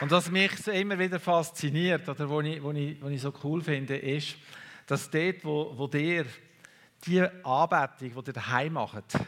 Und 0.00 0.12
was 0.12 0.30
mich 0.30 0.64
immer 0.68 0.96
wieder 0.96 1.18
fasziniert 1.18 2.08
oder 2.08 2.30
was 2.30 2.44
ich, 2.44 2.62
was 2.62 2.76
ich, 2.76 3.02
was 3.02 3.10
ich 3.10 3.20
so 3.20 3.34
cool 3.42 3.60
finde, 3.62 3.96
ist, 3.96 4.36
dass 4.86 5.10
dort, 5.10 5.44
wo, 5.44 5.72
wo 5.76 5.88
dir 5.88 6.24
die 7.04 7.20
Anbetung, 7.20 8.22
die 8.22 8.30
ihr 8.30 8.32
daheim 8.32 8.74
macht, 8.74 9.18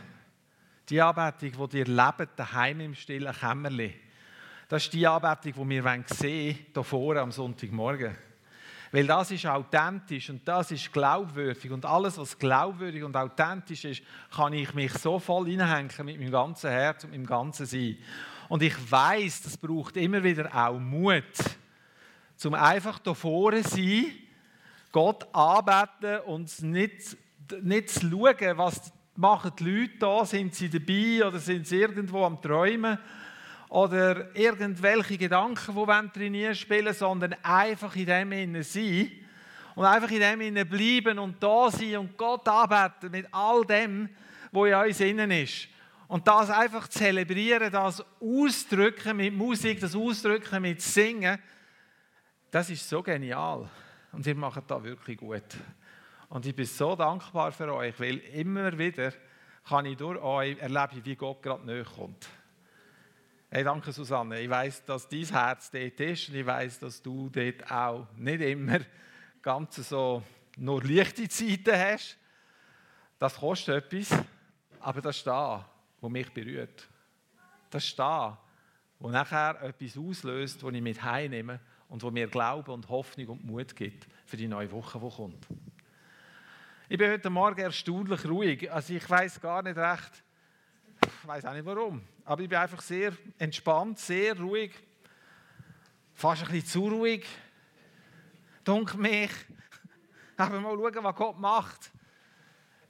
die 0.88 1.00
Anbetung, 1.00 1.68
die 1.68 1.78
ihr 1.78 1.86
lebt, 1.86 2.28
daheim 2.36 2.80
im 2.80 2.94
stillen 2.94 3.34
Kämmerli, 3.34 3.94
das 4.68 4.84
ist 4.84 4.92
die 4.92 5.04
Anbetung, 5.06 5.68
die 5.68 5.82
wir 5.82 6.04
sehen 6.06 6.58
hier 6.72 6.84
vorne 6.84 7.20
am 7.20 7.32
Sonntagmorgen. 7.32 8.16
Weil 8.92 9.06
das 9.06 9.30
ist 9.32 9.46
authentisch 9.46 10.30
und 10.30 10.46
das 10.46 10.70
ist 10.70 10.92
glaubwürdig. 10.92 11.70
Und 11.70 11.84
alles, 11.84 12.18
was 12.18 12.38
glaubwürdig 12.38 13.02
und 13.02 13.16
authentisch 13.16 13.84
ist, 13.84 14.02
kann 14.34 14.52
ich 14.52 14.72
mich 14.74 14.92
so 14.92 15.18
voll 15.18 15.46
hineinhängen 15.46 16.06
mit 16.06 16.18
meinem 16.18 16.30
ganzen 16.30 16.70
Herz 16.70 17.04
und 17.04 17.10
meinem 17.10 17.26
ganzen 17.26 17.66
Sein. 17.66 17.98
Und 18.50 18.64
ich 18.64 18.74
weiß, 18.90 19.42
das 19.42 19.56
braucht 19.56 19.96
immer 19.96 20.24
wieder 20.24 20.52
auch 20.52 20.76
Mut, 20.76 21.22
zum 22.34 22.54
einfach 22.54 22.98
da 22.98 23.14
vorne 23.14 23.62
sein, 23.62 24.06
Gott 24.90 25.32
anbeten 25.32 26.18
und 26.26 26.60
nicht, 26.62 27.16
nicht 27.62 27.90
zu 27.90 28.10
schauen, 28.10 28.58
was 28.58 28.92
machen 29.14 29.52
die 29.56 29.64
Leute 29.64 29.98
da, 30.00 30.24
sind 30.24 30.52
sie 30.56 30.68
dabei 30.68 31.28
oder 31.28 31.38
sind 31.38 31.64
sie 31.68 31.76
irgendwo 31.76 32.24
am 32.24 32.42
Träumen 32.42 32.98
oder 33.68 34.34
irgendwelche 34.34 35.16
Gedanken, 35.16 35.76
die 35.76 36.18
trainieren 36.18 36.56
spielen, 36.56 36.92
sondern 36.92 37.36
einfach 37.44 37.94
in 37.94 38.06
dem 38.06 38.32
Innen 38.32 38.64
sein 38.64 39.12
und 39.76 39.84
einfach 39.84 40.10
in 40.10 40.18
dem 40.18 40.40
Innen 40.40 40.68
bleiben 40.68 41.20
und 41.20 41.40
da 41.40 41.70
sein 41.70 41.98
und 41.98 42.18
Gott 42.18 42.48
anbeten 42.48 43.12
mit 43.12 43.28
all 43.30 43.64
dem, 43.64 44.08
was 44.50 44.66
in 44.66 44.74
uns 44.74 45.00
innen 45.00 45.30
ist. 45.30 45.68
Und 46.10 46.26
das 46.26 46.50
einfach 46.50 46.88
zelebrieren, 46.88 47.70
das 47.70 48.04
ausdrücken 48.20 49.16
mit 49.16 49.32
Musik, 49.32 49.78
das 49.78 49.94
ausdrücken 49.94 50.60
mit 50.60 50.82
Singen, 50.82 51.38
das 52.50 52.68
ist 52.68 52.88
so 52.88 53.00
genial. 53.00 53.70
Und 54.10 54.26
ihr 54.26 54.34
macht 54.34 54.68
da 54.68 54.82
wirklich 54.82 55.18
gut. 55.18 55.44
Und 56.28 56.44
ich 56.46 56.56
bin 56.56 56.66
so 56.66 56.96
dankbar 56.96 57.52
für 57.52 57.72
euch, 57.72 58.00
weil 58.00 58.16
immer 58.34 58.76
wieder 58.76 59.12
kann 59.68 59.86
ich 59.86 59.96
durch 59.98 60.20
euch 60.20 60.58
erleben, 60.58 61.00
wie 61.04 61.14
Gott 61.14 61.44
gerade 61.44 61.64
näher 61.64 61.84
kommt. 61.84 62.28
Hey, 63.48 63.62
danke 63.62 63.92
Susanne. 63.92 64.40
Ich 64.40 64.50
weiß, 64.50 64.84
dass 64.86 65.08
dein 65.08 65.26
Herz 65.26 65.70
dort 65.70 66.00
ist 66.00 66.28
und 66.28 66.34
ich 66.34 66.46
weiß, 66.46 66.80
dass 66.80 67.00
du 67.00 67.30
dort 67.30 67.70
auch 67.70 68.08
nicht 68.16 68.40
immer 68.40 68.80
ganz 69.42 69.76
so 69.76 70.24
nur 70.56 70.82
leichte 70.82 71.28
Zeiten 71.28 71.78
hast. 71.78 72.18
Das 73.16 73.36
kostet 73.36 73.92
etwas, 73.92 74.18
aber 74.80 75.00
das 75.02 75.18
ist 75.18 75.26
da 75.28 75.70
wo 76.00 76.08
mich 76.08 76.32
berührt. 76.32 76.88
Das 77.70 77.84
ist 77.84 77.98
da, 77.98 78.38
wo 78.98 79.10
nachher 79.10 79.60
etwas 79.62 79.96
auslöst, 79.96 80.62
das 80.62 80.72
ich 80.72 80.82
mit 80.82 81.02
heimnehme 81.02 81.60
und 81.88 82.02
wo 82.02 82.10
mir 82.10 82.26
Glaube 82.26 82.72
und 82.72 82.88
Hoffnung 82.88 83.28
und 83.28 83.44
Mut 83.44 83.74
gibt 83.74 84.06
für 84.26 84.36
die 84.36 84.48
neue 84.48 84.70
Woche, 84.70 84.98
die 84.98 85.16
kommt. 85.16 85.46
Ich 86.88 86.98
bin 86.98 87.10
heute 87.10 87.30
Morgen 87.30 87.60
erstaunlich 87.60 88.24
ruhig. 88.26 88.70
Also 88.70 88.94
ich 88.94 89.08
weiß 89.08 89.40
gar 89.40 89.62
nicht 89.62 89.76
recht, 89.76 90.24
ich 91.06 91.26
weiß 91.26 91.44
auch 91.44 91.52
nicht 91.52 91.64
warum, 91.64 92.02
aber 92.24 92.42
ich 92.42 92.48
bin 92.48 92.58
einfach 92.58 92.82
sehr 92.82 93.12
entspannt, 93.38 93.98
sehr 93.98 94.36
ruhig, 94.38 94.72
fast 96.14 96.42
ein 96.42 96.48
bisschen 96.48 96.66
zu 96.66 96.88
ruhig. 96.88 97.26
Dunkel 98.64 99.00
mich. 99.00 99.30
Aber 100.36 100.60
mal 100.60 100.76
schauen, 100.76 101.04
was 101.04 101.16
Gott 101.16 101.38
macht. 101.38 101.90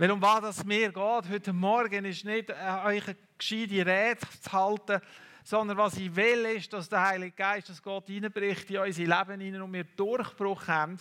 Weil 0.00 0.12
um 0.12 0.22
was 0.22 0.56
es 0.56 0.64
mir 0.64 0.90
geht 0.90 0.96
heute 1.28 1.52
Morgen 1.52 2.06
ist 2.06 2.24
nicht, 2.24 2.48
äh, 2.48 2.54
euch 2.86 3.06
eine 3.06 3.16
gescheite 3.36 3.84
Rede 3.84 4.20
zu 4.40 4.50
halten, 4.50 4.98
sondern 5.44 5.76
was 5.76 5.98
ich 5.98 6.16
will, 6.16 6.46
ist, 6.56 6.72
dass 6.72 6.88
der 6.88 7.06
Heilige 7.06 7.32
Geist, 7.32 7.68
dass 7.68 7.82
Gott 7.82 8.08
reinbricht 8.08 8.70
in 8.70 8.78
unser 8.78 9.02
Leben 9.02 9.40
hinein 9.42 9.60
und 9.60 9.74
wir 9.74 9.84
Durchbruch 9.84 10.68
haben 10.68 10.96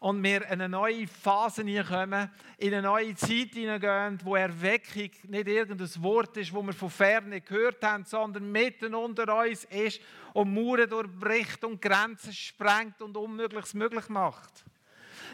und 0.00 0.22
wir 0.22 0.42
in 0.42 0.50
eine 0.50 0.68
neue 0.68 1.06
Phase 1.06 1.62
hineinkommen, 1.62 2.30
in 2.58 2.74
eine 2.74 2.82
neue 2.82 3.14
Zeit 3.14 3.54
hineingehen, 3.54 4.18
wo 4.22 4.36
Erweckung 4.36 5.08
nicht 5.22 5.48
irgendein 5.48 6.02
Wort 6.02 6.36
ist, 6.36 6.52
wo 6.52 6.62
wir 6.62 6.74
von 6.74 6.90
ferne 6.90 7.40
gehört 7.40 7.82
haben, 7.82 8.04
sondern 8.04 8.52
mitten 8.52 8.94
unter 8.94 9.34
uns 9.34 9.64
ist 9.64 9.98
und 10.34 10.52
Mauern 10.52 10.90
durchbricht 10.90 11.64
und 11.64 11.80
Grenzen 11.80 12.34
sprengt 12.34 13.00
und 13.00 13.16
Unmögliches 13.16 13.72
möglich 13.72 14.10
macht. 14.10 14.66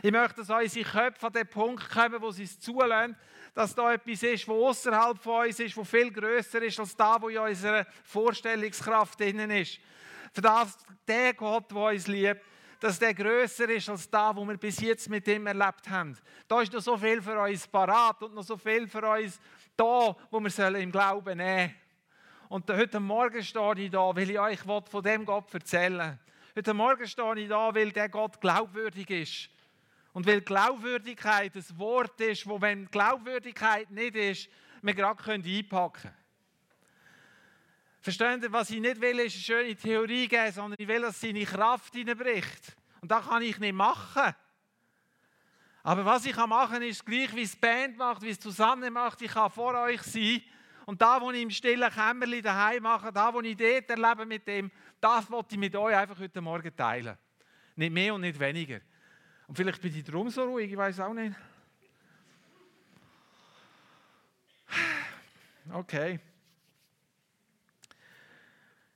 Ich 0.03 0.11
möchte, 0.11 0.37
dass 0.37 0.49
unsere 0.49 0.88
Köpfe 0.88 1.27
an 1.27 1.33
den 1.34 1.47
Punkt 1.47 1.91
kommen, 1.91 2.22
wo 2.22 2.31
sie 2.31 2.44
es 2.44 2.59
zulassen, 2.59 3.15
dass 3.53 3.75
da 3.75 3.93
etwas 3.93 4.22
ist, 4.22 4.49
was 4.49 4.56
außerhalb 4.56 5.19
von 5.19 5.47
uns 5.47 5.61
ist, 5.61 5.77
was 5.77 5.88
viel 5.88 6.11
größer 6.11 6.62
ist 6.62 6.81
als 6.81 6.97
da, 6.97 7.21
wo 7.21 7.28
in 7.28 7.38
unserer 7.38 7.84
Vorstellungskraft 8.05 9.21
drin 9.21 9.50
ist. 9.50 9.78
Für 10.33 10.41
das, 10.41 10.78
der 11.06 11.34
Gott, 11.34 11.71
der 11.71 11.78
uns 11.78 12.06
liebt, 12.06 12.41
dass 12.78 12.99
der 12.99 13.12
größer 13.12 13.69
ist 13.69 13.91
als 13.91 14.09
da, 14.09 14.34
wo 14.34 14.44
wir 14.47 14.56
bis 14.56 14.81
jetzt 14.81 15.10
mit 15.10 15.28
ihm 15.28 15.47
erlebt 15.47 15.91
haben. 15.91 16.16
Da 16.49 16.62
ist 16.62 16.72
noch 16.72 16.81
so 16.81 16.97
viel 16.97 17.21
für 17.21 17.39
uns 17.39 17.66
parat 17.69 18.22
und 18.22 18.34
noch 18.34 18.43
so 18.43 18.56
viel 18.56 18.89
für 18.89 19.06
uns 19.06 19.39
da, 19.77 20.16
wo 20.31 20.41
wir 20.41 20.75
im 20.77 20.91
Glauben 20.91 21.37
nehmen 21.37 21.75
Und 22.49 22.71
heute 22.71 23.00
Morgen 23.00 23.43
stehe 23.43 23.75
ich 23.77 23.91
da, 23.91 24.16
weil 24.16 24.31
ich 24.31 24.41
euch 24.41 24.60
von 24.60 25.03
dem 25.03 25.27
Gott 25.27 25.53
erzählen 25.53 26.19
Heute 26.56 26.75
Morgen 26.75 27.06
stehe 27.06 27.39
ich 27.39 27.49
da, 27.49 27.75
weil 27.75 27.93
der 27.93 28.09
Gott 28.09 28.41
glaubwürdig 28.41 29.10
ist. 29.10 29.50
Und 30.12 30.26
weil 30.26 30.41
Glaubwürdigkeit 30.41 31.54
ein 31.54 31.78
Wort 31.78 32.21
ist, 32.21 32.47
wo 32.47 32.60
wenn 32.60 32.91
Glaubwürdigkeit 32.91 33.91
nicht 33.91 34.16
ist, 34.16 34.48
wir 34.82 34.94
gerade 34.94 35.22
einpacken 35.32 36.03
können. 36.03 36.15
Verstehen 38.00 38.41
Sie, 38.41 38.50
was 38.50 38.71
ich 38.71 38.81
nicht 38.81 39.00
will, 39.00 39.19
ist 39.21 39.34
eine 39.34 39.43
schöne 39.43 39.76
Theorie 39.76 40.26
geben, 40.26 40.53
sondern 40.53 40.76
ich 40.81 40.88
will, 40.88 41.03
dass 41.03 41.21
seine 41.21 41.44
Kraft 41.44 41.94
hineinbricht. 41.94 42.76
Und 43.03 43.10
das 43.10 43.26
kann 43.26 43.43
ich 43.43 43.59
nicht 43.59 43.75
machen. 43.75 44.34
Aber 45.82 46.04
was 46.04 46.27
ich 46.27 46.37
machen 46.37 46.72
kann, 46.72 46.82
ist 46.82 47.04
gleich, 47.04 47.34
wie 47.34 47.42
es 47.42 47.53
die 47.53 47.59
Band 47.59 47.97
macht, 47.97 48.22
wie 48.22 48.31
es 48.31 48.41
zusammen 48.41 48.92
macht. 48.92 49.21
Ich 49.22 49.32
kann 49.32 49.50
vor 49.50 49.75
euch 49.75 50.03
sein. 50.03 50.42
Und 50.87 51.00
da, 51.00 51.21
wo 51.21 51.31
ich 51.31 51.42
im 51.42 51.50
stillen 51.50 51.91
Kämmerlein 51.91 52.42
daheim 52.42 52.82
mache, 52.82 53.12
da, 53.12 53.32
wo 53.32 53.41
ich 53.41 53.56
dort 53.56 53.91
erlebe 53.91 54.27
mit 54.27 54.47
dem, 54.47 54.71
das 55.00 55.31
wollte 55.31 55.54
ich 55.54 55.59
mit 55.59 55.77
euch 55.77 55.94
einfach 55.94 56.19
heute 56.19 56.41
Morgen 56.41 56.75
teilen. 56.75 57.16
Nicht 57.77 57.92
mehr 57.92 58.15
und 58.15 58.22
nicht 58.22 58.38
weniger. 58.38 58.81
Und 59.50 59.56
vielleicht 59.56 59.83
bin 59.83 59.93
ich 59.97 60.05
drum 60.05 60.31
so 60.31 60.44
ruhig, 60.44 60.71
ich 60.71 60.77
weiß 60.77 61.00
auch 61.00 61.12
nicht. 61.12 61.34
Okay. 65.72 66.21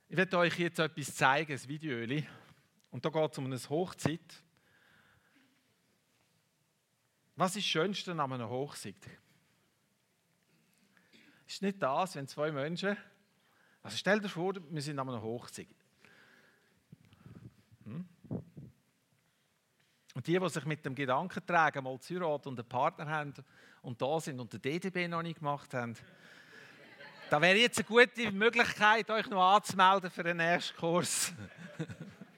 Ich 0.08 0.16
werde 0.16 0.38
euch 0.38 0.56
jetzt 0.60 0.78
etwas 0.78 1.16
zeigen, 1.16 1.50
ein 1.50 1.68
Video. 1.68 2.24
Und 2.92 3.04
da 3.04 3.08
geht 3.08 3.32
es 3.32 3.38
um 3.38 3.46
eine 3.46 3.58
Hochzeit. 3.68 4.44
Was 7.34 7.56
ist 7.56 7.64
das 7.64 7.64
Schönste 7.64 8.12
an 8.12 8.20
einer 8.20 8.48
Hochzeit? 8.48 8.94
Ist 11.48 11.62
nicht 11.62 11.82
das, 11.82 12.14
wenn 12.14 12.28
zwei 12.28 12.52
Menschen. 12.52 12.96
Also 13.82 13.96
stell 13.96 14.20
dir 14.20 14.28
vor, 14.28 14.54
wir 14.54 14.82
sind 14.82 15.00
an 15.00 15.08
einer 15.08 15.20
Hochzeit. 15.20 15.66
Hm? 17.82 18.08
Und 20.14 20.28
die, 20.28 20.38
die 20.38 20.48
sich 20.48 20.64
mit 20.64 20.86
dem 20.86 20.94
Gedanken 20.94 21.44
tragen, 21.44 21.82
mal 21.82 21.98
zu 21.98 22.14
heiraten 22.14 22.48
und 22.48 22.58
einen 22.58 22.68
Partner 22.68 23.06
haben 23.06 23.34
und 23.82 24.00
da 24.00 24.20
sind 24.20 24.38
und 24.38 24.52
den 24.52 24.62
DDB 24.62 25.08
noch 25.08 25.22
nicht 25.22 25.40
gemacht 25.40 25.74
haben, 25.74 25.96
da 27.30 27.40
wäre 27.40 27.58
jetzt 27.58 27.78
eine 27.78 27.88
gute 27.88 28.30
Möglichkeit, 28.30 29.10
euch 29.10 29.28
noch 29.28 29.56
anzumelden 29.56 30.10
für 30.10 30.22
den 30.22 30.38
ersten 30.38 30.76
Kurs. 30.76 31.32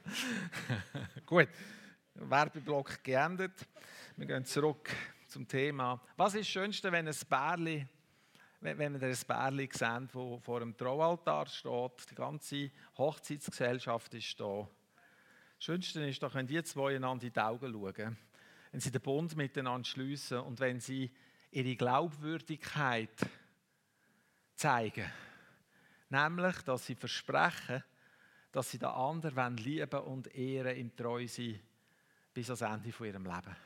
Gut, 1.26 1.48
Werbeblock 2.14 3.04
geendet. 3.04 3.52
Wir 4.16 4.26
gehen 4.26 4.44
zurück 4.46 4.90
zum 5.26 5.46
Thema. 5.46 6.00
Was 6.16 6.34
ist 6.34 6.42
das 6.42 6.48
Schönste, 6.48 6.90
wenn 6.90 7.06
ein 7.06 7.14
Bärli, 7.28 7.86
wenn 8.60 8.78
wir 8.78 9.08
ein 9.08 9.16
Bärli 9.28 9.68
sehen, 9.70 10.08
das 10.10 10.44
vor 10.44 10.62
einem 10.62 10.74
Traualtar 10.74 11.46
steht, 11.46 12.10
die 12.10 12.14
ganze 12.14 12.70
Hochzeitsgesellschaft 12.96 14.14
ist 14.14 14.40
da 14.40 14.66
Schönste 15.66 16.06
ist 16.06 16.22
doch, 16.22 16.32
wenn 16.32 16.46
die 16.46 16.62
zwei 16.62 16.94
einander 16.94 17.26
in 17.26 17.32
die 17.32 17.40
Augen 17.40 17.72
schauen, 17.72 18.16
wenn 18.70 18.80
sie 18.80 18.92
den 18.92 19.02
Bund 19.02 19.34
miteinander 19.34 19.84
schließen 19.84 20.38
und 20.38 20.60
wenn 20.60 20.78
sie 20.78 21.10
ihre 21.50 21.74
Glaubwürdigkeit 21.74 23.10
zeigen. 24.54 25.10
Nämlich, 26.08 26.62
dass 26.62 26.86
sie 26.86 26.94
versprechen, 26.94 27.82
dass 28.52 28.70
sie 28.70 28.78
den 28.78 28.90
anderen 28.90 29.56
lieben 29.56 30.00
und 30.02 30.32
ehren 30.36 30.76
im 30.76 30.94
Treu 30.94 31.26
sein 31.26 31.58
bis 32.32 32.48
ans 32.48 32.60
Ende 32.60 32.92
von 32.92 33.08
ihrem 33.08 33.24
Leben. 33.24 33.56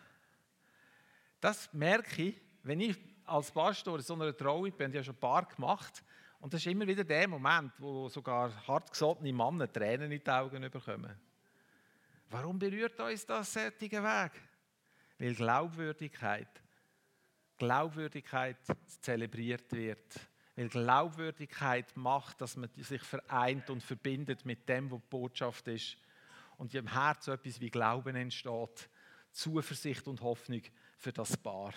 Das 1.38 1.70
merke 1.74 2.22
ich, 2.22 2.40
wenn 2.62 2.80
ich 2.80 2.96
als 3.26 3.50
Pastor 3.50 3.96
in 3.96 4.02
so 4.02 4.14
einer 4.14 4.34
Trauung 4.34 4.72
bin, 4.72 4.90
ich 4.90 4.96
habe 4.96 5.04
schon 5.04 5.16
ein 5.16 5.20
paar 5.20 5.44
gemacht, 5.44 6.02
und 6.38 6.54
das 6.54 6.62
ist 6.62 6.72
immer 6.72 6.86
wieder 6.86 7.04
der 7.04 7.28
Moment, 7.28 7.74
wo 7.76 8.08
sogar 8.08 8.66
hartgesottene 8.66 9.34
Männer 9.34 9.70
Tränen 9.70 10.10
in 10.10 10.24
die 10.24 10.30
Augen 10.30 10.62
bekommen. 10.62 11.29
Warum 12.30 12.60
berührt 12.60 12.98
uns 13.00 13.26
das 13.26 13.52
solche 13.52 14.02
Weg? 14.02 14.32
Weil 15.18 15.34
Glaubwürdigkeit, 15.34 16.48
Glaubwürdigkeit 17.58 18.56
zelebriert 19.00 19.72
wird. 19.72 20.20
Weil 20.54 20.68
Glaubwürdigkeit 20.68 21.96
macht, 21.96 22.40
dass 22.40 22.56
man 22.56 22.70
sich 22.76 23.02
vereint 23.02 23.68
und 23.68 23.82
verbindet 23.82 24.46
mit 24.46 24.68
dem, 24.68 24.90
was 24.92 25.00
die 25.00 25.08
Botschaft 25.10 25.66
ist. 25.68 25.96
Und 26.56 26.72
im 26.74 26.86
Herzen 26.86 27.34
etwas 27.34 27.60
wie 27.60 27.70
Glauben 27.70 28.14
entsteht. 28.14 28.88
Zuversicht 29.32 30.06
und 30.06 30.20
Hoffnung 30.20 30.62
für 30.98 31.12
das 31.12 31.36
Paar. 31.36 31.74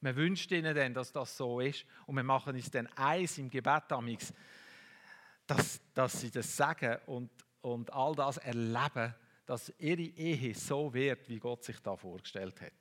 Man 0.00 0.14
wünscht 0.14 0.52
ihnen 0.52 0.74
dann, 0.74 0.94
dass 0.94 1.10
das 1.10 1.36
so 1.36 1.58
ist. 1.58 1.84
Und 2.06 2.14
wir 2.14 2.22
machen 2.22 2.54
uns 2.54 2.70
dann 2.70 2.86
eins 2.94 3.38
im 3.38 3.50
Gebet 3.50 3.90
amix, 3.90 4.32
dass, 5.48 5.80
dass 5.94 6.20
sie 6.20 6.30
das 6.30 6.56
sagen 6.56 6.98
und, 7.06 7.30
und 7.60 7.92
all 7.92 8.14
das 8.14 8.36
erleben, 8.38 9.14
dass 9.46 9.72
ihre 9.78 10.02
Ehe 10.02 10.54
so 10.54 10.92
wird, 10.92 11.28
wie 11.28 11.38
Gott 11.38 11.64
sich 11.64 11.78
da 11.80 11.96
vorgestellt 11.96 12.60
hat. 12.60 12.72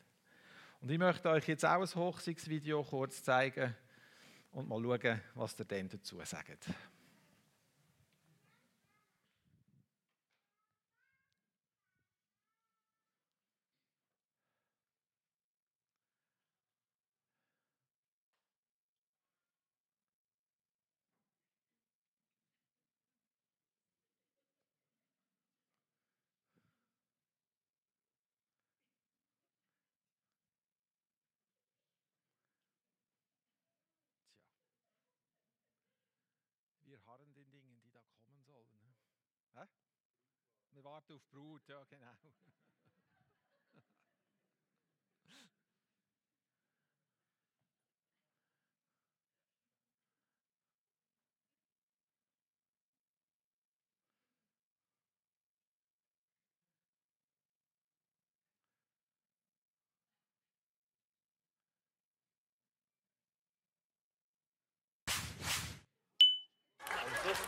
Und 0.81 0.91
ich 0.91 0.97
möchte 0.97 1.29
euch 1.29 1.47
jetzt 1.47 1.65
auch 1.65 1.81
ein 1.81 1.95
Hochzeitsvideo 1.95 2.83
kurz 2.83 3.23
zeigen 3.23 3.75
und 4.51 4.67
mal 4.67 4.81
schauen, 4.81 5.21
was 5.35 5.59
ihr 5.59 5.65
dann 5.65 5.89
dazu 5.89 6.19
sagt. 6.23 6.67
wir 36.93 37.03
harren 37.07 37.33
den 37.33 37.49
Dingen, 37.49 37.79
die 37.81 37.89
da 37.91 38.01
kommen 38.23 38.39
sollen. 38.43 38.93
Hä? 39.55 39.67
Wir 40.71 40.83
warten 40.83 41.13
auf 41.13 41.25
Brut, 41.29 41.67
ja 41.67 41.83
genau. 41.85 42.13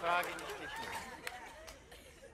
frage 0.05 0.29
ich 0.29 0.35
dich 0.35 0.77
nun. 0.77 1.34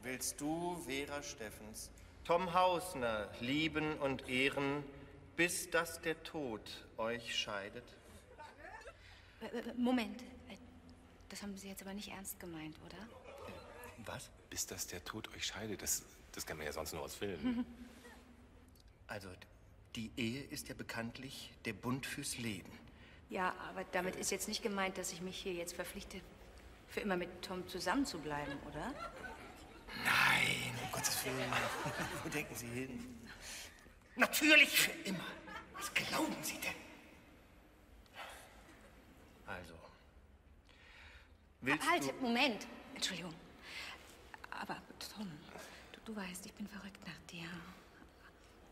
Willst 0.03 0.41
du, 0.41 0.75
Vera 0.87 1.21
Steffens, 1.21 1.91
Tom 2.23 2.53
Hausner 2.53 3.29
lieben 3.39 3.97
und 3.99 4.27
ehren, 4.27 4.83
bis 5.35 5.69
dass 5.69 6.01
der 6.01 6.21
Tod 6.23 6.87
euch 6.97 7.35
scheidet? 7.35 7.83
Moment, 9.77 10.23
das 11.29 11.43
haben 11.43 11.55
Sie 11.55 11.69
jetzt 11.69 11.81
aber 11.83 11.93
nicht 11.93 12.09
ernst 12.09 12.39
gemeint, 12.39 12.75
oder? 12.85 12.97
Was? 14.05 14.29
Bis 14.49 14.65
dass 14.65 14.87
der 14.87 15.03
Tod 15.03 15.29
euch 15.35 15.45
scheidet, 15.45 15.81
das, 15.81 16.03
das 16.31 16.45
kann 16.45 16.57
man 16.57 16.65
ja 16.65 16.73
sonst 16.73 16.93
nur 16.93 17.03
aus 17.03 17.15
Filmen. 17.15 17.65
Also, 19.07 19.27
die 19.97 20.09
Ehe 20.15 20.41
ist 20.41 20.69
ja 20.69 20.73
bekanntlich 20.73 21.51
der 21.65 21.73
Bund 21.73 22.05
fürs 22.05 22.37
Leben. 22.37 22.71
Ja, 23.29 23.53
aber 23.67 23.83
damit 23.91 24.15
ist 24.15 24.31
jetzt 24.31 24.47
nicht 24.47 24.63
gemeint, 24.63 24.97
dass 24.97 25.11
ich 25.11 25.19
mich 25.19 25.35
hier 25.35 25.51
jetzt 25.51 25.73
verpflichte, 25.73 26.21
für 26.87 27.01
immer 27.01 27.17
mit 27.17 27.41
Tom 27.41 27.67
zusammenzubleiben, 27.67 28.57
oder? 28.69 28.93
Nein, 28.93 28.95
um 29.19 29.20
Gottes 30.91 31.25
Willen. 31.25 31.51
Wo 32.23 32.29
denken 32.29 32.55
Sie 32.55 32.67
hin? 32.67 33.21
Natürlich 34.15 34.69
für 34.69 34.91
immer. 35.07 35.23
Was 35.73 35.93
glauben 35.93 36.35
Sie 36.43 36.59
denn? 36.59 36.75
Also. 39.45 39.73
Willst 41.61 41.89
halt, 41.89 42.03
du... 42.03 42.13
Moment. 42.21 42.67
Entschuldigung. 42.93 43.33
Aber 44.51 44.81
Tom, 45.15 45.31
du, 45.93 45.99
du 46.05 46.15
weißt, 46.15 46.45
ich 46.45 46.53
bin 46.53 46.67
verrückt 46.67 46.99
nach 47.07 47.17
dir. 47.31 47.47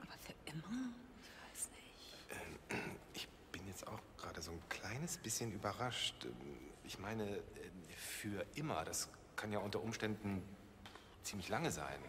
Aber 0.02 0.14
für 0.20 0.34
immer? 0.46 0.94
Ich 1.22 1.30
weiß 1.30 1.70
nicht. 1.72 2.16
Ähm, 2.70 2.98
ich 3.14 3.28
bin 3.52 3.66
jetzt 3.68 3.88
auch 3.88 4.00
gerade 4.18 4.42
so 4.42 4.52
ein 4.52 4.62
kleines 4.70 5.18
bisschen 5.18 5.52
überrascht. 5.52 6.28
Ich 6.84 7.00
meine, 7.00 7.38
äh, 7.38 7.42
für 7.96 8.46
immer, 8.56 8.84
das 8.84 9.10
kann 9.36 9.52
ja 9.52 9.60
unter 9.60 9.82
Umständen 9.82 10.44
ziemlich 11.24 11.50
lange 11.50 11.72
sein. 11.72 12.00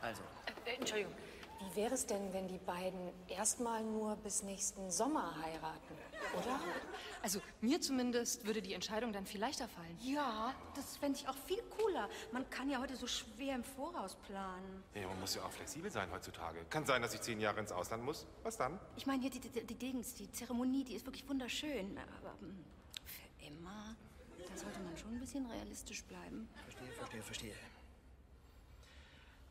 Also. 0.00 0.22
Äh, 0.66 0.76
Entschuldigung. 0.76 1.14
Wie 1.60 1.76
wäre 1.76 1.94
es 1.94 2.06
denn, 2.06 2.32
wenn 2.32 2.48
die 2.48 2.58
beiden 2.58 3.12
erstmal 3.28 3.82
nur 3.82 4.16
bis 4.16 4.42
nächsten 4.42 4.90
Sommer 4.90 5.34
heiraten, 5.42 5.94
oder? 6.36 6.60
Also 7.22 7.40
mir 7.60 7.80
zumindest 7.80 8.44
würde 8.46 8.60
die 8.60 8.74
Entscheidung 8.74 9.12
dann 9.12 9.24
viel 9.24 9.40
leichter 9.40 9.68
fallen. 9.68 9.96
Ja, 10.02 10.54
das 10.74 10.96
fände 10.96 11.18
ich 11.18 11.28
auch 11.28 11.36
viel 11.36 11.62
cooler. 11.78 12.08
Man 12.32 12.48
kann 12.50 12.68
ja 12.68 12.80
heute 12.80 12.96
so 12.96 13.06
schwer 13.06 13.54
im 13.54 13.64
Voraus 13.64 14.16
planen. 14.26 14.84
Ja, 14.94 15.06
man 15.06 15.20
muss 15.20 15.34
ja 15.36 15.42
auch 15.42 15.50
flexibel 15.50 15.90
sein 15.90 16.10
heutzutage. 16.12 16.64
Kann 16.68 16.84
sein, 16.84 17.00
dass 17.00 17.14
ich 17.14 17.22
zehn 17.22 17.40
Jahre 17.40 17.60
ins 17.60 17.72
Ausland 17.72 18.04
muss. 18.04 18.26
Was 18.42 18.56
dann? 18.56 18.78
Ich 18.96 19.06
meine, 19.06 19.22
hier 19.22 19.30
die, 19.30 19.40
die, 19.40 19.64
die 19.64 19.74
Dings, 19.74 20.14
die 20.14 20.30
Zeremonie, 20.30 20.84
die 20.84 20.96
ist 20.96 21.06
wirklich 21.06 21.26
wunderschön. 21.28 21.96
Aber 22.18 22.34
hm, 22.40 22.64
für 23.04 23.46
immer, 23.46 23.96
da 24.38 24.56
sollte 24.56 24.80
man 24.80 24.96
schon 24.96 25.14
ein 25.14 25.20
bisschen 25.20 25.46
realistisch 25.46 26.04
bleiben. 26.04 26.48
Verstehe, 26.64 26.92
verstehe, 26.92 27.22
verstehe. 27.22 27.54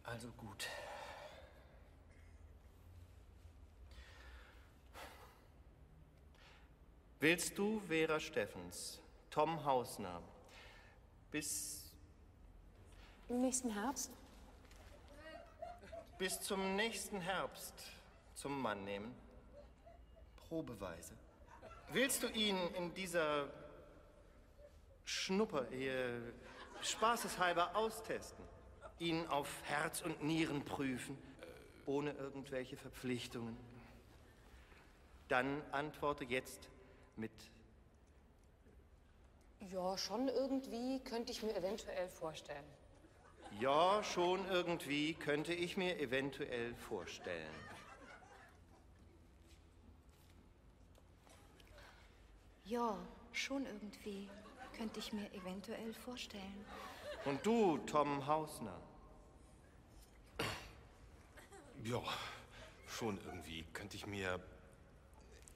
Also 0.04 0.28
gut. 0.32 0.68
Willst 7.20 7.58
du, 7.58 7.80
Vera 7.88 8.20
Steffens, 8.20 9.00
Tom 9.30 9.64
Hausner, 9.64 10.22
bis, 11.32 11.90
Im 13.30 13.42
nächsten 13.42 13.70
Herbst? 13.70 14.12
bis 16.18 16.42
zum 16.42 16.76
nächsten 16.76 17.22
Herbst 17.22 17.74
zum 18.36 18.62
Mann 18.62 18.84
nehmen? 18.84 19.16
Probeweise. 20.36 21.14
Willst 21.90 22.24
du 22.24 22.28
ihn 22.28 22.58
in 22.76 22.94
dieser 22.94 23.48
Schnupperehe 25.06 26.34
spaßeshalber 26.82 27.76
austesten? 27.76 28.44
Ihn 29.04 29.28
auf 29.28 29.50
Herz 29.66 30.02
und 30.02 30.24
Nieren 30.24 30.64
prüfen, 30.64 31.18
ohne 31.86 32.12
irgendwelche 32.14 32.78
Verpflichtungen? 32.78 33.58
Dann 35.28 35.62
antworte 35.72 36.24
jetzt 36.24 36.70
mit 37.18 37.32
Ja, 39.72 39.98
schon 39.98 40.30
irgendwie 40.30 41.02
könnte 41.02 41.34
ich 41.34 41.44
mir 41.44 41.54
eventuell 41.56 42.08
vorstellen. 42.08 42.64
Ja, 43.60 44.02
schon 44.04 44.48
irgendwie 44.50 45.14
könnte 45.16 45.54
ich 45.54 45.76
mir 45.76 46.00
eventuell 46.00 46.74
vorstellen. 46.76 47.54
Ja, 52.64 52.98
schon 53.34 53.66
irgendwie. 53.66 54.30
Könnte 54.78 55.00
ich 55.00 55.12
mir 55.12 55.32
eventuell 55.34 55.94
vorstellen. 55.94 56.66
Und 57.26 57.46
du, 57.46 57.78
Tom 57.86 58.26
Hausner, 58.26 58.82
Ja, 61.86 62.02
schon 62.88 63.20
irgendwie. 63.26 63.66
Könnte 63.74 63.98
ich 63.98 64.08
mir 64.08 64.40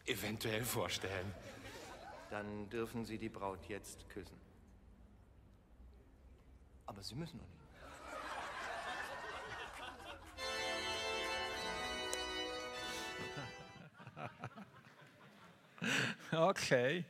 eventuell 0.05 0.65
vorstellen. 0.65 1.33
dann 2.29 2.69
dürfen 2.69 3.05
Sie 3.05 3.17
die 3.17 3.29
Braut 3.29 3.65
jetzt 3.69 4.09
küssen. 4.09 4.35
Aber 6.85 7.01
Sie 7.01 7.15
müssen 7.15 7.37
noch 7.37 7.45
nicht. 7.45 7.57
Okay. 16.29 17.05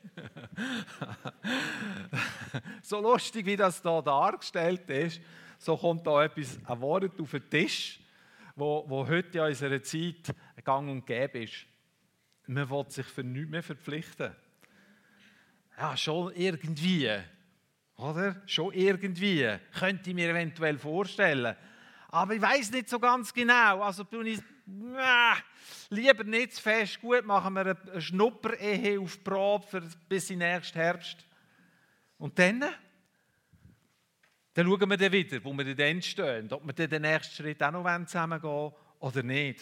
so 2.84 3.00
lustig, 3.02 3.46
wie 3.48 3.56
das 3.56 3.82
da 3.82 4.00
dargestellt 4.02 4.88
ist, 4.90 5.22
so 5.58 5.76
kommt 5.76 6.06
da 6.06 6.24
etwas, 6.24 6.60
ein 6.64 6.82
Wort 6.82 7.20
auf 7.20 7.32
den 7.32 7.50
Tisch, 7.50 8.00
wo, 8.58 8.84
wo 8.88 9.08
heute 9.08 9.38
in 9.38 9.44
unserer 9.46 9.82
Zeit 9.82 10.34
gang 10.66 10.90
und 10.90 11.06
gäbe 11.06 11.44
ist. 11.44 11.66
Man 12.48 12.70
will 12.70 12.86
sich 12.90 13.06
für 13.06 13.24
nichts 13.24 13.52
mehr 13.52 13.64
verpflichten. 13.64 14.36
Ja, 15.78 15.96
schon 15.96 16.34
irgendwie, 16.34 17.10
oder? 17.98 18.42
Schon 18.48 18.74
irgendwie, 18.74 19.58
könnte 19.78 20.10
ich 20.10 20.16
mir 20.16 20.30
eventuell 20.30 20.80
vorstellen. 20.80 21.56
Aber 22.10 22.34
ich 22.34 22.42
weiß 22.42 22.72
nicht 22.72 22.90
so 22.90 23.00
ganz 23.00 23.32
genau. 23.32 23.84
Also 23.84 24.06
bin 24.06 24.26
ich 24.26 24.40
nah, 24.66 25.36
lieber 25.90 26.24
nicht 26.24 26.56
zu 26.56 26.62
fest, 26.62 27.00
gut, 27.00 27.26
machen 27.26 27.54
wir 27.54 27.78
eine 27.92 28.02
Schnupper-Ehe 28.02 29.00
auf 29.00 29.24
Probe 29.24 29.68
für, 29.68 29.82
bis 30.10 30.32
in 30.32 30.40
nächsten 30.40 30.80
Herbst. 30.80 31.18
Und 32.18 32.40
dann? 32.40 32.64
Dann 34.58 34.66
schauen 34.66 34.90
wir 34.90 34.98
dann 34.98 35.12
wieder, 35.12 35.44
wo 35.44 35.54
wir 35.54 35.76
dann 35.76 36.02
stehen, 36.02 36.52
ob 36.52 36.66
wir 36.66 36.74
dann 36.74 36.90
den 36.90 37.04
nächsten 37.04 37.36
Schritt 37.36 37.62
auch 37.62 37.70
noch 37.70 37.86
zusammengehen 38.06 38.52
wollen 38.52 38.74
oder 38.98 39.22
nicht. 39.22 39.62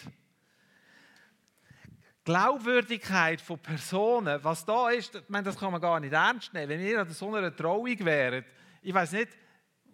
Glaubwürdigkeit 2.24 3.42
von 3.42 3.58
Personen, 3.58 4.42
was 4.42 4.64
da 4.64 4.88
ist, 4.88 5.22
meine, 5.28 5.44
das 5.44 5.58
kann 5.58 5.70
man 5.70 5.82
gar 5.82 6.00
nicht 6.00 6.14
ernst 6.14 6.54
nehmen. 6.54 6.70
Wenn 6.70 6.80
ihr 6.80 6.98
an 6.98 7.10
so 7.10 7.34
einer 7.34 7.54
Trauung 7.54 8.06
wäret, 8.06 8.46
ich 8.80 8.94
weiß 8.94 9.12
nicht, 9.12 9.28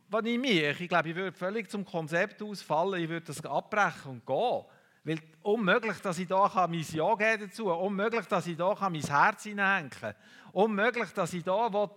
was 0.08 0.24
ich 0.24 0.38
mich, 0.38 0.80
ich 0.80 0.88
glaube, 0.88 1.08
ich 1.08 1.16
würde 1.16 1.36
völlig 1.36 1.68
zum 1.68 1.84
Konzept 1.84 2.40
ausfallen, 2.40 3.02
ich 3.02 3.08
würde 3.08 3.26
das 3.26 3.44
abbrechen 3.44 4.08
und 4.08 4.24
gehen. 4.24 4.64
Weil 5.02 5.18
unmöglich, 5.42 5.98
dass 5.98 6.20
ich 6.20 6.28
da 6.28 6.48
mein 6.68 6.86
Ja 6.92 7.12
geben 7.16 7.48
dazu, 7.48 7.72
unmöglich, 7.72 8.26
dass 8.26 8.46
ich 8.46 8.56
da 8.56 8.76
mein 8.88 9.02
Herz 9.02 9.42
hineinhängen 9.42 9.90
kann, 9.90 10.14
unmöglich, 10.52 11.10
dass 11.12 11.34
ich 11.34 11.42
da 11.42 11.72
will, 11.72 11.88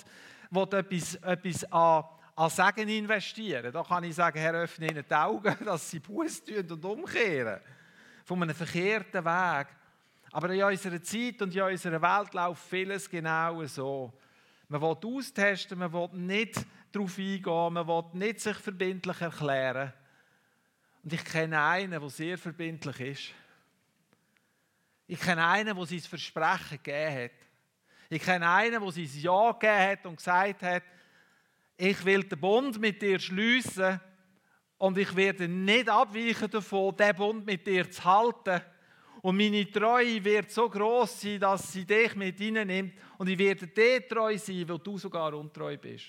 will 0.50 0.80
etwas, 0.80 1.16
etwas 1.18 1.72
an, 1.72 2.06
an 2.36 2.50
Segen 2.50 2.89
investieren 2.89 3.72
Da 3.72 3.84
kann 3.84 4.04
ich 4.04 4.15
sagen, 4.15 4.38
Herr, 4.38 4.54
öffne 4.54 4.89
ihnen 4.89 5.06
die 5.10 5.15
Augen, 5.15 5.56
dass 5.65 5.89
sie 5.89 6.00
Buß 6.00 6.44
tun 6.44 6.70
und 6.70 6.84
umkehren. 6.84 7.62
Von 8.25 8.44
einem 8.44 8.56
verkehrten 8.56 9.24
Weg. 9.24 9.68
Aber 10.32 10.50
in 10.50 10.63
unserer 10.63 11.01
Zeit 11.01 11.42
und 11.42 11.56
in 11.56 11.62
unserer 11.62 12.01
Welt 12.01 12.34
läuft 12.34 12.63
vieles 12.70 13.10
genau 13.10 13.63
so. 13.65 14.13
Man 14.68 14.82
will 14.82 14.98
austesten, 15.01 15.77
man 15.77 15.94
will 15.94 16.10
nicht 16.13 16.65
darauf 16.92 17.18
eingehen, 17.18 17.74
man 17.74 17.88
will 17.88 18.04
nicht 18.13 18.42
sich 18.42 18.58
verbindlich 18.58 19.22
erklären. 19.22 19.94
Und 21.04 21.13
ich 21.13 21.24
kenne 21.24 21.62
einen, 21.62 21.92
der 21.92 22.10
sehr 22.10 22.38
verbindlich 22.38 23.00
ist. 23.00 23.34
Ich 25.08 25.20
kenne 25.20 25.46
einen, 25.46 25.75
der 25.75 25.86
sein 25.86 26.00
Versprechen 26.00 26.80
gegeben 26.84 27.24
hat. 27.24 27.32
Ich 28.10 28.22
kenne 28.22 28.50
einen, 28.50 28.82
der 28.82 28.92
sein 28.92 29.10
Ja 29.22 29.51
gegeben 29.51 29.92
hat 29.92 30.06
und 30.06 30.18
gesagt 30.18 30.63
hat, 30.63 30.84
ich 31.77 32.05
will 32.05 32.24
den 32.24 32.39
Bund 32.39 32.79
mit 32.79 33.01
dir 33.01 33.20
schließen 33.20 34.00
und 34.77 34.98
ich 34.98 35.15
werde 35.15 35.48
nicht 35.48 35.89
abweichen 35.89 36.50
davon, 36.50 36.96
den 36.96 37.15
Bund 37.15 37.46
mit 37.46 37.65
dir 37.65 37.89
zu 37.89 38.03
halten. 38.03 38.62
Und 39.22 39.38
meine 39.38 39.70
Treue 39.72 40.24
wird 40.24 40.51
so 40.51 40.70
groß 40.70 41.22
sein, 41.22 41.39
dass 41.39 41.72
sie 41.74 41.86
dich 41.86 42.15
mit 42.15 42.39
nimmt. 42.39 42.94
Und 43.17 43.27
ich 43.27 43.38
werde 43.38 43.67
dir 43.67 44.08
treu 44.08 44.38
sein, 44.38 44.70
weil 44.70 44.79
du 44.79 44.98
sogar 44.98 45.34
untreu 45.34 45.77
bist. 45.77 46.05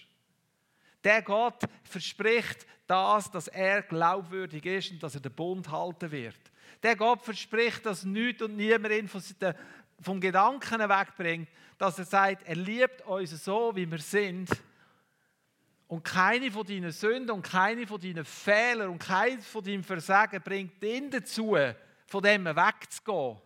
Der 1.02 1.22
Gott 1.22 1.62
verspricht 1.84 2.66
das, 2.86 3.30
dass 3.30 3.48
er 3.48 3.82
glaubwürdig 3.82 4.64
ist 4.66 4.90
und 4.90 5.02
dass 5.02 5.14
er 5.14 5.20
den 5.20 5.32
Bund 5.32 5.70
halten 5.70 6.10
wird. 6.10 6.36
Der 6.82 6.96
Gott 6.96 7.22
verspricht, 7.22 7.86
dass 7.86 8.04
nichts 8.04 8.42
und 8.42 8.56
niemand 8.56 8.92
ihn 8.92 9.08
vom 10.00 10.20
Gedanken 10.20 10.80
wegbringt, 10.80 11.48
dass 11.78 11.98
er 11.98 12.04
sagt, 12.04 12.42
er 12.42 12.56
liebt 12.56 13.06
uns 13.06 13.30
so, 13.44 13.74
wie 13.74 13.90
wir 13.90 13.98
sind. 13.98 14.50
Und 15.88 16.02
keine 16.02 16.50
von 16.50 16.66
deinen 16.66 16.90
Sünden 16.90 17.30
und 17.30 17.42
keine 17.42 17.86
von 17.86 18.00
deinen 18.00 18.24
Fehlern 18.24 18.90
und 18.90 18.98
kein 18.98 19.40
von 19.40 19.62
deinem 19.62 19.84
Versagen 19.84 20.42
bringt 20.42 20.82
ihn 20.82 21.10
dazu, 21.10 21.56
von 22.06 22.22
dem 22.22 22.44
wegzugehen. 22.44 23.40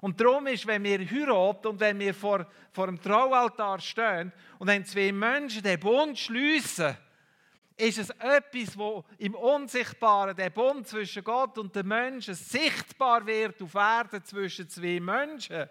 Und 0.00 0.20
darum 0.20 0.46
ist, 0.46 0.66
wenn 0.66 0.84
wir 0.84 0.98
heiraten 0.98 1.66
und 1.66 1.80
wenn 1.80 1.98
wir 1.98 2.14
vor, 2.14 2.46
vor 2.72 2.86
dem 2.86 3.00
Traualtar 3.00 3.80
stehen 3.80 4.32
und 4.58 4.68
wenn 4.68 4.84
zwei 4.84 5.10
Menschen 5.10 5.62
den 5.62 5.80
Bund 5.80 6.18
schliessen, 6.18 6.96
ist 7.76 7.98
es 7.98 8.10
etwas, 8.10 8.76
wo 8.76 9.04
im 9.18 9.34
Unsichtbaren, 9.34 10.36
der 10.36 10.50
Bund 10.50 10.86
zwischen 10.86 11.22
Gott 11.22 11.56
und 11.58 11.74
den 11.74 11.86
Menschen, 11.86 12.34
sichtbar 12.34 13.24
wird 13.24 13.62
auf 13.62 13.74
Erden 13.74 14.24
zwischen 14.24 14.68
zwei 14.68 14.98
Menschen. 14.98 15.68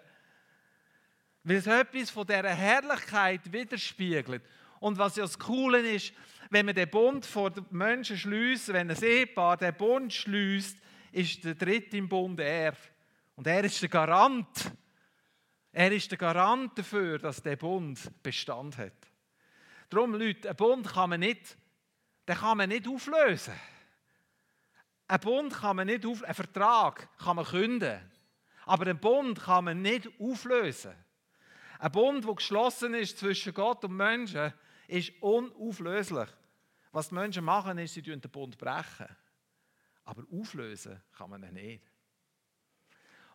Weil 1.44 1.56
es 1.56 1.66
etwas 1.66 2.10
von 2.10 2.26
dieser 2.26 2.48
Herrlichkeit 2.48 3.52
widerspiegelt. 3.52 4.42
Und 4.80 4.98
was 4.98 5.16
ja 5.16 5.22
das 5.22 5.38
Coole 5.38 5.80
ist, 5.80 6.12
wenn 6.50 6.66
wir 6.66 6.74
den 6.74 6.88
Bund 6.88 7.26
vor 7.26 7.50
den 7.50 7.66
Menschen 7.70 8.16
schliessen, 8.16 8.74
wenn 8.74 8.90
ein 8.90 9.02
Ehepaar 9.02 9.56
den 9.56 9.74
Bund 9.74 10.12
schließt, 10.12 10.78
ist 11.12 11.44
der 11.44 11.54
Dritte 11.54 11.96
im 11.96 12.08
Bund 12.08 12.40
er. 12.40 12.74
Und 13.36 13.46
er 13.46 13.64
ist 13.64 13.82
der 13.82 13.88
Garant. 13.88 14.72
Er 15.72 15.92
ist 15.92 16.10
der 16.10 16.18
Garant 16.18 16.78
dafür, 16.78 17.18
dass 17.18 17.42
der 17.42 17.56
Bund 17.56 18.00
Bestand 18.22 18.78
hat. 18.78 18.92
Darum, 19.90 20.14
Leute, 20.14 20.48
einen 20.48 20.56
Bund 20.56 20.86
kann 20.88 21.10
man 21.10 21.20
nicht, 21.20 21.56
den 22.26 22.36
kann 22.36 22.58
man 22.58 22.68
nicht 22.68 22.86
auflösen. 22.88 23.54
Ein 25.06 25.20
Bund 25.20 25.54
kann 25.54 25.76
man 25.76 25.86
nicht 25.86 26.04
auflösen. 26.04 26.26
Ein 26.26 26.34
Vertrag 26.34 27.08
kann 27.18 27.36
man 27.36 27.46
künden. 27.46 28.00
Aber 28.66 28.86
einen 28.86 28.98
Bund 28.98 29.40
kann 29.40 29.64
man 29.64 29.80
nicht 29.80 30.08
auflösen. 30.20 30.92
Ein 31.78 31.92
Bund, 31.92 32.24
der 32.24 32.34
geschlossen 32.34 32.94
ist 32.94 33.18
zwischen 33.18 33.54
Gott 33.54 33.84
und 33.84 33.96
Menschen, 33.96 34.52
ist 34.88 35.12
unauflöslich. 35.20 36.28
Was 36.90 37.10
die 37.10 37.14
Menschen 37.14 37.44
machen, 37.44 37.78
ist, 37.78 37.94
sie 37.94 38.02
den 38.02 38.20
Bund 38.20 38.58
brechen. 38.58 39.06
Aber 40.04 40.24
auflösen 40.32 41.00
kann 41.16 41.30
man 41.30 41.42
ihn 41.44 41.52
nicht. 41.52 41.84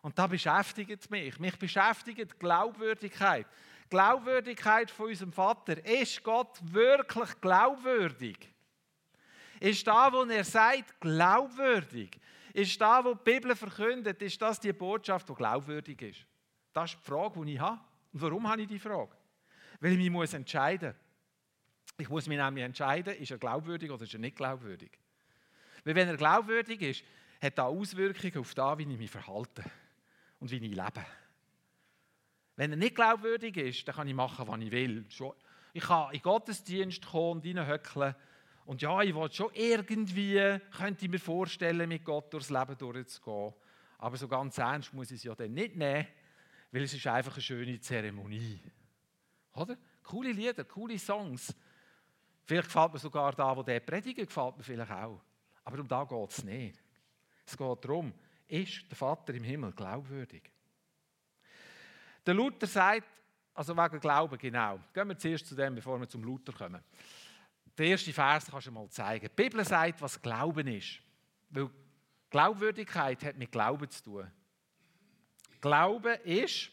Und 0.02 0.18
da 0.18 0.26
beschäftigt 0.26 1.00
es 1.00 1.08
mich. 1.08 1.38
Mich 1.38 1.58
beschäftigt 1.58 2.18
die 2.18 2.38
Glaubwürdigkeit. 2.38 3.46
Glaubwürdigkeit 3.88 4.90
von 4.90 5.06
unserem 5.06 5.32
Vater. 5.32 5.82
Ist 5.86 6.22
Gott 6.22 6.58
wirklich 6.62 7.40
glaubwürdig? 7.40 8.52
Ist 9.60 9.86
da, 9.86 10.12
wo 10.12 10.24
er 10.24 10.44
sagt, 10.44 11.00
glaubwürdig? 11.00 12.20
Ist 12.52 12.78
da, 12.80 13.04
wo 13.04 13.14
die 13.14 13.32
Bibel 13.32 13.54
verkündet, 13.56 14.20
ist 14.20 14.42
das 14.42 14.60
die 14.60 14.72
Botschaft, 14.72 15.28
die 15.28 15.34
glaubwürdig 15.34 16.02
ist? 16.02 16.26
Das 16.72 16.92
ist 16.92 17.00
die 17.00 17.04
Frage, 17.04 17.44
die 17.44 17.54
ich 17.54 17.60
habe. 17.60 17.80
Und 18.12 18.20
warum 18.20 18.48
habe 18.48 18.62
ich 18.62 18.68
die 18.68 18.78
Frage? 18.78 19.16
Weil 19.80 19.98
ich 19.98 20.10
mich 20.10 20.34
entscheiden 20.34 20.88
muss. 20.88 21.13
Ich 21.96 22.08
muss 22.08 22.26
mich 22.26 22.38
nämlich 22.38 22.64
entscheiden, 22.64 23.14
ist 23.14 23.30
er 23.30 23.38
glaubwürdig 23.38 23.90
oder 23.90 24.02
ist 24.02 24.14
er 24.14 24.20
nicht 24.20 24.36
glaubwürdig. 24.36 24.90
Weil 25.84 25.94
wenn 25.94 26.08
er 26.08 26.16
glaubwürdig 26.16 26.80
ist, 26.82 27.04
hat 27.40 27.58
das 27.58 27.66
Auswirkungen 27.66 28.38
auf 28.38 28.54
das, 28.54 28.78
wie 28.78 28.82
ich 28.82 28.98
mich 28.98 29.10
verhalte 29.10 29.62
und 30.40 30.50
wie 30.50 30.56
ich 30.56 30.62
lebe. 30.62 31.06
Wenn 32.56 32.70
er 32.70 32.76
nicht 32.76 32.94
glaubwürdig 32.94 33.56
ist, 33.56 33.86
dann 33.86 33.96
kann 33.96 34.08
ich 34.08 34.14
machen, 34.14 34.46
was 34.46 34.60
ich 34.60 34.70
will. 34.70 35.04
Ich 35.72 35.82
kann 35.82 36.12
in 36.12 36.22
Gottesdienst 36.22 37.04
kommen 37.06 37.42
und 37.42 37.46
reinhöckeln. 37.46 38.14
Und 38.64 38.80
ja, 38.80 39.02
ich 39.02 39.14
will 39.14 39.30
schon 39.30 39.50
irgendwie, 39.52 40.58
könnte 40.76 41.04
ich 41.04 41.10
mir 41.10 41.18
vorstellen, 41.18 41.88
mit 41.88 42.04
Gott 42.04 42.32
durchs 42.32 42.50
Leben 42.50 42.78
durchzugehen. 42.78 43.52
Aber 43.98 44.16
so 44.16 44.26
ganz 44.26 44.56
ernst 44.58 44.92
muss 44.94 45.10
ich 45.10 45.18
es 45.18 45.24
ja 45.24 45.34
dann 45.34 45.52
nicht 45.52 45.76
nehmen, 45.76 46.06
weil 46.72 46.82
es 46.82 46.94
ist 46.94 47.06
einfach 47.06 47.34
eine 47.34 47.42
schöne 47.42 47.80
Zeremonie. 47.80 48.60
Oder? 49.54 49.76
Coole 50.02 50.32
Lieder, 50.32 50.64
coole 50.64 50.98
Songs. 50.98 51.54
Vielleicht 52.44 52.68
gefällt 52.68 52.92
mir 52.92 52.98
sogar 52.98 53.32
da, 53.32 53.56
wo 53.56 53.62
der 53.62 53.80
predigen, 53.80 54.26
gefällt 54.26 54.56
mir 54.56 54.62
vielleicht 54.62 54.90
auch. 54.90 55.20
Aber 55.64 55.80
um 55.80 55.88
da 55.88 56.04
geht 56.04 56.30
es 56.30 56.44
nicht. 56.44 56.82
Es 57.46 57.56
geht 57.56 57.84
darum, 57.84 58.12
ist 58.46 58.90
der 58.90 58.96
Vater 58.96 59.34
im 59.34 59.44
Himmel 59.44 59.72
glaubwürdig? 59.72 60.50
Der 62.26 62.34
Luther 62.34 62.66
sagt, 62.66 63.06
also 63.54 63.76
wegen 63.76 64.00
Glauben 64.00 64.38
genau. 64.38 64.80
Gehen 64.92 65.08
wir 65.08 65.18
zuerst 65.18 65.46
zu 65.46 65.54
dem, 65.54 65.74
bevor 65.74 65.98
wir 66.00 66.08
zum 66.08 66.24
Luther 66.24 66.52
kommen. 66.52 66.82
Der 67.76 67.86
erste 67.86 68.12
Vers 68.12 68.46
kannst 68.50 68.66
du 68.66 68.72
mal 68.72 68.88
zeigen. 68.88 69.28
Die 69.28 69.42
Bibel 69.42 69.64
sagt, 69.64 70.00
was 70.00 70.20
Glauben 70.20 70.66
ist. 70.66 71.00
Weil 71.50 71.70
Glaubwürdigkeit 72.30 73.22
hat 73.24 73.36
mit 73.36 73.52
Glauben 73.52 73.88
zu 73.90 74.02
tun. 74.02 74.30
Glauben 75.60 76.20
ist 76.24 76.70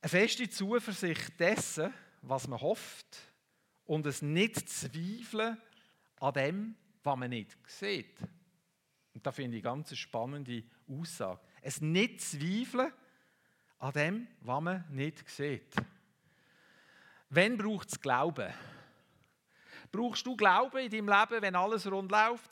eine 0.00 0.08
feste 0.08 0.48
Zuversicht 0.48 1.38
dessen, 1.38 1.92
was 2.22 2.48
man 2.48 2.60
hofft 2.60 3.18
und 3.84 4.06
es 4.06 4.22
nicht 4.22 4.68
zweifeln 4.68 5.58
an 6.20 6.34
dem, 6.34 6.76
was 7.02 7.16
man 7.16 7.30
nicht 7.30 7.56
sieht. 7.66 8.20
Und 9.14 9.26
da 9.26 9.32
finde 9.32 9.56
ich 9.56 9.64
eine 9.64 9.74
ganz 9.74 9.96
spannende 9.96 10.64
Aussage. 10.88 11.40
Es 11.62 11.80
nicht 11.80 12.20
zweifeln 12.20 12.92
an 13.78 13.92
dem, 13.92 14.28
was 14.40 14.62
man 14.62 14.84
nicht 14.90 15.28
sieht. 15.28 15.74
Wann 17.30 17.56
braucht 17.56 17.88
es 17.88 18.00
Glauben? 18.00 18.52
Brauchst 19.90 20.26
du 20.26 20.36
Glauben 20.36 20.78
in 20.78 20.90
deinem 20.90 21.08
Leben, 21.08 21.42
wenn 21.42 21.56
alles 21.56 21.90
rund 21.90 22.10
läuft? 22.10 22.50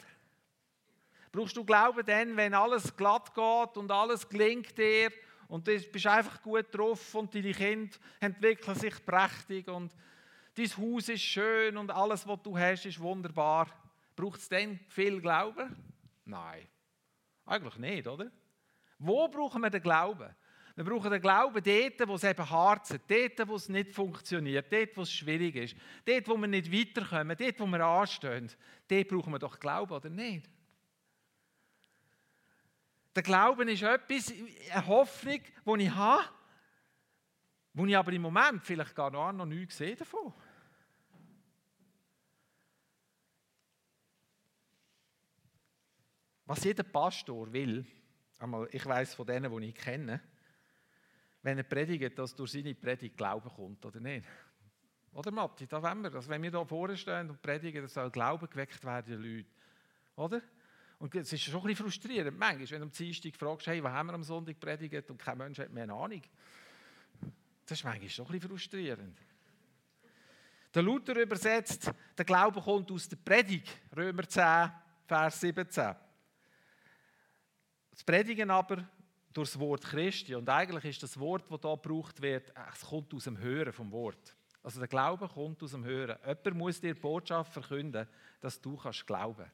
Brauchst 1.33 1.57
du 1.57 1.65
Glauben 1.65 2.07
dann, 2.07 2.37
wenn 2.37 2.55
alles 2.55 2.97
glatt 2.97 3.35
geht 3.35 3.77
und 3.77 3.91
alles 3.91 4.29
gelingt 4.29 4.79
dir 4.79 5.11
und 5.49 5.67
du 5.67 5.79
bist 5.79 6.07
einfach 6.07 6.43
gut 6.43 6.67
drauf 6.71 7.15
und 7.15 7.35
deine 7.35 7.53
Kinder 7.53 7.97
entwickeln 8.21 8.77
sich 8.77 9.05
prächtig 9.05 9.69
und 9.69 9.93
dein 10.55 10.77
Haus 10.77 11.09
ist 11.09 11.23
schön 11.23 11.77
und 11.77 11.91
alles, 11.91 12.27
was 12.27 12.43
du 12.43 12.59
hast, 12.59 12.87
ist 12.87 13.01
wunderbar. 13.01 13.69
Braucht 14.17 14.41
es 14.41 14.49
dann 14.49 14.79
viel 14.89 15.21
Glauben? 15.21 15.75
Nein, 16.25 16.67
eigentlich 17.45 17.77
nicht, 17.79 18.07
oder? 18.07 18.31
Wo 18.99 19.29
brauchen 19.29 19.61
wir 19.61 19.71
den 19.71 19.83
Glauben? 19.83 20.35
Wir 20.77 20.85
brauchen 20.85 21.11
den 21.11 21.21
Glauben 21.21 21.63
dort, 21.63 22.09
wo 22.09 22.17
es 22.17 22.25
eben 22.25 22.51
hart 22.51 22.91
ist, 22.91 23.01
dort, 23.07 23.49
wo 23.49 23.55
es 23.55 23.69
nicht 23.69 23.93
funktioniert, 23.93 24.73
dort, 24.73 24.97
wo 24.97 25.03
es 25.03 25.13
schwierig 25.13 25.55
ist, 25.55 25.77
dort, 26.05 26.27
wo 26.27 26.37
wir 26.37 26.49
nicht 26.49 26.73
weiterkommen, 26.73 27.37
dort, 27.37 27.61
wo 27.61 27.67
wir 27.67 27.85
anstehen. 27.85 28.51
Dort 28.89 29.09
brauchen 29.09 29.33
wir 29.33 29.39
doch 29.39 29.61
Glauben, 29.61 29.93
oder 29.93 30.11
nicht? 30.11 30.51
Der 33.15 33.23
Glauben 33.23 33.69
ist 33.69 33.83
etwas, 33.83 34.33
eine 34.71 34.87
Hoffnung, 34.87 35.41
die 35.41 35.83
ich 35.85 35.95
habe, 35.95 36.25
wo 37.73 37.87
ich 37.87 37.97
aber 37.97 38.13
im 38.13 38.23
Moment 38.23 38.65
vielleicht 38.65 38.95
gar 38.95 39.11
noch, 39.11 39.33
noch 39.33 39.47
nichts 39.47 39.77
sehe 39.77 39.95
davon. 39.95 40.33
Was 46.47 46.63
jeder 46.65 46.83
Pastor 46.83 47.53
will, 47.53 47.87
einmal, 48.39 48.69
ich 48.71 48.85
weiß 48.85 49.15
von 49.15 49.27
denen, 49.27 49.57
die 49.61 49.69
ich 49.69 49.75
kenne, 49.75 50.21
wenn 51.43 51.59
er 51.59 51.65
predigt, 51.65 52.19
dass 52.19 52.35
durch 52.35 52.53
seine 52.53 52.75
Predigt 52.75 53.17
Glauben 53.17 53.49
kommt, 53.49 53.85
oder 53.85 54.01
nicht? 54.01 54.29
Oder 55.13 55.31
Matti, 55.31 55.67
da 55.67 55.83
wollen 55.83 56.03
wir 56.03 56.11
das. 56.11 56.29
Wenn 56.29 56.43
wir 56.43 56.51
da 56.51 56.65
vorne 56.65 56.97
stehen 56.97 57.31
und 57.31 57.41
predigen, 57.41 57.83
dann 57.83 57.89
soll 57.89 58.11
Glauben 58.11 58.49
geweckt 58.49 58.85
werden, 58.85 59.23
die 59.23 59.29
Leute. 59.29 59.49
Oder? 60.17 60.43
Und 61.05 61.15
es 61.17 61.31
ist 61.35 61.43
schon 61.43 61.61
ein 61.61 61.67
bisschen 61.67 61.85
frustrierend, 61.85 62.39
manchmal, 62.39 62.71
wenn 62.71 62.81
du 62.81 62.87
am 62.87 62.91
Dienstag 62.91 63.37
fragst, 63.37 63.67
hey, 63.67 63.85
was 63.85 63.93
haben 63.93 64.07
wir 64.07 64.15
am 64.15 64.23
Sonntag 64.23 64.59
predigt 64.59 65.11
und 65.11 65.19
kein 65.19 65.37
Mensch 65.37 65.59
hat 65.59 65.71
mehr 65.71 65.83
eine 65.83 65.93
Ahnung. 65.93 66.23
Das 67.67 67.79
ist 67.79 67.85
manchmal 67.85 68.09
schon 68.09 68.25
ein 68.25 68.33
bisschen 68.33 68.49
frustrierend. 68.49 69.19
Der 70.73 70.83
Luther 70.83 71.15
übersetzt, 71.21 71.93
der 72.17 72.25
Glaube 72.25 72.59
kommt 72.59 72.91
aus 72.91 73.07
der 73.07 73.17
Predigt, 73.17 73.69
Römer 73.95 74.27
10, 74.27 74.73
Vers 75.07 75.41
17. 75.41 75.95
Das 77.91 78.03
Predigen 78.03 78.51
aber 78.51 78.89
durch 79.31 79.51
das 79.51 79.61
Wort 79.61 79.85
Christi. 79.85 80.35
Und 80.35 80.49
eigentlich 80.49 80.87
ist 80.87 81.03
das 81.03 81.21
Wort, 81.21 81.45
das 81.51 81.61
hier 81.61 81.77
gebraucht 81.83 82.23
wird, 82.23 82.51
es 82.73 82.81
kommt 82.81 83.13
aus 83.13 83.25
dem 83.25 83.37
Hören 83.37 83.75
vom 83.75 83.93
Wort. 83.93 84.35
Also 84.63 84.79
der 84.79 84.89
Glaube 84.89 85.29
kommt 85.29 85.63
aus 85.63 85.73
dem 85.73 85.85
Hören. 85.85 86.17
Jemand 86.27 86.57
muss 86.57 86.81
dir 86.81 86.95
die 86.95 87.01
Botschaft 87.01 87.53
verkünden, 87.53 88.09
dass 88.41 88.59
du 88.59 88.79
kannst 88.79 89.07
glauben 89.07 89.53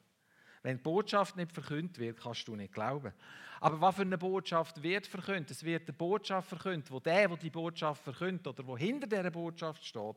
Wenn 0.63 0.77
die 0.77 0.83
Botschaft 0.83 1.37
nicht 1.37 1.53
verkündet 1.53 1.99
wird, 1.99 2.21
kannst 2.21 2.47
du 2.47 2.55
nicht 2.55 2.73
glauben. 2.73 3.13
Aber 3.61 3.81
was 3.81 3.97
für 3.97 4.03
eine 4.03 4.19
Botschaft 4.19 4.83
wird 4.83 5.07
verkündet? 5.07 5.51
Es 5.51 5.65
wird 5.65 5.89
eine 5.89 5.93
Botschaft 5.93 6.49
verkündet, 6.49 6.91
wo 6.91 7.01
der, 7.01 7.29
der 7.29 7.37
die 7.37 7.51
Botschaft 7.51 8.03
verkündet 8.03 8.47
oder 8.47 8.67
wo 8.67 8.77
hinter 8.77 9.07
dieser 9.07 9.31
Botschaft 9.31 9.85
steht, 9.85 10.17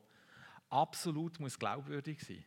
absolut 0.70 1.40
muss 1.40 1.58
glaubwürdig 1.58 2.20
sein. 2.22 2.44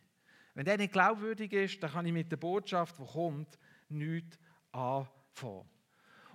Wenn 0.54 0.64
der 0.64 0.76
nicht 0.76 0.92
glaubwürdig 0.92 1.52
ist, 1.52 1.82
dann 1.82 1.92
kann 1.92 2.06
ich 2.06 2.12
mit 2.12 2.30
der 2.30 2.36
Botschaft, 2.36 2.98
die 2.98 3.04
kommt, 3.04 3.58
nichts 3.88 4.38
anfangen. 4.72 5.68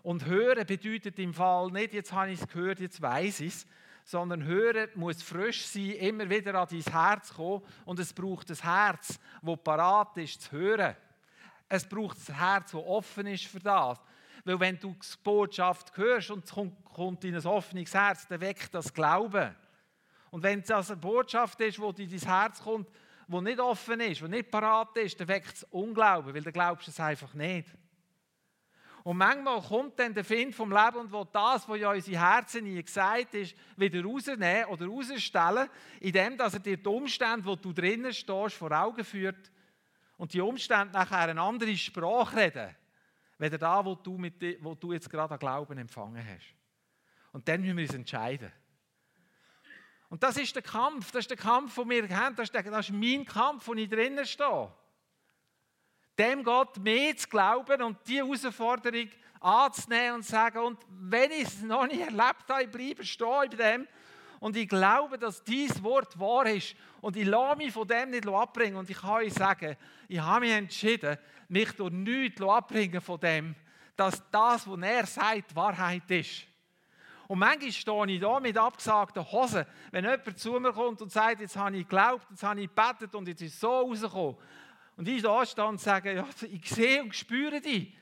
Und 0.02 0.26
hören 0.26 0.66
bedeutet 0.66 1.20
im 1.20 1.34
Fall 1.34 1.72
nicht, 1.72 1.94
jetzt 1.94 2.12
habe 2.12 2.32
ich 2.32 2.42
es 2.42 2.48
gehört, 2.48 2.80
jetzt 2.80 3.02
weiß 3.02 3.42
ich 3.42 3.54
es, 3.54 3.68
sondern 4.06 4.44
hören 4.44 4.90
muss 4.96 5.22
frisch 5.22 5.66
sein, 5.66 5.92
immer 5.92 6.30
wieder 6.30 6.56
an 6.56 6.68
dein 6.70 6.82
Herz 6.82 7.34
kommen 7.34 7.64
und 7.86 8.00
es 8.00 8.14
braucht 8.14 8.50
ein 8.50 8.58
Herz, 8.58 9.20
das 9.42 9.64
parat 9.64 10.18
ist 10.18 10.42
zu 10.42 10.52
hören. 10.52 10.96
Es 11.76 11.90
braucht 11.90 12.18
ein 12.30 12.38
Herz, 12.38 12.72
das 12.72 12.84
offen 12.86 13.26
ist 13.26 13.48
für 13.48 13.60
das. 13.60 13.98
Weil 14.46 14.60
wenn 14.60 14.80
du 14.80 14.94
die 14.94 15.24
Botschaft 15.24 15.98
hörst 15.98 16.30
und 16.30 16.46
es 16.46 16.52
kommt 16.52 17.24
in 17.24 17.36
ein 17.36 17.46
offenes 17.48 17.96
Herz, 17.96 18.28
dann 18.28 18.42
weckt 18.42 18.76
das 18.76 18.94
Glauben. 18.94 19.56
Und 20.30 20.44
wenn 20.44 20.60
es 20.60 20.70
eine 20.70 20.98
Botschaft 20.98 21.60
ist, 21.62 21.80
wo 21.80 21.90
in 21.90 22.08
dein 22.08 22.20
Herz 22.20 22.62
kommt, 22.62 22.88
wo 23.28 23.42
nicht 23.42 23.60
offen 23.60 24.00
ist, 24.02 24.22
wo 24.22 24.28
nicht 24.28 24.52
parat 24.52 24.96
ist, 24.98 25.20
dann 25.20 25.28
weckt 25.28 25.56
es 25.56 25.64
Unglauben, 25.72 26.36
weil 26.36 26.44
dann 26.44 26.54
glaubst 26.54 26.86
du 26.86 26.92
es 26.92 27.00
einfach 27.00 27.34
nicht. 27.34 27.66
Und 29.04 29.18
manchmal 29.18 29.60
kommt 29.60 30.00
dann 30.00 30.14
der 30.14 30.24
Find 30.24 30.54
vom 30.54 30.72
Leben 30.72 30.98
und 30.98 31.12
will 31.12 31.28
das, 31.34 31.68
was 31.68 31.80
ja 31.80 31.90
unsere 31.90 32.20
Herzen 32.20 32.66
nie 32.66 32.84
gesagt 32.84 33.34
ist, 33.34 33.56
wieder 33.78 34.04
rausnehmen 34.04 34.66
oder 34.66 34.86
rausstellen, 34.86 35.68
indem 36.02 36.38
dass 36.38 36.54
er 36.54 36.60
dir 36.60 36.78
die 36.78 36.88
Umstände, 36.88 37.48
wo 37.48 37.56
du 37.56 37.74
drinnen 37.74 38.14
stehst, 38.14 38.58
vor 38.58 38.72
Augen 38.72 39.04
führt 39.04 39.52
und 40.18 40.34
die 40.34 40.42
Umstände 40.42 40.94
nachher 40.94 41.30
eine 41.30 41.42
andere 41.42 41.76
Sprache 41.76 42.38
reden, 42.38 42.76
weder 43.38 43.58
da, 43.58 43.84
wo 43.84 43.96
du, 43.96 44.18
mit, 44.18 44.42
wo 44.64 44.76
du 44.76 44.94
jetzt 44.94 45.10
gerade 45.10 45.34
an 45.34 45.40
Glauben 45.40 45.78
empfangen 45.78 46.24
hast. 46.26 46.54
Und 47.32 47.48
dann 47.48 47.62
müssen 47.62 47.78
wir 47.78 47.86
uns 47.86 47.96
entscheiden. 47.96 48.52
Und 50.10 50.22
das 50.22 50.38
ist 50.38 50.54
der 50.54 50.62
Kampf, 50.62 51.12
das 51.12 51.22
ist 51.22 51.32
der 51.32 51.38
Kampf, 51.38 51.76
den 51.76 51.90
wir 51.90 52.10
haben, 52.10 52.36
das 52.36 52.46
ist, 52.46 52.54
der, 52.54 52.64
das 52.64 52.90
ist 52.90 52.96
mein 52.96 53.26
Kampf, 53.26 53.68
wo 53.68 53.74
ich 53.74 53.90
drinnen 53.90 54.26
stehe 54.26 54.72
dem 56.18 56.44
Gott 56.44 56.78
mehr 56.78 57.16
zu 57.18 57.28
glauben 57.28 57.82
und 57.82 57.98
die 58.08 58.18
Herausforderung 58.18 59.10
anzunehmen 59.40 60.16
und 60.16 60.24
zu 60.24 60.32
sagen, 60.32 60.60
und 60.60 60.80
wenn 60.90 61.32
ich 61.32 61.44
es 61.44 61.62
noch 61.62 61.88
nicht 61.88 62.02
erlebt 62.02 62.48
habe, 62.48 62.64
ich 62.64 62.72
bleibe 62.72 63.04
stehen 63.04 63.28
bei 63.28 63.48
dem 63.48 63.88
und 64.44 64.58
ich 64.58 64.68
glaube, 64.68 65.18
dass 65.18 65.42
dieses 65.42 65.82
Wort 65.82 66.20
wahr 66.20 66.46
ist 66.48 66.76
und 67.00 67.16
ich 67.16 67.26
lasse 67.26 67.56
mich 67.56 67.72
von 67.72 67.88
dem 67.88 68.10
nicht 68.10 68.28
abbringen 68.28 68.76
und 68.76 68.90
ich 68.90 68.98
kann 68.98 69.24
euch 69.24 69.34
sagen, 69.34 69.78
ich 70.10 70.20
habe 70.20 70.42
mich 70.42 70.52
entschieden, 70.52 71.18
mich 71.48 71.72
durch 71.72 71.94
nichts 71.94 72.42
abbringen 72.42 73.00
von 73.00 73.22
dem, 73.22 73.56
dass 73.96 74.22
das, 74.32 74.68
was 74.68 74.82
er 74.82 75.06
sagt, 75.06 75.56
Wahrheit 75.56 76.12
ist. 76.12 76.44
Und 77.30 77.40
manchmal 77.40 77.72
stehe 77.72 78.06
ich 78.08 78.20
da 78.20 78.38
mit 78.42 78.58
abgesagten 78.58 79.32
Hosen, 79.32 79.66
wenn 79.92 80.04
jemand 80.04 80.38
zu 80.38 80.60
mir 80.60 80.74
kommt 80.74 81.02
und 81.02 81.10
sagt, 81.10 81.40
jetzt 81.40 81.56
habe 81.56 81.78
ich 81.78 81.84
geglaubt, 81.84 82.28
jetzt 82.30 82.44
habe 82.44 82.60
ich 82.60 82.68
gebetet 82.68 83.16
und 83.16 83.26
jetzt 83.30 83.42
ist 83.42 83.54
es 83.54 83.60
so 83.62 83.70
rausgekommen. 83.70 84.36
Und 84.98 85.08
ich 85.08 85.22
da 85.22 85.46
stehe 85.46 85.68
und 85.68 85.80
sage, 85.80 86.16
ja, 86.16 86.28
ich 86.52 86.70
sehe 86.70 87.02
und 87.02 87.16
spüre 87.16 87.62
dich. 87.62 87.96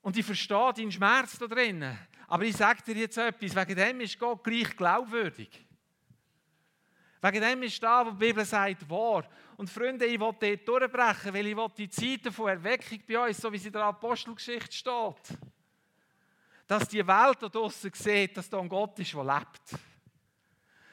Und 0.00 0.16
ich 0.16 0.26
verstehe 0.26 0.72
deinen 0.74 0.90
Schmerz 0.90 1.38
da 1.38 1.46
drinnen. 1.46 1.96
Aber 2.32 2.44
ich 2.44 2.56
sage 2.56 2.80
dir 2.82 2.94
jetzt 2.94 3.18
etwas, 3.18 3.54
wegen 3.54 3.76
dem 3.76 4.00
ist 4.00 4.18
Gott 4.18 4.42
gleich 4.42 4.74
glaubwürdig. 4.74 5.50
Wegen 7.20 7.42
dem 7.42 7.62
ist 7.62 7.82
da, 7.82 8.06
wo 8.06 8.10
die 8.12 8.16
Bibel 8.16 8.42
sagt, 8.42 8.88
wahr. 8.88 9.28
Und 9.58 9.68
Freunde, 9.68 10.06
ich 10.06 10.18
will 10.18 10.34
dort 10.40 10.66
durchbrechen, 10.66 11.34
weil 11.34 11.48
ich 11.48 11.54
will 11.54 11.68
die 11.76 11.90
Zeiten 11.90 12.32
von 12.32 12.48
Erweckung 12.48 13.00
bei 13.06 13.28
uns, 13.28 13.36
so 13.36 13.52
wie 13.52 13.58
sie 13.58 13.66
in 13.66 13.74
der 13.74 13.82
Apostelgeschichte 13.82 14.72
steht, 14.72 15.38
dass 16.66 16.88
die 16.88 17.06
Welt 17.06 17.36
da 17.38 17.50
draußen 17.50 17.90
sieht, 17.92 18.34
dass 18.34 18.48
da 18.48 18.60
ein 18.60 18.68
Gott 18.70 18.98
ist, 18.98 19.12
der 19.12 19.24
lebt. 19.24 19.82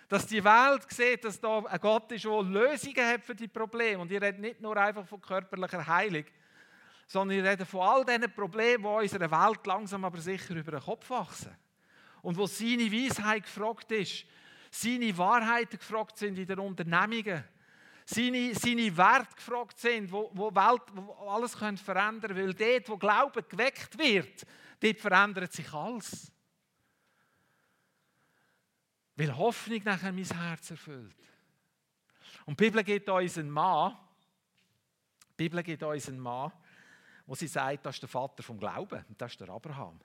Dass 0.09 0.27
die 0.27 0.43
Welt 0.43 0.91
sieht, 0.91 1.23
dass 1.23 1.39
da 1.39 1.59
ein 1.59 1.79
Gott 1.79 2.11
ist, 2.11 2.25
der 2.25 2.43
Lösungen 2.43 3.07
hat 3.07 3.23
für 3.23 3.35
die 3.35 3.47
Probleme. 3.47 3.99
Und 3.99 4.11
ich 4.11 4.21
rede 4.21 4.41
nicht 4.41 4.59
nur 4.59 4.75
einfach 4.75 5.07
von 5.07 5.21
körperlicher 5.21 5.87
Heilung, 5.87 6.25
sondern 7.09 7.39
ich 7.39 7.43
rede 7.43 7.65
von 7.65 7.81
all 7.81 8.05
diesen 8.05 8.31
Problemen, 8.31 8.83
die 8.83 8.87
unserer 8.87 9.31
Welt 9.31 9.65
langsam 9.65 10.05
aber 10.05 10.19
sicher 10.19 10.55
über 10.55 10.73
den 10.73 10.79
Kopf 10.79 11.09
wachsen. 11.09 11.57
Und 12.21 12.37
wo 12.37 12.45
seine 12.45 12.91
Weisheit 12.91 13.43
gefragt 13.43 13.91
ist, 13.91 14.25
seine 14.69 15.17
Wahrheiten 15.17 15.79
gefragt 15.79 16.19
sind 16.19 16.37
in 16.37 16.45
den 16.45 16.59
Unternehmungen, 16.59 17.43
seine, 18.05 18.53
seine 18.53 18.95
Werte 18.95 19.35
gefragt 19.35 19.79
sind, 19.79 20.11
wo, 20.11 20.29
wo, 20.35 20.53
Welt, 20.53 20.83
wo 20.93 21.29
alles 21.29 21.55
verändern 21.55 22.21
können. 22.21 22.37
Weil 22.37 22.53
dort, 22.53 22.89
wo 22.89 22.97
Glauben 22.97 23.43
geweckt 23.49 23.97
wird, 23.97 24.45
dort 24.79 24.99
verändert 24.99 25.51
sich 25.51 25.73
alles. 25.73 26.31
Weil 29.15 29.35
Hoffnung 29.35 29.81
nachher 29.83 30.13
mein 30.13 30.25
Herz 30.25 30.69
erfüllt. 30.69 31.15
Und 32.45 32.59
die 32.59 32.65
Bibel 32.65 32.83
gibt 32.83 33.09
uns 33.09 33.37
einen 33.39 33.49
Mann, 33.49 33.97
die 35.31 35.43
Bibel 35.49 35.63
gibt 35.63 35.81
uns 35.81 36.07
einen 36.07 36.19
Mann, 36.19 36.51
wo 37.29 37.35
sie 37.35 37.45
sagt, 37.45 37.85
das 37.85 37.97
ist 37.97 38.01
der 38.01 38.09
Vater 38.09 38.41
vom 38.41 38.57
Glauben. 38.57 39.05
Das 39.15 39.33
ist 39.33 39.39
der 39.39 39.49
Abraham. 39.49 39.99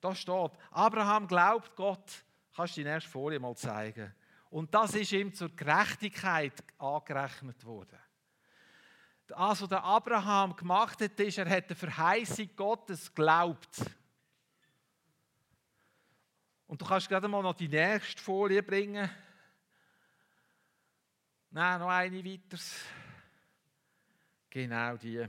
Da 0.00 0.14
steht, 0.14 0.52
Abraham 0.70 1.28
glaubt 1.28 1.76
Gott. 1.76 2.24
Kannst 2.54 2.78
du 2.78 2.80
die 2.80 2.88
nächste 2.88 3.10
Folie 3.10 3.38
mal 3.38 3.54
zeigen? 3.54 4.14
Und 4.48 4.72
das 4.72 4.94
ist 4.94 5.12
ihm 5.12 5.34
zur 5.34 5.54
Gerechtigkeit 5.54 6.54
angerechnet 6.78 7.62
worden. 7.62 7.98
Also 9.32 9.66
der 9.66 9.84
Abraham 9.84 10.56
gemacht 10.56 11.02
hat, 11.02 11.20
ist, 11.20 11.36
er 11.36 11.50
hat 11.50 11.68
der 11.68 11.76
Verheißung 11.76 12.48
Gottes 12.56 13.14
geglaubt. 13.14 13.82
Und 16.66 16.80
du 16.80 16.86
kannst 16.86 17.06
gerade 17.06 17.28
mal 17.28 17.42
noch 17.42 17.52
die 17.52 17.68
nächste 17.68 18.22
Folie 18.22 18.62
bringen. 18.62 19.10
Nein, 21.50 21.80
noch 21.80 21.90
eine 21.90 22.24
weiter. 22.24 22.58
Genau 24.48 24.96
die. 24.96 25.28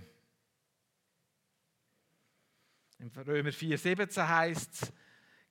Im 3.00 3.10
Römer 3.10 3.50
4,17 3.50 4.28
heißt 4.28 4.74
es, 4.74 4.94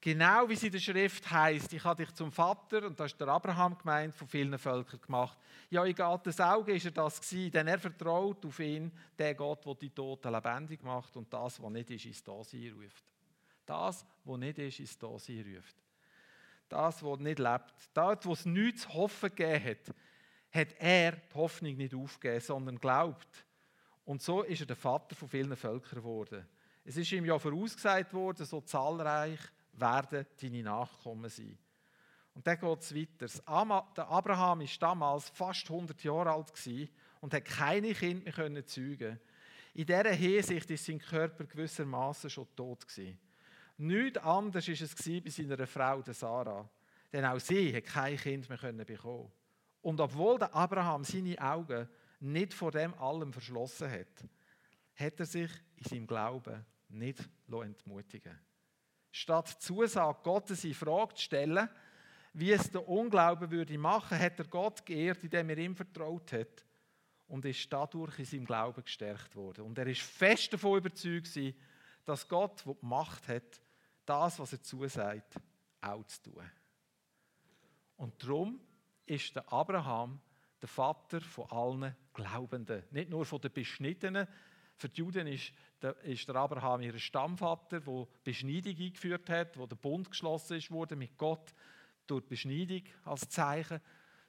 genau 0.00 0.48
wie 0.48 0.54
es 0.54 0.62
in 0.64 0.72
der 0.72 0.80
Schrift 0.80 1.30
heißt, 1.30 1.72
ich 1.72 1.85
habe 1.85 2.04
dich 2.04 2.12
zum 2.14 2.32
Vater, 2.32 2.87
und 2.87 2.98
das 2.98 3.12
ist 3.12 3.20
der 3.20 3.28
Abraham 3.28 3.78
gemeint, 3.78 4.14
von 4.14 4.26
vielen 4.26 4.59
Völkern 4.59 5.00
gemacht. 5.00 5.38
Ja, 5.70 5.85
in 5.85 5.94
Gottes 5.94 6.40
Auge 6.40 6.74
ist 6.74 6.87
er 6.87 6.90
das 6.90 7.20
gewesen, 7.20 7.52
denn 7.52 7.68
er 7.68 7.78
vertraut 7.78 8.44
auf 8.44 8.59
ihn, 8.59 8.90
der 9.16 9.35
Gott, 9.37 9.64
der 9.64 9.74
die 9.76 9.90
Toten 9.90 10.32
lebendig 10.32 10.82
macht 10.82 11.16
und 11.16 11.32
das, 11.32 11.62
was 11.62 11.70
nicht 11.70 11.90
ist, 11.90 12.06
ins 12.06 12.24
Dasein 12.24 12.72
ruft. 12.72 13.04
Das, 13.64 14.04
was 14.24 14.38
nicht 14.38 14.59
ist, 14.59 14.80
ins 14.80 14.98
Dasein 14.98 15.54
ruft. 15.54 15.76
Das, 16.68 17.00
was 17.04 17.18
nicht 17.20 17.38
lebt. 17.38 17.74
Dort, 17.94 18.26
wo 18.26 18.32
es 18.32 18.44
nichts 18.44 18.82
zu 18.82 18.94
hoffen 18.94 19.30
gegeben 19.30 19.64
hat, 19.64 19.94
hat 20.50 20.74
er 20.80 21.12
die 21.12 21.35
Hoffnung 21.35 21.76
nicht 21.76 21.94
aufgegeben, 21.94 22.40
sondern 22.40 22.78
glaubt. 22.80 23.46
Und 24.04 24.20
so 24.20 24.42
ist 24.42 24.61
er 24.61 24.66
der 24.66 24.76
Vater 24.76 25.14
von 25.14 25.28
vielen 25.28 25.56
Völkern 25.56 26.00
geworden. 26.00 26.46
Es 26.88 26.96
ist 26.96 27.11
ihm 27.11 27.25
ja 27.25 27.37
vorausgesagt 27.37 28.14
worden, 28.14 28.46
so 28.46 28.61
zahlreich 28.61 29.40
werden 29.72 30.25
deine 30.40 30.62
Nachkommen 30.62 31.29
sein. 31.29 31.59
Und 32.33 32.46
dann 32.46 32.61
geht 32.61 32.81
es 32.81 32.94
weiter. 32.94 33.27
Der 33.96 34.09
Abraham 34.09 34.61
war 34.61 34.68
damals 34.79 35.29
fast 35.31 35.68
100 35.68 36.05
Jahre 36.05 36.31
alt 36.31 36.53
und 37.20 37.35
hat 37.35 37.44
keine 37.44 37.92
Kinder 37.92 38.49
mehr 38.49 38.66
zeugen 38.66 39.18
In 39.75 39.87
dieser 39.87 40.12
Hinsicht 40.12 40.70
ist 40.70 40.85
sein 40.85 41.01
Körper 41.01 41.44
gewissermaßen 41.44 42.31
schon 42.31 42.55
tot 42.55 42.87
gewesen. 42.87 43.18
Nichts 43.79 44.18
anderes 44.18 44.68
war 44.68 44.75
es 44.75 45.25
bei 45.25 45.31
seiner 45.31 45.66
Frau, 45.66 46.03
der 46.03 46.14
Sarah. 46.14 46.68
Denn 47.12 47.25
auch 47.25 47.40
sie 47.40 47.75
hat 47.75 47.85
kein 47.85 48.16
Kind 48.16 48.49
mehr 48.49 48.85
bekommen. 48.85 49.33
Und 49.83 50.01
obwohl 50.01 50.38
der 50.38 50.55
Abraham 50.55 51.03
seine 51.03 51.40
Augen 51.40 51.88
nicht 52.20 52.55
vor 52.55 52.70
dem 52.70 52.94
allem 52.94 53.33
verschlossen 53.33 53.90
hat, 53.90 54.25
hat 54.94 55.18
er 55.18 55.27
sich 55.27 55.51
in 55.79 55.85
seinem 55.85 56.07
Glauben 56.07 56.64
nicht 56.96 57.28
entmutigen 57.50 58.38
Statt 59.11 59.48
Zusage 59.48 60.20
Gottes 60.22 60.64
in 60.64 60.74
Frage 60.74 61.14
zu 61.14 61.22
stellen, 61.22 61.68
wie 62.35 62.52
es 62.52 62.70
der 62.70 62.87
Unglaube 62.87 63.50
würde 63.50 63.78
machen, 63.78 64.18
hat 64.18 64.38
er 64.38 64.44
Gott 64.44 64.85
geehrt, 64.85 65.24
indem 65.24 65.48
er 65.48 65.59
ihm 65.59 65.74
vertraut 65.74 66.32
hat 66.32 66.66
und 67.28 67.44
ist 67.46 67.72
dadurch 67.72 68.18
in 68.18 68.24
seinem 68.26 68.44
Glauben 68.44 68.85
gestärkt 68.85 69.35
worden. 69.35 69.64
Und 69.64 69.78
er 69.78 69.87
ist 69.87 70.02
fest 70.02 70.52
davon 70.52 70.78
überzeugt, 70.78 71.38
dass 72.04 72.28
Gott, 72.28 72.64
der 72.66 72.74
die 72.74 72.87
Macht 72.87 73.26
hat, 73.28 73.61
das, 74.04 74.38
was 74.38 74.52
er 74.52 74.62
zusagt, 74.62 75.37
auch 75.80 76.04
zu 76.04 76.24
tun. 76.24 76.50
Und 77.96 78.22
darum 78.22 78.61
ist 79.06 79.37
Abraham 79.50 80.20
der 80.61 80.68
Vater 80.68 81.20
von 81.20 81.50
allen 81.50 81.96
Glaubenden, 82.12 82.85
nicht 82.90 83.11
nur 83.11 83.24
von 83.24 83.40
den 83.40 83.52
Beschnittenen. 83.52 84.26
Für 84.76 84.88
die 84.88 84.98
Juden 84.98 85.26
ist 85.26 85.52
der, 85.80 85.96
ist 86.02 86.28
der 86.28 86.36
Abraham 86.36 86.82
ihr 86.82 86.98
Stammvater, 86.98 87.80
der 87.80 88.06
Beschneidung 88.22 88.76
eingeführt 88.78 89.28
hat, 89.30 89.56
wo 89.56 89.66
der 89.66 89.76
Bund 89.76 90.10
geschlossen 90.10 90.62
wurde 90.70 90.96
mit 90.96 91.16
Gott 91.16 91.54
durch 92.06 92.26
Beschneidung 92.26 92.82
als 93.04 93.28
Zeichen, 93.28 93.80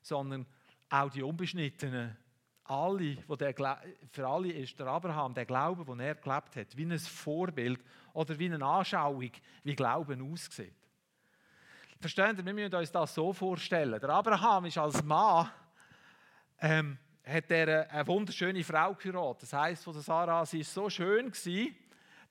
sondern 0.02 0.46
auch 0.90 1.10
die 1.10 1.22
Unbeschnittenen. 1.22 2.18
Alle, 2.64 3.18
wo 3.28 3.36
der, 3.36 3.54
für 4.12 4.28
alle 4.28 4.52
ist 4.52 4.78
der 4.78 4.88
Abraham 4.88 5.34
der 5.34 5.46
Glaube, 5.46 5.86
den 5.86 6.00
er 6.02 6.16
gelebt 6.16 6.56
hat, 6.56 6.76
wie 6.76 6.86
ein 6.86 7.00
Vorbild 7.00 7.82
oder 8.14 8.38
wie 8.38 8.52
eine 8.52 8.66
Anschauung, 8.66 9.32
wie 9.64 9.76
Glauben 9.76 10.34
aussieht. 10.34 10.74
Verstehen 12.00 12.36
Sie, 12.36 12.46
wir 12.46 12.54
müssen 12.54 12.76
uns 12.76 12.92
das 12.92 13.14
so 13.14 13.32
vorstellen. 13.34 14.00
Der 14.00 14.10
Abraham 14.10 14.66
ist 14.66 14.78
als 14.78 15.02
Mann, 15.04 15.50
ähm, 16.60 16.98
hat 17.28 17.52
er 17.52 17.92
eine 17.92 18.08
wunderschöne 18.08 18.64
Frau 18.64 18.94
geheiratet. 18.94 19.44
Das 19.44 19.54
heisst, 19.54 19.84
von 19.84 19.94
Sarah, 20.02 20.46
sie 20.46 20.60
war 20.60 20.66
so 20.66 20.90
schön, 20.90 21.32
gewesen, 21.32 21.76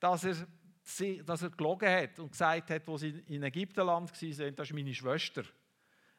dass 0.01 0.25
er, 0.25 0.35
sie, 0.83 1.23
dass 1.25 1.43
er 1.43 1.51
gelogen 1.51 1.89
hat 1.89 2.19
und 2.19 2.31
gesagt 2.31 2.71
hat, 2.71 2.87
wo 2.87 2.97
sie 2.97 3.23
in 3.29 3.43
Ägyptenland 3.43 4.11
waren, 4.11 4.57
das 4.57 4.69
ist 4.71 4.75
meine 4.75 4.95
Schwester. 4.95 5.45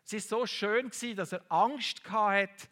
Sie 0.03 0.17
war 0.17 0.21
so 0.21 0.45
schön, 0.45 0.89
gewesen, 0.89 1.15
dass 1.15 1.33
er 1.33 1.41
Angst 1.49 2.01
hatte, 2.09 2.67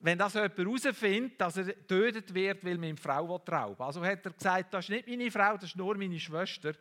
wenn 0.00 0.18
das 0.18 0.34
jemand 0.34 0.56
herausfindet, 0.56 1.40
dass 1.40 1.56
er 1.56 1.64
getötet 1.64 2.32
wird, 2.32 2.64
weil 2.64 2.78
man 2.78 2.90
ihm 2.90 2.96
Frau 2.96 3.34
rauben 3.36 3.82
Also 3.82 4.04
hat 4.04 4.24
er 4.24 4.32
gesagt, 4.32 4.72
das 4.72 4.84
ist 4.84 4.90
nicht 4.90 5.08
meine 5.08 5.30
Frau, 5.30 5.54
das 5.54 5.70
ist 5.70 5.76
nur 5.76 5.96
meine 5.96 6.20
Schwester. 6.20 6.72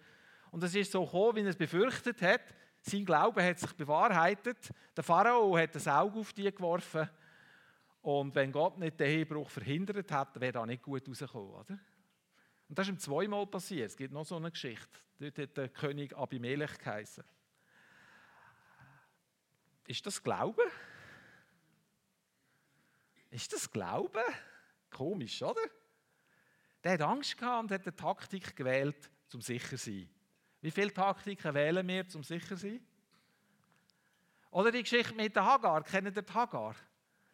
Und 0.51 0.63
es 0.63 0.75
ist 0.75 0.91
so 0.91 1.03
gekommen, 1.03 1.37
wie 1.37 1.41
er 1.41 1.47
es 1.47 1.55
befürchtet 1.55 2.21
hat. 2.21 2.41
Sein 2.81 3.05
Glaube 3.05 3.43
hat 3.43 3.59
sich 3.59 3.73
bewahrheitet. 3.73 4.69
Der 4.95 5.03
Pharao 5.03 5.57
hat 5.57 5.73
das 5.73 5.87
Auge 5.87 6.19
auf 6.19 6.31
die 6.33 6.51
geworfen. 6.51 7.09
Und 8.07 8.33
wenn 8.35 8.53
Gott 8.53 8.77
nicht 8.77 9.01
den 9.01 9.09
Ehebruch 9.09 9.49
verhindert 9.49 10.09
hat, 10.13 10.39
wäre 10.39 10.53
da 10.53 10.65
nicht 10.65 10.81
gut 10.81 11.05
rausgekommen, 11.09 11.51
oder? 11.55 11.77
Und 12.69 12.79
das 12.79 12.87
ist 12.87 12.93
ihm 12.93 12.99
zweimal 12.99 13.45
passiert. 13.45 13.89
Es 13.89 13.97
gibt 13.97 14.13
noch 14.13 14.23
so 14.23 14.37
eine 14.37 14.49
Geschichte. 14.49 14.87
Dort 15.19 15.37
hat 15.37 15.57
der 15.57 15.67
König 15.67 16.15
Abimelech 16.15 16.77
geheißen. 16.77 17.25
Ist 19.87 20.05
das 20.05 20.23
Glaube? 20.23 20.63
Ist 23.29 23.51
das 23.51 23.69
Glaube? 23.69 24.23
Komisch, 24.89 25.43
oder? 25.43 25.59
Der 26.85 26.93
hat 26.93 27.01
Angst 27.01 27.37
gehabt 27.37 27.63
und 27.63 27.71
hat 27.71 27.81
eine 27.81 27.93
Taktik 27.93 28.55
gewählt, 28.55 29.11
zum 29.27 29.41
sicher 29.41 29.75
zu 29.75 29.91
sein. 29.91 30.09
Wie 30.61 30.71
viele 30.71 30.93
Taktiken 30.93 31.53
wählen 31.53 31.85
wir, 31.85 32.07
zum 32.07 32.23
sicher 32.23 32.55
zu 32.55 32.67
sein? 32.67 32.79
Oder 34.49 34.71
die 34.71 34.83
Geschichte 34.83 35.13
mit 35.13 35.35
der 35.35 35.43
Hagar. 35.43 35.83
Kennt 35.83 36.15
ihr 36.15 36.23
die 36.23 36.33
Hagar? 36.33 36.73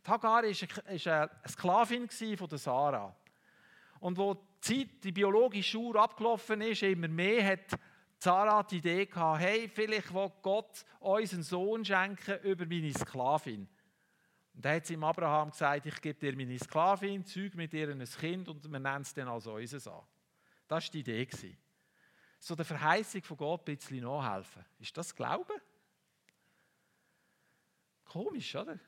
Hagar 0.05 0.43
war 0.43 0.85
eine 0.85 1.29
Sklavin 1.47 2.09
von 2.37 2.57
Sarah. 2.57 3.15
Und 3.99 4.17
wo 4.17 4.33
die 4.33 4.39
Zeit, 4.59 5.03
die 5.03 5.11
biologische 5.11 5.77
Uhr 5.77 5.95
abgelaufen 5.95 6.61
ist, 6.61 6.83
immer 6.83 7.07
mehr 7.07 7.45
hat 7.45 7.79
Sarah 8.19 8.63
die 8.63 8.77
Idee 8.77 9.05
gehabt, 9.05 9.41
hey, 9.41 9.69
vielleicht 9.69 10.13
will 10.13 10.31
Gott 10.41 10.85
uns 10.99 11.33
einen 11.33 11.43
Sohn 11.43 11.83
schenken 11.83 12.39
über 12.43 12.65
meine 12.65 12.93
Sklavin. 12.93 13.67
Und 14.53 14.65
dann 14.65 14.75
hat 14.75 14.85
sie 14.85 14.93
ihm 14.93 15.03
Abraham 15.03 15.51
gesagt, 15.51 15.85
ich 15.85 16.01
gebe 16.01 16.19
dir 16.19 16.35
meine 16.35 16.59
Sklavin, 16.59 17.25
zeug 17.25 17.55
mit 17.55 17.73
ihr 17.73 17.89
ein 17.89 18.03
Kind 18.03 18.47
und 18.47 18.63
wir 18.63 18.79
nennen 18.79 19.01
es 19.01 19.13
dann 19.13 19.27
als 19.27 19.47
unseres 19.47 19.87
an. 19.87 20.01
Das 20.67 20.85
war 20.85 20.91
die 20.91 20.99
Idee. 20.99 21.57
So 22.39 22.55
der 22.55 22.65
Verheißung 22.65 23.23
von 23.23 23.37
Gott 23.37 23.67
ein 23.67 23.75
bisschen 23.75 24.01
nachhelfen. 24.01 24.65
Ist 24.79 24.97
das 24.97 25.15
Glauben? 25.15 25.59
Komisch, 28.05 28.55
oder? 28.55 28.79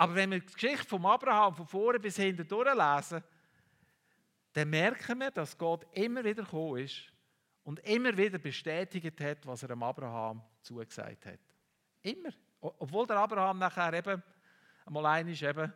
Aber 0.00 0.14
wenn 0.14 0.30
wir 0.30 0.40
die 0.40 0.50
Geschichte 0.54 0.86
von 0.86 1.04
Abraham 1.04 1.54
von 1.54 1.66
vorne 1.66 2.00
bis 2.00 2.16
hinten 2.16 2.48
durchlesen, 2.48 3.22
dann 4.54 4.70
merken 4.70 5.18
wir, 5.18 5.30
dass 5.30 5.58
Gott 5.58 5.86
immer 5.92 6.24
wieder 6.24 6.42
gekommen 6.42 6.78
ist 6.78 7.12
und 7.64 7.80
immer 7.80 8.16
wieder 8.16 8.38
bestätigt 8.38 9.20
hat, 9.20 9.46
was 9.46 9.62
er 9.62 9.68
dem 9.68 9.82
Abraham 9.82 10.42
zugesagt 10.62 11.26
hat. 11.26 11.38
Immer. 12.00 12.30
Obwohl 12.62 13.06
der 13.06 13.18
Abraham 13.18 13.58
nachher 13.58 13.92
eben 13.92 14.22
einmal 14.86 15.04
einmal 15.04 15.34
eben 15.34 15.70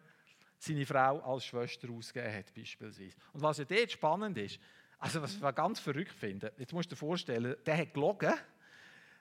seine 0.56 0.86
Frau 0.86 1.20
als 1.20 1.44
Schwester 1.44 1.90
ausgegeben 1.90 2.34
hat, 2.34 2.54
beispielsweise. 2.54 3.14
Und 3.34 3.42
was 3.42 3.58
ja 3.58 3.66
dort 3.66 3.92
spannend 3.92 4.38
ist, 4.38 4.58
also 5.00 5.20
was 5.20 5.34
ich 5.34 5.54
ganz 5.54 5.80
verrückt 5.80 6.14
finde, 6.14 6.50
jetzt 6.56 6.72
musst 6.72 6.90
du 6.90 6.94
dir 6.94 6.98
vorstellen, 6.98 7.56
der 7.66 7.76
hat 7.76 7.92
gelogen, 7.92 8.32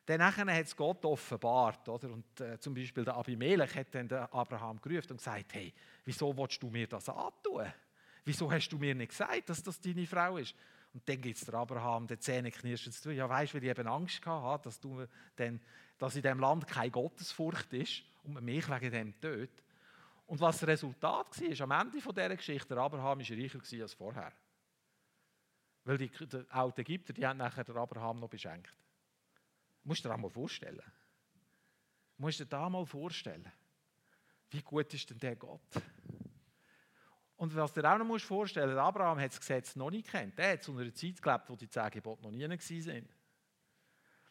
dann 0.05 0.21
hat 0.21 0.65
es 0.65 0.75
Gott 0.75 1.03
offenbart. 1.05 1.87
Oder? 1.87 2.11
Und 2.11 2.41
äh, 2.41 2.59
zum 2.59 2.73
Beispiel 2.73 3.05
der 3.05 3.15
Abimelech 3.15 3.75
hat 3.75 3.95
dann 3.95 4.07
den 4.07 4.19
Abraham 4.19 4.81
gerufen 4.81 5.11
und 5.11 5.17
gesagt, 5.17 5.53
hey, 5.53 5.73
wieso 6.03 6.35
willst 6.37 6.61
du 6.61 6.69
mir 6.69 6.87
das 6.87 7.07
antun? 7.09 7.71
Wieso 8.25 8.51
hast 8.51 8.69
du 8.69 8.77
mir 8.77 8.95
nicht 8.95 9.09
gesagt, 9.09 9.49
dass 9.49 9.63
das 9.63 9.79
deine 9.79 10.05
Frau 10.05 10.37
ist? 10.37 10.55
Und 10.93 11.07
dann 11.09 11.21
gibt 11.21 11.37
es 11.37 11.45
der 11.45 11.55
Abraham, 11.55 12.07
der 12.07 12.19
Zähne 12.19 12.51
knirscht 12.51 12.91
zu. 12.91 13.11
Ja, 13.11 13.27
weißt 13.27 13.53
du, 13.53 13.57
weil 13.57 13.63
ich 13.63 13.69
eben 13.69 13.87
Angst 13.87 14.25
hatte, 14.25 14.65
dass, 14.65 14.79
du 14.79 15.05
dann, 15.35 15.59
dass 15.97 16.15
in 16.15 16.21
diesem 16.21 16.39
Land 16.39 16.67
keine 16.67 16.91
Gottesfurcht 16.91 17.73
ist 17.73 18.03
und 18.23 18.33
man 18.33 18.45
mich 18.45 18.69
wegen 18.69 18.91
dem 18.91 19.19
tötet. 19.19 19.63
Und 20.27 20.39
was 20.39 20.59
das 20.59 20.67
Resultat 20.67 21.41
war, 21.41 21.61
am 21.61 21.87
Ende 21.87 21.97
dieser 22.01 22.35
Geschichte, 22.35 22.75
der 22.75 22.83
Abraham 22.83 23.19
war 23.19 23.37
reicher 23.37 23.81
als 23.81 23.93
vorher. 23.93 24.31
Weil 25.83 25.97
die, 25.97 26.09
die, 26.09 26.45
auch 26.51 26.71
die 26.71 26.81
Ägypter, 26.81 27.13
die 27.13 27.25
haben 27.25 27.37
nachher 27.37 27.63
den 27.63 27.75
Abraham 27.75 28.19
noch 28.19 28.29
beschenkt. 28.29 28.71
Musst 29.83 30.03
du 30.03 30.09
dir 30.09 30.13
das 30.13 30.21
mal 30.21 30.29
vorstellen. 30.29 30.81
Musst 32.17 32.39
du 32.39 32.45
dir 32.45 32.49
das 32.49 32.69
mal 32.69 32.85
vorstellen. 32.85 33.51
Wie 34.49 34.61
gut 34.61 34.93
ist 34.93 35.09
denn 35.09 35.17
der 35.19 35.35
Gott? 35.35 35.61
Und 37.35 37.55
was 37.55 37.73
dir 37.73 37.91
auch 37.91 37.97
noch 37.97 38.05
musst 38.05 38.25
vorstellen 38.25 38.77
Abraham 38.77 39.19
hat 39.19 39.31
das 39.31 39.39
Gesetz 39.39 39.75
noch 39.75 39.89
nicht 39.89 40.09
kennt. 40.09 40.37
Der 40.37 40.53
hat 40.53 40.63
zu 40.63 40.77
einer 40.77 40.93
Zeit 40.93 41.21
gelebt, 41.21 41.49
wo 41.49 41.55
die 41.55 41.67
zehn 41.67 41.89
Gebote 41.89 42.21
noch 42.21 42.31
nie 42.31 42.47
waren. 42.47 43.09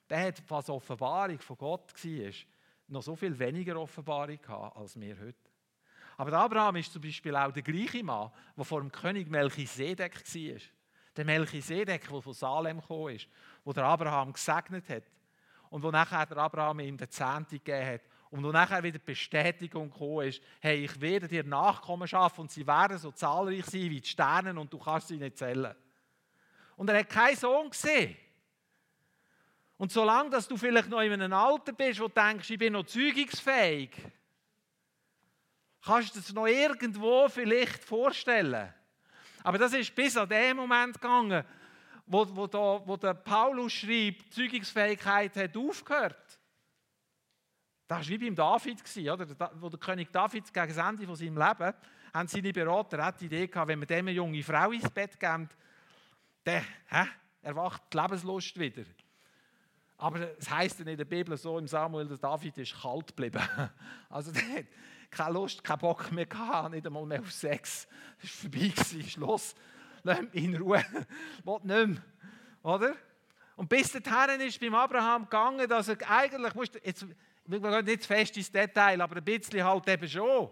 Der 0.08 0.26
hat, 0.26 0.42
was 0.48 0.70
Offenbarung 0.70 1.38
von 1.40 1.56
Gott 1.58 1.92
war, 1.92 2.32
noch 2.88 3.02
so 3.02 3.16
viel 3.16 3.38
weniger 3.38 3.78
Offenbarung 3.78 4.40
gehabt, 4.40 4.76
als 4.76 4.98
wir 4.98 5.18
heute. 5.18 5.50
Aber 6.16 6.32
Abraham 6.34 6.76
ist 6.76 6.92
zum 6.92 7.02
Beispiel 7.02 7.34
auch 7.34 7.52
der 7.52 7.62
gleiche 7.62 8.04
Mann, 8.04 8.30
der 8.56 8.64
vor 8.64 8.80
dem 8.80 8.92
König 8.92 9.28
Melchisedek 9.28 10.22
war. 10.22 10.60
Der 11.16 11.24
Melchisedek, 11.24 12.08
der 12.08 12.22
von 12.22 12.32
Salem 12.32 12.80
gekommen 12.80 13.16
ist, 13.16 13.28
wo 13.64 13.72
der 13.72 13.84
Abraham 13.84 14.32
gesegnet 14.32 14.88
hat 14.88 15.04
und 15.72 15.82
wo 15.82 15.90
nachher 15.90 16.26
der 16.26 16.37
Abraham 16.37 16.80
ihm 16.80 16.98
den 16.98 17.08
Zehnte 17.08 17.58
gegeben 17.58 17.87
hat 17.87 18.02
und 18.28 18.44
wo 18.44 18.52
nachher 18.52 18.82
wieder 18.82 18.98
die 18.98 19.04
Bestätigung 19.06 19.90
gekommen 19.90 20.28
ist, 20.28 20.42
hey, 20.61 20.85
ich 20.85 21.00
werde 21.00 21.26
dir 21.26 21.44
Nachkommen 21.44 22.06
schaffen 22.06 22.42
und 22.42 22.50
sie 22.50 22.66
werden 22.66 22.98
so 22.98 23.11
zahlreich 23.11 23.64
sein 23.64 23.88
wie 23.88 24.02
die 24.02 24.06
Sterne 24.06 24.61
und 24.61 24.70
du 24.70 24.78
kannst 24.78 25.08
sie 25.08 25.16
nicht 25.16 25.38
zählen. 25.38 25.74
Und 26.76 26.90
er 26.90 26.98
hat 26.98 27.08
keinen 27.08 27.37
Sohn 27.37 27.70
gesehen. 27.70 28.14
Und 29.78 29.90
solange 29.90 30.28
dass 30.28 30.46
du 30.46 30.58
vielleicht 30.58 30.90
noch 30.90 31.00
in 31.00 31.14
einem 31.14 31.32
Alter 31.32 31.72
bist, 31.72 32.00
wo 32.00 32.08
du 32.08 32.20
denkst, 32.20 32.50
ich 32.50 32.58
bin 32.58 32.74
noch 32.74 32.85
zeugungsfähig, 32.85 33.96
kannst 35.82 36.14
du 36.14 36.20
es 36.20 36.35
noch 36.35 36.46
irgendwo 36.46 37.30
vielleicht 37.30 37.82
vorstellen. 37.82 38.74
Aber 39.42 39.56
das 39.56 39.72
ist 39.72 39.94
bis 39.94 40.18
an 40.18 40.28
den 40.28 40.54
Moment 40.58 41.00
gegangen, 41.00 41.46
wo, 42.06 42.26
wo, 42.36 42.46
da, 42.46 42.82
wo 42.84 42.96
der 42.96 43.14
Paulus 43.14 43.72
schreibt, 43.72 44.26
die 44.26 44.30
Zeugungsfähigkeit 44.30 45.36
hat 45.36 45.56
aufgehört. 45.56 46.38
Das 47.86 47.98
war 47.98 48.08
wie 48.08 48.18
beim 48.18 48.34
David, 48.34 48.82
oder? 49.10 49.50
wo 49.60 49.68
der 49.68 49.78
König 49.78 50.12
David 50.12 50.52
gegen 50.52 50.68
das 50.68 50.76
Ende 50.76 51.06
von 51.06 51.16
seinem 51.16 51.36
Leben 51.36 51.74
haben 52.14 52.28
seine 52.28 52.52
Berater 52.52 53.08
auch 53.08 53.12
die 53.12 53.26
Idee 53.26 53.46
gehabt, 53.46 53.68
wenn 53.68 53.78
man 53.78 53.88
dem 53.88 54.06
eine 54.06 54.12
junge 54.12 54.42
Frau 54.42 54.70
ins 54.70 54.90
Bett 54.90 55.18
geben, 55.18 55.48
dann 56.44 56.64
hä, 56.88 57.06
erwacht 57.42 57.82
die 57.92 57.96
Lebenslust 57.96 58.58
wieder. 58.58 58.84
Aber 59.96 60.36
es 60.36 60.50
heisst 60.50 60.80
in 60.80 60.96
der 60.96 61.04
Bibel 61.04 61.36
so 61.36 61.58
im 61.58 61.68
Samuel, 61.68 62.08
dass 62.08 62.20
David 62.20 62.58
ist 62.58 62.80
kalt 62.80 63.08
geblieben. 63.08 63.42
Also 64.10 64.32
der 64.32 64.42
hat 64.42 64.66
keine 65.10 65.34
Lust, 65.34 65.62
keinen 65.62 65.78
Bock 65.78 66.10
mehr 66.10 66.26
gehabt, 66.26 66.72
nicht 66.72 66.86
einmal 66.86 67.06
mehr 67.06 67.20
auf 67.20 67.30
Sex. 67.30 67.86
Es 68.22 68.44
war 68.44 68.50
vorbei, 68.50 69.08
Schluss. 69.08 69.54
Lass 70.02 70.20
mich 70.22 70.44
in 70.44 70.56
Ruhe, 70.56 70.84
will 71.44 71.58
nicht 71.62 71.88
mehr. 71.88 72.02
Oder? 72.62 72.96
Und 73.56 73.68
bis 73.68 73.92
dahin 73.92 74.40
ist 74.40 74.58
beim 74.60 74.74
Abraham 74.74 75.24
gegangen, 75.24 75.68
dass 75.68 75.88
er 75.88 76.10
eigentlich, 76.10 76.54
musst, 76.54 76.74
jetzt, 76.82 77.06
wir 77.46 77.60
gehen 77.60 77.84
nicht 77.84 78.06
fest 78.06 78.36
ins 78.36 78.50
Detail, 78.50 79.00
aber 79.00 79.16
ein 79.16 79.24
bisschen 79.24 79.62
halt 79.62 79.88
eben 79.88 80.08
schon. 80.08 80.50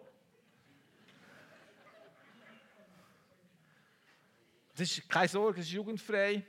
Das 4.76 4.90
ist 4.90 5.08
keine 5.08 5.28
Sorge, 5.28 5.60
es 5.60 5.66
ist 5.66 5.72
jugendfrei. 5.72 6.44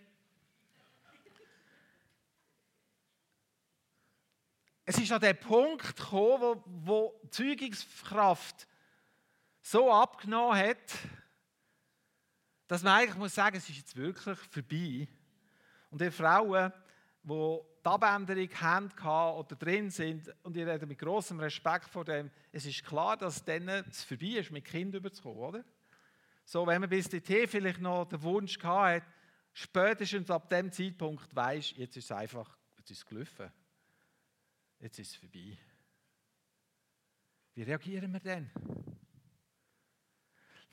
Es 4.85 4.97
ist 4.97 5.11
an 5.11 5.21
den 5.21 5.37
Punkt 5.39 5.95
gekommen, 5.95 6.41
wo, 6.41 6.63
wo 6.65 7.19
die 7.23 7.29
Zeugungskraft 7.29 8.67
so 9.61 9.91
abgenommen 9.91 10.57
hat, 10.57 10.97
dass 12.71 12.83
man 12.83 12.93
eigentlich 12.93 13.17
muss 13.17 13.35
sagen, 13.35 13.57
es 13.57 13.67
ist 13.67 13.75
jetzt 13.75 13.97
wirklich 13.97 14.39
vorbei. 14.49 15.05
Und 15.89 15.99
die 15.99 16.09
Frauen, 16.09 16.71
die 17.21 17.59
die 17.83 17.85
Abänderung 17.85 18.49
haben 18.61 18.89
oder 19.35 19.55
drin 19.57 19.89
sind, 19.89 20.33
und 20.41 20.55
ich 20.55 20.65
rede 20.65 20.85
mit 20.85 20.97
großem 20.97 21.37
Respekt 21.41 21.89
vor 21.89 22.05
dem, 22.05 22.31
es 22.49 22.65
ist 22.65 22.85
klar, 22.85 23.17
dass 23.17 23.43
denen 23.43 23.83
es 23.89 24.05
vorbei 24.05 24.37
ist, 24.37 24.51
mit 24.51 24.63
Kind 24.63 24.95
überzukommen, 24.95 25.39
oder? 25.39 25.65
So, 26.45 26.65
wenn 26.65 26.79
man 26.79 26.89
bis 26.89 27.09
dorthin 27.09 27.45
vielleicht 27.45 27.81
noch 27.81 28.05
den 28.05 28.21
Wunsch 28.21 28.57
hat, 28.63 29.03
spätestens 29.51 30.31
ab 30.31 30.49
dem 30.49 30.71
Zeitpunkt 30.71 31.35
weiß, 31.35 31.73
jetzt 31.75 31.97
ist 31.97 32.05
es 32.05 32.11
einfach, 32.13 32.57
jetzt 32.77 32.91
ist 32.91 32.99
es 32.99 33.05
gelaufen. 33.05 33.51
Jetzt 34.79 34.97
ist 34.97 35.11
es 35.11 35.15
vorbei. 35.17 35.57
Wie 37.53 37.63
reagieren 37.63 38.13
wir 38.13 38.21
denn? 38.21 38.49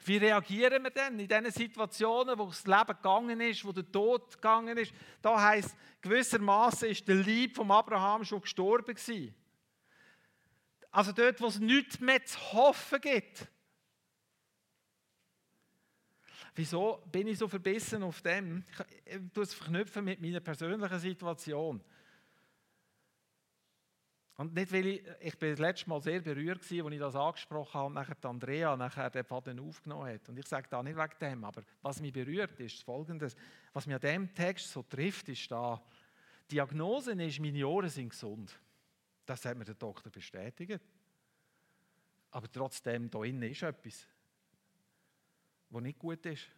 Wie 0.04 0.16
reagieren 0.16 0.84
wir 0.84 0.90
denn 0.90 1.18
in 1.18 1.28
diesen 1.28 1.50
Situationen, 1.50 2.38
wo 2.38 2.46
das 2.46 2.66
Leben 2.66 2.86
gegangen 2.86 3.40
ist, 3.40 3.64
wo 3.64 3.72
der 3.72 3.90
Tod 3.90 4.34
gegangen 4.34 4.78
ist? 4.78 4.92
Da 5.20 5.40
heißt 5.40 5.76
gewissermaßen 6.00 6.88
ist 6.88 7.06
der 7.08 7.16
Lieb 7.16 7.56
von 7.56 7.70
Abraham 7.70 8.24
schon 8.24 8.40
gestorben 8.40 8.94
gewesen. 8.94 9.34
Also 10.90 11.12
dort, 11.12 11.40
wo 11.40 11.46
es 11.46 11.58
nichts 11.58 12.00
mehr 12.00 12.24
zu 12.24 12.38
hoffen 12.52 13.00
gibt. 13.00 13.46
Wieso 16.54 17.04
bin 17.12 17.28
ich 17.28 17.38
so 17.38 17.46
verbissen 17.46 18.02
auf 18.02 18.20
dem? 18.22 18.64
Ich 19.04 19.18
tue 19.32 19.44
es 19.44 19.68
mit 19.68 20.20
meiner 20.20 20.40
persönlichen 20.40 20.98
Situation. 20.98 21.84
Und 24.38 24.54
nicht, 24.54 24.72
weil 24.72 24.86
ich, 24.86 25.02
ich 25.18 25.36
bin 25.36 25.50
das 25.50 25.58
letzte 25.58 25.88
Mal 25.88 26.00
sehr 26.00 26.20
berührt 26.20 26.60
war, 26.70 26.84
als 26.84 26.94
ich 26.94 27.00
das 27.00 27.16
angesprochen 27.16 27.74
habe 27.74 27.86
und 27.86 27.94
nachher 27.94 28.16
Andrea 28.22 28.76
nachher 28.76 29.10
den 29.10 29.24
Faden 29.24 29.58
aufgenommen 29.58 30.14
hat. 30.14 30.28
Und 30.28 30.38
ich 30.38 30.46
sage 30.46 30.68
da 30.70 30.80
nicht 30.80 30.96
wegen 30.96 31.18
dem, 31.20 31.44
aber 31.44 31.64
was 31.82 32.00
mich 32.00 32.12
berührt, 32.12 32.60
ist 32.60 32.84
folgendes. 32.84 33.34
Was 33.72 33.86
mich 33.86 33.96
an 33.96 34.00
diesem 34.00 34.32
Text 34.32 34.70
so 34.70 34.84
trifft, 34.84 35.28
ist 35.28 35.50
da, 35.50 35.82
die 36.48 36.54
Diagnose 36.54 37.20
ist, 37.20 37.40
meine 37.40 37.66
Ohren 37.66 37.88
sind 37.88 38.10
gesund. 38.10 38.56
Das 39.26 39.44
hat 39.44 39.56
mir 39.56 39.64
der 39.64 39.74
Doktor 39.74 40.08
bestätigt. 40.08 40.80
Aber 42.30 42.48
trotzdem, 42.48 43.10
da 43.10 43.24
innen 43.24 43.50
ist 43.50 43.64
etwas, 43.64 44.06
was 45.68 45.82
nicht 45.82 45.98
gut 45.98 46.24
ist. 46.26 46.48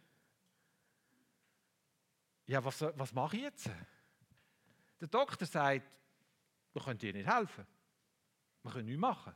Ja, 2.45 2.63
was, 2.63 2.79
was 2.79 3.11
mache 3.11 3.37
ich 3.37 3.41
jetzt? 3.41 3.71
Der 4.99 5.07
Doktor 5.07 5.47
sagt, 5.47 5.81
wir 6.73 6.81
können 6.81 6.99
dir 6.99 7.13
nicht 7.13 7.27
helfen. 7.27 7.65
Wir 8.63 8.71
können 8.71 8.85
nichts 8.85 8.99
machen. 8.99 9.33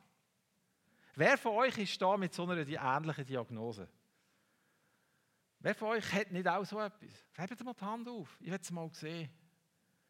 Wer 1.15 1.37
von 1.37 1.53
euch 1.53 1.77
ist 1.77 2.01
da 2.01 2.17
mit 2.17 2.33
so 2.33 2.43
einer 2.43 2.67
ähnlichen 2.67 3.25
Diagnose? 3.25 3.87
Wer 5.59 5.73
von 5.73 5.89
euch 5.89 6.13
hat 6.13 6.31
nicht 6.31 6.47
auch 6.47 6.65
so 6.65 6.79
etwas? 6.79 7.25
Hebt 7.33 7.63
mal 7.63 7.73
die 7.73 7.85
Hand 7.85 8.07
auf. 8.07 8.37
Ich 8.39 8.51
will 8.51 8.59
es 8.61 8.71
mal 8.71 8.89
sehen. 8.93 9.29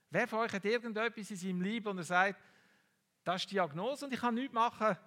Wer 0.09 0.27
von 0.27 0.39
euch 0.39 0.51
hat 0.51 0.65
irgendetwas 0.65 1.31
in 1.31 1.37
seinem 1.37 1.61
Leben 1.61 1.87
und 1.87 1.97
er 1.99 2.03
sagt, 2.03 2.41
das 3.23 3.41
ist 3.41 3.51
die 3.51 3.55
Diagnose 3.55 4.05
und 4.05 4.13
ich 4.13 4.19
kann 4.19 4.35
nichts 4.35 4.53
machen. 4.53 4.97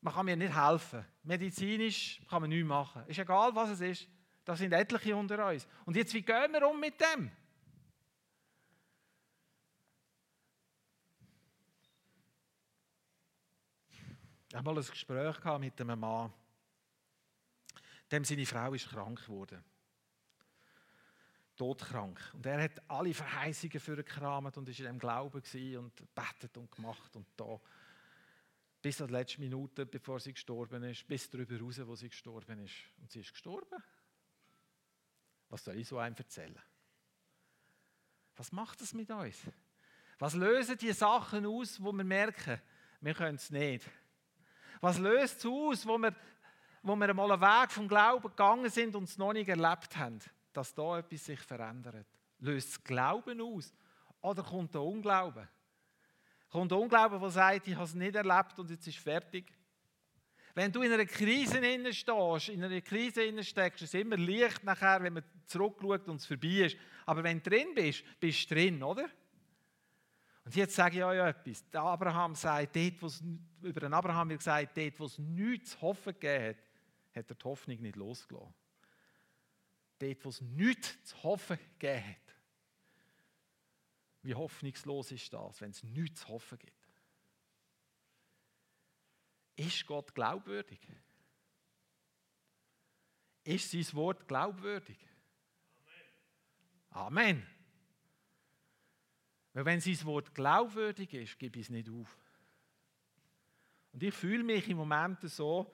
Man 0.00 0.14
kann 0.14 0.26
mir 0.26 0.36
nicht 0.36 0.54
helfen. 0.54 1.04
Medizinisch 1.22 2.20
kann 2.28 2.42
man 2.42 2.50
nichts 2.50 2.68
machen. 2.68 3.04
Ist 3.06 3.18
egal, 3.18 3.54
was 3.54 3.70
es 3.70 3.80
ist. 3.80 4.08
Da 4.44 4.54
sind 4.54 4.72
etliche 4.72 5.16
unter 5.16 5.46
uns. 5.48 5.66
Und 5.86 5.96
jetzt, 5.96 6.12
wie 6.12 6.22
gehen 6.22 6.52
wir 6.52 6.68
um 6.68 6.78
mit 6.78 7.00
dem? 7.00 7.30
Ich 14.54 14.58
habe 14.58 14.72
mal 14.72 14.80
ein 14.80 14.86
Gespräch 14.88 15.58
mit 15.58 15.80
einem 15.80 15.98
Mann. 15.98 16.32
Dem 18.08 18.24
seine 18.24 18.46
Frau 18.46 18.72
ist 18.72 18.88
krank 18.88 19.26
geworden. 19.26 19.64
Todkrank. 21.56 22.20
Und 22.34 22.46
er 22.46 22.62
hat 22.62 22.88
alle 22.88 23.12
Verheißungen 23.12 23.80
für 23.80 23.94
ihn 23.94 24.04
gekramt 24.04 24.56
und 24.56 24.68
ist 24.68 24.78
in 24.78 24.84
dem 24.84 25.00
Glauben 25.00 25.42
und 25.76 26.14
betet 26.14 26.56
und 26.56 26.70
gemacht 26.70 27.16
und 27.16 27.26
da. 27.36 27.60
Bis 28.80 29.00
an 29.00 29.08
die 29.08 29.14
letzte 29.14 29.40
Minute, 29.40 29.86
bevor 29.86 30.20
sie 30.20 30.32
gestorben 30.32 30.84
ist, 30.84 31.04
bis 31.04 31.28
darüber 31.28 31.58
raus, 31.58 31.80
wo 31.84 31.96
sie 31.96 32.10
gestorben 32.10 32.60
ist. 32.60 32.76
Und 32.98 33.10
sie 33.10 33.22
ist 33.22 33.32
gestorben. 33.32 33.82
Was 35.48 35.64
soll 35.64 35.78
ich 35.78 35.88
so 35.88 35.98
einem 35.98 36.14
erzählen? 36.14 36.62
Was 38.36 38.52
macht 38.52 38.80
das 38.80 38.94
mit 38.94 39.10
uns? 39.10 39.36
Was 40.20 40.34
lösen 40.34 40.78
die 40.78 40.92
Sachen 40.92 41.44
aus, 41.44 41.82
wo 41.82 41.90
wir 41.90 42.04
merken, 42.04 42.62
wir 43.00 43.14
können 43.14 43.34
es 43.34 43.50
nicht? 43.50 43.90
Was 44.80 44.98
löst 44.98 45.38
es 45.38 45.46
aus, 45.46 45.86
wo 45.86 45.98
wir, 45.98 46.14
wo 46.82 46.96
wir 46.96 47.08
einmal 47.08 47.32
einen 47.32 47.40
Weg 47.40 47.70
vom 47.70 47.88
Glauben 47.88 48.28
gegangen 48.28 48.70
sind 48.70 48.94
und 48.94 49.04
es 49.04 49.18
noch 49.18 49.32
nicht 49.32 49.48
erlebt 49.48 49.96
haben, 49.96 50.18
dass 50.52 50.74
da 50.74 50.98
etwas 50.98 51.24
sich 51.24 51.40
verändert? 51.40 52.06
Löst 52.40 52.68
es 52.70 52.84
Glauben 52.84 53.40
aus? 53.40 53.72
Oder 54.20 54.42
kommt 54.42 54.74
der 54.74 54.82
Unglauben? 54.82 55.48
Kommt 56.50 56.70
der 56.70 56.78
Unglauben, 56.78 57.20
der 57.20 57.30
sagt, 57.30 57.68
ich 57.68 57.74
habe 57.74 57.84
es 57.84 57.94
nicht 57.94 58.14
erlebt 58.14 58.58
und 58.58 58.70
jetzt 58.70 58.86
ist 58.86 58.98
fertig? 58.98 59.52
Wenn 60.54 60.70
du 60.70 60.82
in 60.82 60.92
einer 60.92 61.04
Krise 61.04 61.60
stehst, 61.92 62.48
in 62.48 62.62
einer 62.62 62.80
Krise 62.80 63.42
steckst, 63.42 63.82
ist 63.82 63.92
es 63.92 64.00
immer 64.00 64.16
leicht 64.16 64.62
nachher, 64.62 65.02
wenn 65.02 65.14
man 65.14 65.24
zurückschaut 65.46 66.08
und 66.08 66.16
es 66.16 66.26
vorbei 66.26 66.66
ist. 66.66 66.76
Aber 67.06 67.24
wenn 67.24 67.42
du 67.42 67.50
drin 67.50 67.74
bist, 67.74 68.04
bist 68.20 68.48
du 68.48 68.54
drin, 68.54 68.82
oder? 68.82 69.08
Und 70.44 70.54
jetzt 70.54 70.74
sage 70.74 70.98
ich 70.98 71.04
euch 71.04 71.18
etwas. 71.18 71.70
Der 71.70 71.80
Abraham 71.80 72.34
sagt, 72.34 72.76
dort, 72.76 73.02
wo's, 73.02 73.22
über 73.62 73.80
den 73.80 73.94
Abraham 73.94 74.28
wird 74.28 74.40
gesagt, 74.40 74.76
dort, 74.76 75.00
wo 75.00 75.06
es 75.06 75.18
nichts 75.18 75.70
zu 75.70 75.80
hoffen 75.80 76.12
gegeben 76.12 76.48
hat, 76.48 76.56
hat 77.16 77.30
er 77.30 77.34
die 77.34 77.44
Hoffnung 77.44 77.80
nicht 77.80 77.96
losgelassen. 77.96 78.54
Dort, 79.98 80.24
wo 80.24 80.28
es 80.28 80.40
nichts 80.42 81.04
zu 81.04 81.22
hoffen 81.22 81.58
gegeben 81.78 82.08
hat. 82.08 82.36
Wie 84.22 84.34
hoffnungslos 84.34 85.12
ist 85.12 85.32
das, 85.32 85.60
wenn 85.60 85.70
es 85.70 85.82
nichts 85.82 86.22
zu 86.22 86.28
hoffen 86.28 86.58
gibt? 86.58 86.72
Ist 89.56 89.86
Gott 89.86 90.14
glaubwürdig? 90.14 90.80
Ist 93.44 93.70
sein 93.70 93.86
Wort 93.92 94.26
glaubwürdig? 94.26 94.98
Amen. 96.90 97.36
Amen. 97.36 97.53
Weil 99.54 99.64
wenn 99.64 99.80
sein 99.80 100.04
Wort 100.04 100.34
glaubwürdig 100.34 101.14
ist, 101.14 101.38
gebe 101.38 101.58
ich 101.58 101.66
es 101.66 101.70
nicht 101.70 101.88
auf. 101.88 102.18
Und 103.92 104.02
ich 104.02 104.12
fühle 104.12 104.42
mich 104.42 104.68
im 104.68 104.76
Moment 104.76 105.20
so, 105.22 105.72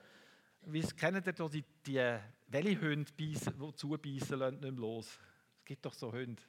wie 0.66 0.80
es 0.80 0.94
kennt 0.94 1.26
ihr 1.26 1.48
die, 1.48 1.64
die 1.86 2.18
welche 2.48 2.80
Hunde 2.80 3.10
beißen, 3.18 3.54
die 3.58 3.74
zubeißen 3.74 4.38
lassen, 4.38 4.60
nicht 4.60 4.72
mehr 4.72 4.72
los. 4.72 5.18
Es 5.58 5.64
gibt 5.64 5.84
doch 5.86 5.94
so 5.94 6.12
Hunde. 6.12 6.42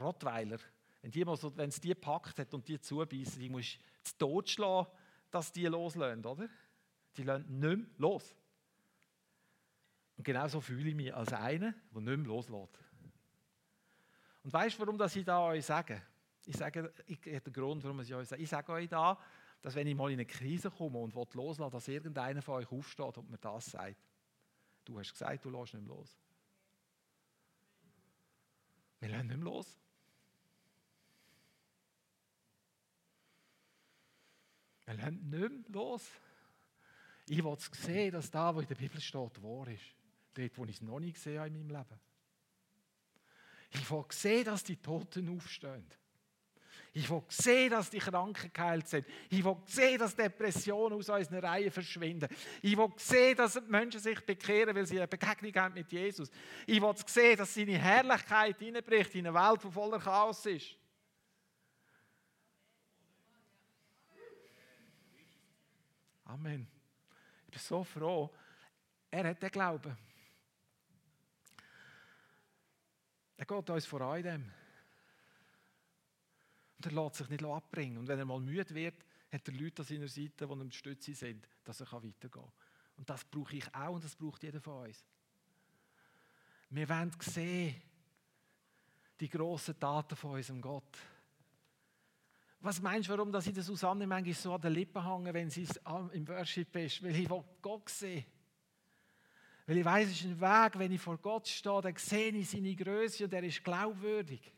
Rottweiler. 0.00 0.58
Wenn, 1.02 1.68
es 1.68 1.80
die 1.80 1.88
gepackt 1.88 2.38
hat 2.38 2.54
und 2.54 2.66
die 2.66 2.80
zubeißen, 2.80 3.38
die 3.38 3.50
musst 3.50 3.78
zu 4.02 4.16
Tod 4.16 4.48
schlagen, 4.48 4.88
dass 5.30 5.52
die 5.52 5.66
loslösen, 5.66 6.24
oder? 6.24 6.48
Die 7.16 7.22
lassen 7.22 7.58
nicht 7.58 7.76
mehr 7.76 7.86
los. 7.98 8.34
Und 10.16 10.24
genau 10.24 10.48
so 10.48 10.60
fühle 10.60 10.88
ich 10.88 10.94
mich 10.94 11.14
als 11.14 11.32
einer, 11.34 11.74
der 11.94 12.00
nicht 12.00 12.16
mehr 12.16 12.26
loslässt. 12.26 12.78
Und 14.42 14.52
weißt 14.52 14.76
du, 14.76 14.80
warum 14.80 14.98
das 14.98 15.14
ich 15.16 15.24
da 15.24 15.40
euch 15.40 15.64
sage? 15.64 16.02
Ich 16.46 16.56
sage, 16.56 16.92
ich, 17.06 17.20
den 17.20 17.52
Grund, 17.52 17.82
warum 17.84 18.00
ich 18.00 18.14
euch 18.14 18.28
sage. 18.28 18.42
Ich 18.42 18.48
sage 18.48 18.72
euch 18.72 18.88
da, 18.88 19.18
dass 19.60 19.74
wenn 19.74 19.86
ich 19.86 19.94
mal 19.94 20.10
in 20.10 20.14
eine 20.14 20.26
Krise 20.26 20.70
komme 20.70 20.98
und 20.98 21.14
loslasse, 21.34 21.72
dass 21.72 21.88
irgendeiner 21.88 22.42
von 22.42 22.54
euch 22.54 22.70
aufsteht 22.70 23.18
und 23.18 23.30
mir 23.30 23.38
das 23.38 23.66
sagt. 23.66 23.96
Du 24.84 24.98
hast 24.98 25.12
gesagt, 25.12 25.44
du 25.44 25.50
lässt 25.50 25.74
nicht 25.74 25.86
mehr 25.86 25.96
los. 25.96 26.16
Wir 29.00 29.10
lassen 29.10 29.26
nicht 29.26 29.36
mehr 29.36 29.44
los. 29.44 29.78
Wir 34.86 34.94
lassen 34.94 35.28
nicht 35.28 35.50
mehr 35.50 35.50
los. 35.68 36.08
Ich 37.26 37.44
will 37.44 37.56
sehen, 37.58 38.12
dass 38.12 38.30
da, 38.30 38.54
wo 38.54 38.60
in 38.60 38.66
der 38.66 38.74
Bibel 38.74 39.00
steht, 39.00 39.42
wahr 39.42 39.68
ist. 39.68 39.84
Dort, 40.32 40.56
wo 40.56 40.64
ich 40.64 40.76
es 40.76 40.82
noch 40.82 40.98
nicht 40.98 41.14
gesehen 41.14 41.38
habe 41.38 41.48
in 41.48 41.58
meinem 41.58 41.76
Leben. 41.76 42.00
Ich 43.70 43.90
will 43.90 44.04
sehen, 44.10 44.44
dass 44.44 44.64
die 44.64 44.76
Toten 44.76 45.28
aufstehen. 45.36 45.86
Ich 46.94 47.08
will 47.10 47.22
sehen, 47.28 47.70
dass 47.70 47.90
die 47.90 47.98
Kranken 47.98 48.50
geheilt 48.52 48.88
sind. 48.88 49.06
Ich 49.30 49.44
will 49.44 49.56
sehen, 49.66 49.98
dass 49.98 50.16
Depressionen 50.16 50.98
aus 50.98 51.08
unseren 51.08 51.44
Reihen 51.44 51.70
verschwinden. 51.70 52.28
Ich 52.62 52.76
will 52.76 52.90
sehen, 52.96 53.36
dass 53.36 53.60
Menschen 53.68 54.00
sich 54.00 54.20
bekehren, 54.24 54.74
weil 54.74 54.86
sie 54.86 54.96
eine 54.96 55.06
Begegnung 55.06 55.54
haben 55.54 55.74
mit 55.74 55.92
Jesus. 55.92 56.30
Ich 56.66 56.80
will 56.80 56.94
sehen, 57.06 57.36
dass 57.36 57.54
seine 57.54 57.78
Herrlichkeit 57.78 58.58
hineinbricht 58.58 59.14
in 59.14 59.26
eine 59.26 59.34
Welt, 59.34 59.62
die 59.62 59.70
voller 59.70 60.00
Chaos 60.00 60.44
ist. 60.46 60.74
Amen. 66.24 66.66
Ich 67.46 67.52
bin 67.52 67.60
so 67.60 67.84
froh. 67.84 68.30
Er 69.10 69.28
hat 69.28 69.42
den 69.42 69.50
Glauben. 69.50 69.96
Er 73.38 73.46
geht 73.46 73.70
uns 73.70 73.86
voran 73.86 74.18
in 74.18 74.24
dem. 74.24 74.52
Und 76.76 76.86
er 76.86 76.92
lässt 76.92 77.16
sich 77.16 77.28
nicht 77.28 77.44
abbringen. 77.44 77.98
Und 77.98 78.08
wenn 78.08 78.18
er 78.18 78.24
mal 78.24 78.40
müde 78.40 78.74
wird, 78.74 79.04
hat 79.32 79.48
er 79.48 79.54
Leute 79.54 79.82
an 79.82 79.86
seiner 79.86 80.08
Seite, 80.08 80.46
die 80.46 80.52
ihm 80.52 80.70
Stütze 80.70 81.14
sind, 81.14 81.48
dass 81.64 81.80
er 81.80 81.86
weitergehen 81.86 82.30
kann. 82.30 82.52
Und 82.96 83.08
das 83.08 83.24
brauche 83.24 83.56
ich 83.56 83.74
auch 83.74 83.94
und 83.94 84.04
das 84.04 84.16
braucht 84.16 84.42
jeder 84.42 84.60
von 84.60 84.86
uns. 84.86 85.04
Wir 86.70 86.88
wollen 86.88 87.12
sehen, 87.20 87.80
die 89.20 89.28
grossen 89.28 89.78
Taten 89.78 90.16
von 90.16 90.32
unserem 90.32 90.60
Gott. 90.60 90.98
Was 92.60 92.82
meinst 92.82 93.08
du, 93.08 93.12
warum 93.12 93.30
dass 93.30 93.46
ich 93.46 93.54
der 93.54 93.62
Susanne 93.62 94.06
manchmal 94.06 94.34
so 94.34 94.52
an 94.52 94.60
den 94.60 94.72
Lippen 94.72 95.04
hänge, 95.04 95.32
wenn 95.32 95.48
sie 95.48 95.66
im 96.12 96.26
Worship 96.26 96.74
ist? 96.76 97.02
Weil 97.02 97.14
ich 97.14 97.28
Gott 97.62 97.88
sehe. 97.88 98.24
Weil 99.68 99.76
ich 99.76 99.84
weiß, 99.84 100.08
es 100.08 100.20
ist 100.22 100.24
ein 100.24 100.40
Weg, 100.40 100.78
wenn 100.78 100.92
ich 100.92 101.00
vor 101.00 101.18
Gott 101.18 101.46
stehe, 101.46 101.82
dann 101.82 101.94
sehe 101.94 102.30
ich 102.30 102.48
seine 102.48 102.74
Größe 102.74 103.24
und 103.24 103.34
er 103.34 103.42
ist 103.42 103.62
glaubwürdig. 103.62 104.50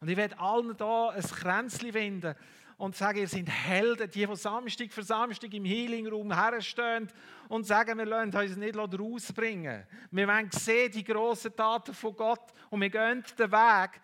Und 0.00 0.08
ich 0.08 0.16
werde 0.16 0.36
allen 0.40 0.76
da 0.76 1.10
ein 1.10 1.22
Kränzchen 1.22 1.94
wenden 1.94 2.34
und 2.76 2.96
sagen, 2.96 3.18
ihr 3.18 3.28
seid 3.28 3.48
Helden, 3.48 4.10
die 4.10 4.26
von 4.26 4.34
Samstag 4.34 4.92
für 4.92 5.04
Samstag 5.04 5.54
im 5.54 5.64
Healing-Raum 5.64 6.36
herstehen 6.36 7.08
und 7.48 7.64
sagen, 7.64 7.98
wir 7.98 8.06
lassen 8.06 8.36
uns 8.36 8.56
nicht 8.56 8.76
rausbringen. 8.76 9.86
Wir 10.10 10.26
wollen 10.26 10.50
sehen 10.50 10.90
die 10.90 11.04
grossen 11.04 11.54
Taten 11.54 11.94
von 11.94 12.16
Gott 12.16 12.52
und 12.68 12.80
wir 12.80 12.90
gehen 12.90 13.22
den 13.38 13.52
Weg, 13.52 14.00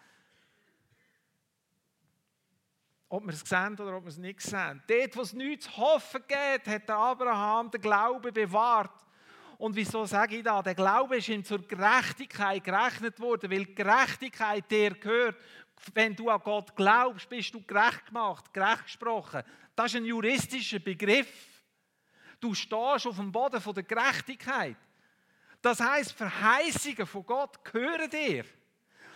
ob 3.09 3.25
wir 3.25 3.33
es 3.33 3.41
sehen 3.41 3.73
oder 3.73 3.97
ob 3.97 4.05
wir 4.05 4.11
es 4.11 4.19
nicht 4.19 4.41
sehen. 4.41 4.81
Dort, 4.87 5.17
wo 5.17 5.23
es 5.23 5.33
nichts 5.33 5.65
zu 5.65 5.77
hoffen 5.79 6.23
gibt, 6.29 6.69
hat 6.69 6.89
Abraham 6.89 7.73
den 7.73 7.81
Glauben 7.81 8.33
bewahrt. 8.33 9.08
Und 9.59 9.75
wieso 9.75 10.07
sage 10.07 10.37
ich 10.37 10.45
das? 10.45 10.63
Der 10.63 10.75
Glaube 10.75 11.17
ist 11.17 11.29
ihm 11.29 11.45
zur 11.45 11.67
Gerechtigkeit 11.67 12.63
gerechnet 12.63 13.19
worden, 13.19 13.51
weil 13.51 13.67
Gerechtigkeit 13.67 14.71
dir 14.71 14.91
gehört 14.95 15.37
wenn 15.95 16.15
du 16.15 16.31
an 16.31 16.41
Gott 16.43 16.75
glaubst, 16.75 17.29
bist 17.29 17.55
du 17.55 17.63
gerecht 17.63 18.07
gemacht, 18.07 18.53
gerecht 18.53 18.85
gesprochen. 18.85 19.43
Das 19.75 19.93
ist 19.93 19.97
ein 19.97 20.05
juristischer 20.05 20.79
Begriff. 20.79 21.29
Du 22.41 22.55
stehst 22.55 23.07
auf 23.07 23.17
dem 23.17 23.33
Boden 23.33 23.63
der 23.63 23.83
Gerechtigkeit. 23.83 24.77
Das 25.61 25.81
heißt, 25.81 26.13
Verheißungen 26.13 27.07
von 27.07 27.27
Gott 27.27 27.65
gehören 27.65 28.09
dir. 28.11 28.45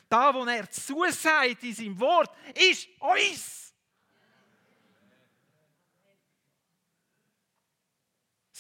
Da, 0.09 0.35
wo 0.35 0.45
er 0.45 0.69
zusagt 0.71 1.63
in 1.63 1.75
seinem 1.75 2.01
Wort, 2.01 2.31
ist 2.55 2.89
uns. 2.99 3.62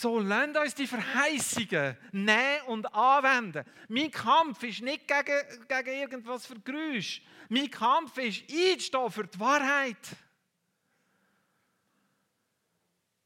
So, 0.03 0.19
lasst 0.19 0.57
uns 0.57 0.75
die 0.75 0.89
Verheißungen 0.89 1.97
nehmen 2.11 2.63
und 2.67 2.93
anwenden. 2.93 3.65
Mein 3.87 4.11
Kampf 4.11 4.61
ist 4.65 4.83
nicht 4.83 5.07
gegen, 5.07 5.69
gegen 5.69 6.01
irgendwas 6.01 6.45
für 6.45 6.59
Geräusch. 6.59 7.23
Mein 7.49 7.71
Kampf 7.71 8.19
ist 8.19 8.43
einzustehen 8.51 9.11
für 9.13 9.29
die 9.29 9.39
Wahrheit. 9.39 10.17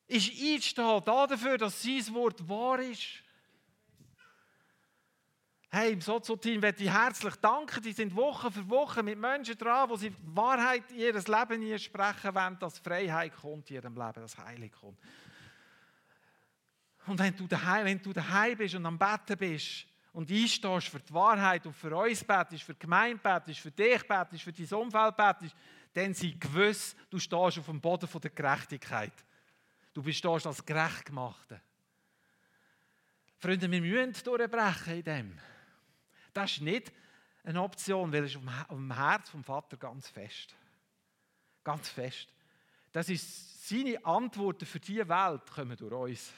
Ist 0.07 0.31
einzustehen 0.31 1.03
dafür, 1.03 1.57
dass 1.57 1.83
sein 1.83 2.13
Wort 2.13 2.47
wahr 2.47 2.81
ist. 2.81 3.23
Hey, 5.71 5.95
im 5.95 6.03
Sozo-Team 6.03 6.61
möchte 6.61 6.85
ich 6.85 6.91
herzlich 6.91 7.37
danken. 7.37 7.83
Die 7.85 7.93
sind 7.93 8.15
Woche 8.15 8.51
für 8.51 8.69
Woche 8.69 9.03
mit 9.03 9.19
Menschen 9.19 9.57
dran, 9.57 9.89
wo 9.89 9.97
sie 9.97 10.13
Wahrheit 10.27 10.91
in 10.91 10.99
ihr 10.99 11.15
Leben 11.15 11.79
sprechen 11.79 12.35
wollen, 12.35 12.59
dass 12.59 12.79
Freiheit 12.81 13.35
kommt 13.35 13.71
in 13.71 13.77
ihrem 13.77 13.95
Leben, 13.95 14.21
dass 14.21 14.37
Heilig 14.37 14.73
kommt. 14.73 14.99
Und 17.07 17.19
wenn 17.19 17.37
du 17.37 17.47
daheim, 17.47 17.85
wenn 17.85 18.03
du 18.03 18.13
daheim 18.13 18.59
bist 18.59 18.75
und 18.75 18.85
am 18.85 18.99
Betten 18.99 19.37
bist 19.39 19.87
und 20.13 20.31
einstehst 20.31 20.89
für 20.89 20.99
die 20.99 21.15
Wahrheit 21.15 21.65
und 21.67 21.73
für 21.73 21.95
uns 21.97 22.25
bettest, 22.25 22.65
für 22.65 22.75
die 22.75 22.81
Gemeinde 22.81 23.21
bettest, 23.23 23.61
für 23.61 23.71
dich 23.71 24.07
bettest, 24.07 24.43
für 24.43 24.53
dein 24.53 24.79
Umfeld 24.79 25.17
bettest, 25.17 25.55
dann 25.93 26.13
sei 26.15 26.35
gewiss, 26.39 26.97
du 27.09 27.19
stehst 27.19 27.59
auf 27.59 27.67
dem 27.67 27.81
Boden 27.81 28.09
der 28.21 28.31
Gerechtigkeit. 28.31 29.13
Du 29.95 30.03
bist 30.03 30.27
als 30.27 30.65
gerecht 30.65 31.07
gemachte. 31.07 31.61
Freunde, 33.39 33.71
wir 33.71 33.81
müssen 33.81 34.25
durchbrechen 34.25 34.97
in 34.97 35.05
dem. 35.05 35.39
Das 36.33 36.53
ist 36.53 36.61
nicht 36.61 36.93
eine 37.45 37.63
Option, 37.63 38.13
weil 38.13 38.25
es 38.25 38.35
ist 38.35 38.43
am 38.69 38.93
Herz 38.93 39.31
vom 39.31 39.45
Vater 39.45 39.77
ganz 39.77 40.09
fest. 40.09 40.55
Ganz 41.63 41.89
fest. 41.89 42.29
Das 42.93 43.09
ist 43.09 43.69
seine 43.69 44.05
Antworten 44.05 44.67
für 44.67 44.81
diese 44.81 45.09
Welt 45.09 45.51
kommen 45.51 45.77
durch 45.77 45.93
uns 45.93 46.33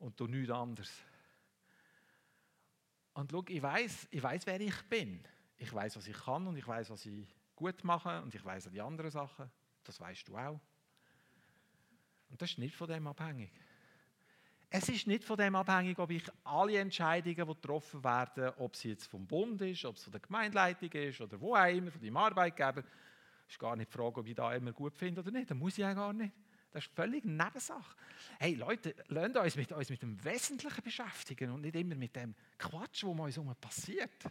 und 0.00 0.18
durch 0.18 0.30
nichts 0.30 0.50
anderes. 0.50 0.92
Und 3.12 3.30
schau, 3.30 3.44
ich 3.46 3.62
weiß, 3.62 4.08
ich 4.10 4.22
weiß, 4.22 4.46
wer 4.46 4.60
ich 4.60 4.82
bin. 4.88 5.22
Ich 5.56 5.72
weiß, 5.72 5.96
was 5.96 6.06
ich 6.06 6.16
kann 6.16 6.46
und 6.46 6.56
ich 6.56 6.66
weiß, 6.66 6.90
was 6.90 7.04
ich 7.06 7.26
gut 7.54 7.84
mache 7.84 8.22
und 8.22 8.34
ich 8.34 8.44
weiß 8.44 8.66
auch 8.66 8.72
die 8.72 8.80
anderen 8.80 9.10
Sachen. 9.10 9.50
Das 9.84 10.00
weißt 10.00 10.26
du 10.28 10.36
auch. 10.36 10.60
Und 12.30 12.40
das 12.40 12.50
ist 12.50 12.58
nicht 12.58 12.74
von 12.74 12.88
dem 12.88 13.06
abhängig. 13.06 13.50
Es 14.70 14.88
ist 14.88 15.06
nicht 15.06 15.24
von 15.24 15.36
dem 15.36 15.54
abhängig, 15.56 15.98
ob 15.98 16.10
ich 16.10 16.22
alle 16.44 16.78
Entscheidungen, 16.78 17.34
die 17.34 17.44
getroffen 17.44 18.02
werden, 18.04 18.52
ob 18.58 18.76
sie 18.76 18.90
jetzt 18.90 19.06
vom 19.06 19.26
Bund 19.26 19.60
ist, 19.62 19.84
ob 19.84 19.96
es 19.96 20.04
von 20.04 20.12
der 20.12 20.20
Gemeindeleitung 20.20 20.92
ist 20.92 21.20
oder 21.20 21.40
wo 21.40 21.56
auch 21.56 21.66
immer, 21.66 21.90
von 21.90 22.00
deinem 22.00 22.16
Arbeitgeber, 22.16 22.84
ist 23.48 23.58
gar 23.58 23.74
nicht 23.74 23.92
die 23.92 23.98
Frage, 23.98 24.20
ob 24.20 24.26
ich 24.26 24.34
da 24.34 24.54
immer 24.54 24.72
gut 24.72 24.96
finde 24.96 25.20
oder 25.20 25.32
nicht. 25.32 25.50
Das 25.50 25.58
muss 25.58 25.72
ich 25.72 25.78
ja 25.78 25.92
gar 25.92 26.12
nicht. 26.12 26.32
Das 26.72 26.84
ist 26.84 26.94
völlig 26.94 27.24
Nebensache. 27.24 27.96
Hey 28.38 28.54
Leute, 28.54 28.94
lasst 29.08 29.36
uns 29.36 29.56
mit, 29.56 29.72
uns 29.72 29.90
mit 29.90 30.02
dem 30.02 30.22
Wesentlichen 30.24 30.82
beschäftigen 30.82 31.50
und 31.50 31.62
nicht 31.62 31.74
immer 31.74 31.96
mit 31.96 32.14
dem 32.14 32.34
Quatsch, 32.58 33.02
wo 33.04 33.10
uns 33.10 33.36
herum 33.36 33.54
passiert. 33.60 34.24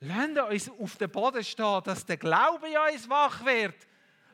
Lasst 0.00 0.38
uns 0.38 0.70
auf 0.70 0.96
den 0.96 1.10
Boden 1.10 1.42
stehen, 1.42 1.82
dass 1.84 2.06
der 2.06 2.16
Glaube 2.16 2.68
in 2.68 2.94
uns 2.94 3.08
wach 3.08 3.44
wird. 3.44 3.74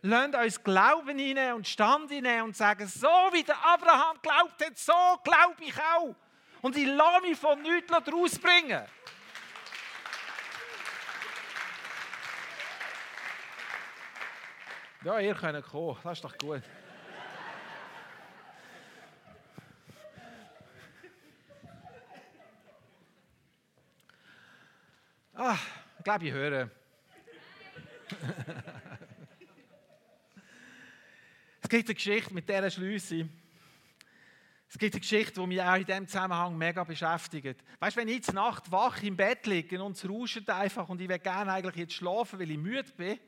Lasst 0.03 0.35
uns 0.35 0.63
Glauben 0.63 1.19
hinein 1.19 1.55
und 1.55 1.67
Stand 1.67 2.11
hinein 2.11 2.43
und 2.43 2.57
sagen, 2.57 2.87
so 2.87 3.09
wie 3.33 3.43
der 3.43 3.57
Abraham 3.65 4.19
glaubt 4.21 4.65
hat, 4.65 4.77
so 4.77 4.93
glaube 5.25 5.63
ich 5.65 5.75
auch. 5.79 6.15
Und 6.61 6.77
ich 6.77 6.87
lasse 6.87 7.23
mich 7.23 7.39
von 7.39 7.63
nichts 7.63 7.91
rausbringen. 7.93 8.83
Ja, 15.03 15.19
ihr 15.19 15.35
könnt 15.35 15.65
kommen, 15.65 15.97
das 16.03 16.19
ist 16.19 16.25
doch 16.25 16.37
gut. 16.37 16.63
Ah, 25.33 25.57
ich 25.97 26.05
glaube, 26.05 26.27
ich 26.27 26.33
höre. 26.33 26.71
es 31.63 31.69
gibt 31.71 31.89
eine 31.89 31.95
Geschichte 31.95 32.35
mit 32.35 32.47
dieser 32.47 32.71
Schlüsse. 32.71 33.27
Es 34.69 34.77
gibt 34.77 34.95
eine 34.95 35.01
Geschichte, 35.01 35.41
die 35.41 35.47
mich 35.47 35.63
auch 35.63 35.77
in 35.77 35.87
diesem 35.87 36.09
Zusammenhang 36.09 36.59
mega 36.59 36.85
beschäftigt. 36.85 37.65
Weißt 37.79 37.97
du, 37.97 38.01
wenn 38.03 38.09
ich 38.09 38.17
jetzt 38.17 38.35
Nacht 38.35 38.71
wach 38.71 39.03
im 39.03 39.17
Bett 39.17 39.47
liege 39.47 39.83
und 39.83 39.97
es 39.97 40.07
rauscht 40.07 40.51
einfach 40.51 40.91
und 40.91 41.01
ich 41.01 41.09
will 41.09 41.19
gerne 41.19 41.55
eigentlich 41.55 41.77
jetzt 41.77 41.95
schlafen, 41.95 42.39
weil 42.39 42.51
ich 42.51 42.59
müde 42.59 42.93
bin, 42.99 43.19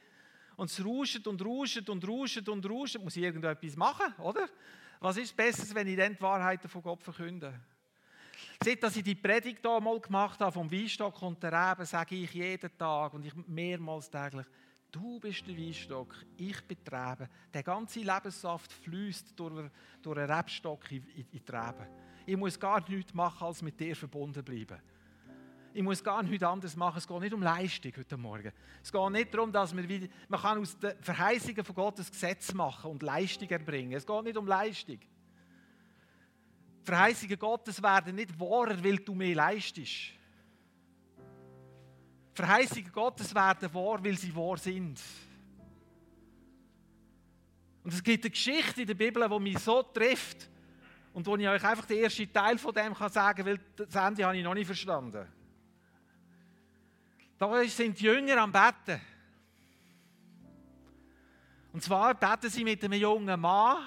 und 0.56 0.70
es 0.70 0.84
rauscht 0.84 1.26
und 1.26 1.44
rauscht 1.44 1.88
und 1.88 2.06
rauscht 2.06 2.48
und 2.48 2.68
rauscht, 2.68 2.98
muss 2.98 3.16
ich 3.16 3.22
irgendetwas 3.22 3.76
machen, 3.76 4.12
oder? 4.18 4.48
Was 5.00 5.16
ist 5.16 5.36
besser, 5.36 5.74
wenn 5.74 5.88
ich 5.88 5.96
dann 5.96 6.14
die 6.14 6.20
Wahrheiten 6.20 6.68
von 6.68 6.82
Gott 6.82 7.02
verkünde? 7.02 7.52
Seit 8.62 8.82
dass 8.82 8.96
ich 8.96 9.02
die 9.02 9.16
Predigt 9.16 9.60
hier 9.60 9.80
mal 9.80 9.98
gemacht 9.98 10.38
habe, 10.40 10.52
vom 10.52 10.70
Weinstock 10.70 11.20
und 11.22 11.42
der 11.42 11.52
Reben, 11.52 11.84
sage 11.84 12.14
ich 12.14 12.32
jeden 12.32 12.78
Tag 12.78 13.12
und 13.14 13.26
ich 13.26 13.34
mehrmals 13.46 14.08
täglich, 14.08 14.46
du 14.92 15.18
bist 15.18 15.46
der 15.46 15.56
Weinstock, 15.56 16.14
ich 16.36 16.62
bin 16.62 16.78
die 16.86 16.94
Rebe. 16.94 17.28
Der 17.52 17.62
ganze 17.62 18.00
Lebenssaft 18.00 18.72
fließt 18.72 19.38
durch, 19.38 19.70
durch 20.00 20.18
einen 20.18 20.30
Rebstock 20.30 20.90
in, 20.92 21.04
in, 21.08 21.26
in 21.32 21.44
die 21.44 21.52
Rebe. 21.52 21.88
Ich 22.24 22.36
muss 22.36 22.60
gar 22.60 22.88
nichts 22.88 23.12
machen, 23.14 23.44
als 23.44 23.62
mit 23.62 23.80
dir 23.80 23.96
verbunden 23.96 24.44
bleiben 24.44 24.80
ich 25.74 25.82
muss 25.82 26.02
gar 26.02 26.22
nichts 26.22 26.42
anderes 26.42 26.76
machen. 26.76 26.98
Es 26.98 27.06
geht 27.06 27.20
nicht 27.20 27.32
um 27.32 27.42
Leistung 27.42 27.92
heute 27.96 28.16
Morgen. 28.16 28.52
Es 28.82 28.92
geht 28.92 29.10
nicht 29.10 29.32
darum, 29.32 29.52
dass 29.52 29.72
man, 29.72 29.88
wieder, 29.88 30.06
man 30.28 30.40
kann 30.40 30.58
aus 30.58 30.78
den 30.78 30.92
Verheißungen 31.00 31.64
von 31.64 31.74
Gott 31.74 31.98
ein 31.98 32.06
Gesetz 32.06 32.52
machen 32.52 32.90
und 32.90 33.02
Leistung 33.02 33.48
erbringen. 33.48 33.92
Es 33.92 34.06
geht 34.06 34.24
nicht 34.24 34.36
um 34.36 34.46
Leistung. 34.46 34.98
Die 34.98 36.84
Verheißungen 36.84 37.38
Gottes 37.38 37.82
werden 37.82 38.14
nicht 38.14 38.38
wahrer, 38.38 38.82
weil 38.82 38.98
du 38.98 39.14
mehr 39.14 39.34
leistest. 39.34 40.12
Verheißungen 42.34 42.92
Gottes 42.92 43.34
werden 43.34 43.72
wahr, 43.72 44.04
weil 44.04 44.18
sie 44.18 44.34
wahr 44.34 44.56
sind. 44.58 45.00
Und 47.84 47.92
es 47.92 48.02
gibt 48.02 48.24
eine 48.24 48.30
Geschichte 48.30 48.82
in 48.82 48.86
der 48.86 48.94
Bibel, 48.94 49.28
die 49.28 49.40
mich 49.40 49.58
so 49.58 49.82
trifft 49.82 50.48
und 51.12 51.26
wo 51.26 51.36
ich 51.36 51.48
euch 51.48 51.64
einfach 51.64 51.84
den 51.84 52.02
ersten 52.02 52.32
Teil 52.32 52.58
von 52.58 52.72
dem 52.72 52.94
kann 52.94 53.10
sagen 53.10 53.44
kann, 53.44 53.46
weil 53.46 53.60
das 53.76 53.94
Ende 53.94 54.24
habe 54.24 54.36
ich 54.36 54.44
noch 54.44 54.54
nicht 54.54 54.66
verstanden. 54.66 55.26
Da 57.42 57.64
sind 57.64 57.98
die 57.98 58.04
Jünger 58.04 58.36
am 58.36 58.52
Betten. 58.52 59.00
Und 61.72 61.82
zwar 61.82 62.14
beten 62.14 62.48
sie 62.48 62.62
mit 62.62 62.84
einem 62.84 63.00
jungen 63.00 63.40
Mann, 63.40 63.82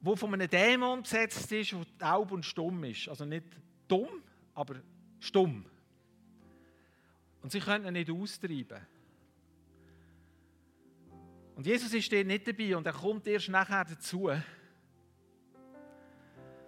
der 0.00 0.16
von 0.16 0.32
einem 0.32 0.48
Dämon 0.48 1.02
besetzt 1.02 1.52
ist, 1.52 1.72
der 1.72 1.84
taub 1.98 2.32
und 2.32 2.46
stumm 2.46 2.82
ist. 2.84 3.10
Also 3.10 3.26
nicht 3.26 3.44
dumm, 3.86 4.22
aber 4.54 4.76
stumm. 5.20 5.66
Und 7.42 7.52
sie 7.52 7.60
können 7.60 7.88
ihn 7.88 7.92
nicht 7.92 8.10
austreiben. 8.10 8.80
Und 11.56 11.66
Jesus 11.66 11.92
ist 11.92 12.10
dort 12.10 12.26
nicht 12.26 12.48
dabei 12.48 12.74
und 12.74 12.86
er 12.86 12.94
kommt 12.94 13.26
erst 13.26 13.50
nachher 13.50 13.84
dazu. 13.84 14.30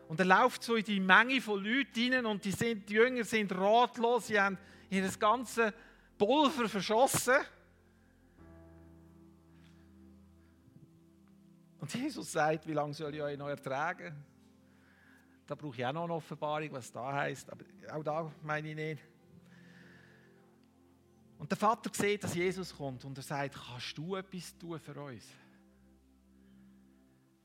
Und 0.07 0.21
er 0.21 0.27
läuft 0.27 0.63
so 0.63 0.77
in 0.77 0.85
die 0.85 1.01
Menge 1.01 1.41
von 1.41 1.65
Leuten 1.65 2.13
rein 2.13 2.27
und 2.27 2.45
die, 2.45 2.53
sind, 2.53 2.87
die 2.91 2.93
Jünger 2.93 3.25
sind 3.25 3.53
ratlos, 3.53 4.27
sie 4.27 4.39
haben 4.39 4.59
ihr 4.91 5.09
ganze 5.19 5.73
Pulver 6.19 6.69
verschossen. 6.69 7.37
Und 11.79 11.95
Jesus 11.95 12.33
sagt, 12.33 12.67
wie 12.67 12.73
lange 12.73 12.95
soll 12.95 13.15
ich 13.15 13.23
euch 13.23 13.39
noch 13.39 13.49
ertragen? 13.49 14.15
Da 15.47 15.55
brauche 15.55 15.77
ich 15.77 15.87
auch 15.87 15.93
noch 15.93 16.05
eine 16.05 16.15
Offenbarung, 16.15 16.73
was 16.73 16.91
da 16.91 17.13
heißt, 17.13 17.51
aber 17.53 17.65
auch 17.93 18.03
da 18.03 18.33
meine 18.43 18.71
ich 18.71 18.75
nicht. 18.75 19.03
Und 21.39 21.51
der 21.51 21.59
Vater 21.59 21.91
sieht, 21.93 22.25
dass 22.25 22.35
Jesus 22.35 22.75
kommt 22.75 23.05
und 23.05 23.17
er 23.19 23.23
sagt, 23.23 23.55
kannst 23.55 23.97
du 23.97 24.17
etwas 24.17 24.57
tun 24.59 24.81
für 24.81 25.01
uns? 25.01 25.25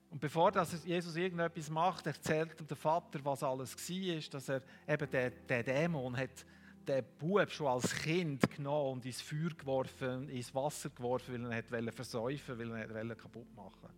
Und 0.09 0.19
bevor 0.19 0.51
dass 0.51 0.83
Jesus 0.85 1.15
irgendetwas 1.15 1.69
macht, 1.69 2.05
erzählt 2.07 2.59
ihm 2.59 2.67
der 2.67 2.77
Vater, 2.77 3.23
was 3.23 3.43
alles 3.43 3.75
war, 3.77 4.29
dass 4.31 4.49
er 4.49 4.61
eben 4.87 5.09
den, 5.09 5.47
den 5.47 5.63
Dämon 5.63 6.17
hat, 6.17 6.45
den 6.87 7.05
Bub 7.17 7.49
schon 7.51 7.67
als 7.67 7.93
Kind 7.95 8.49
genommen 8.49 8.93
und 8.93 9.05
ins 9.05 9.21
Feuer 9.21 9.49
geworfen, 9.49 10.29
ins 10.29 10.53
Wasser 10.53 10.89
geworfen, 10.89 11.49
weil 11.49 11.63
er 11.71 11.79
ihn 11.79 11.91
versäufen 11.91 12.57
wollte, 12.57 12.93
weil 12.93 12.95
er 12.95 13.03
ihn 13.03 13.17
kaputt 13.17 13.55
machen 13.55 13.73
wollte. 13.81 13.95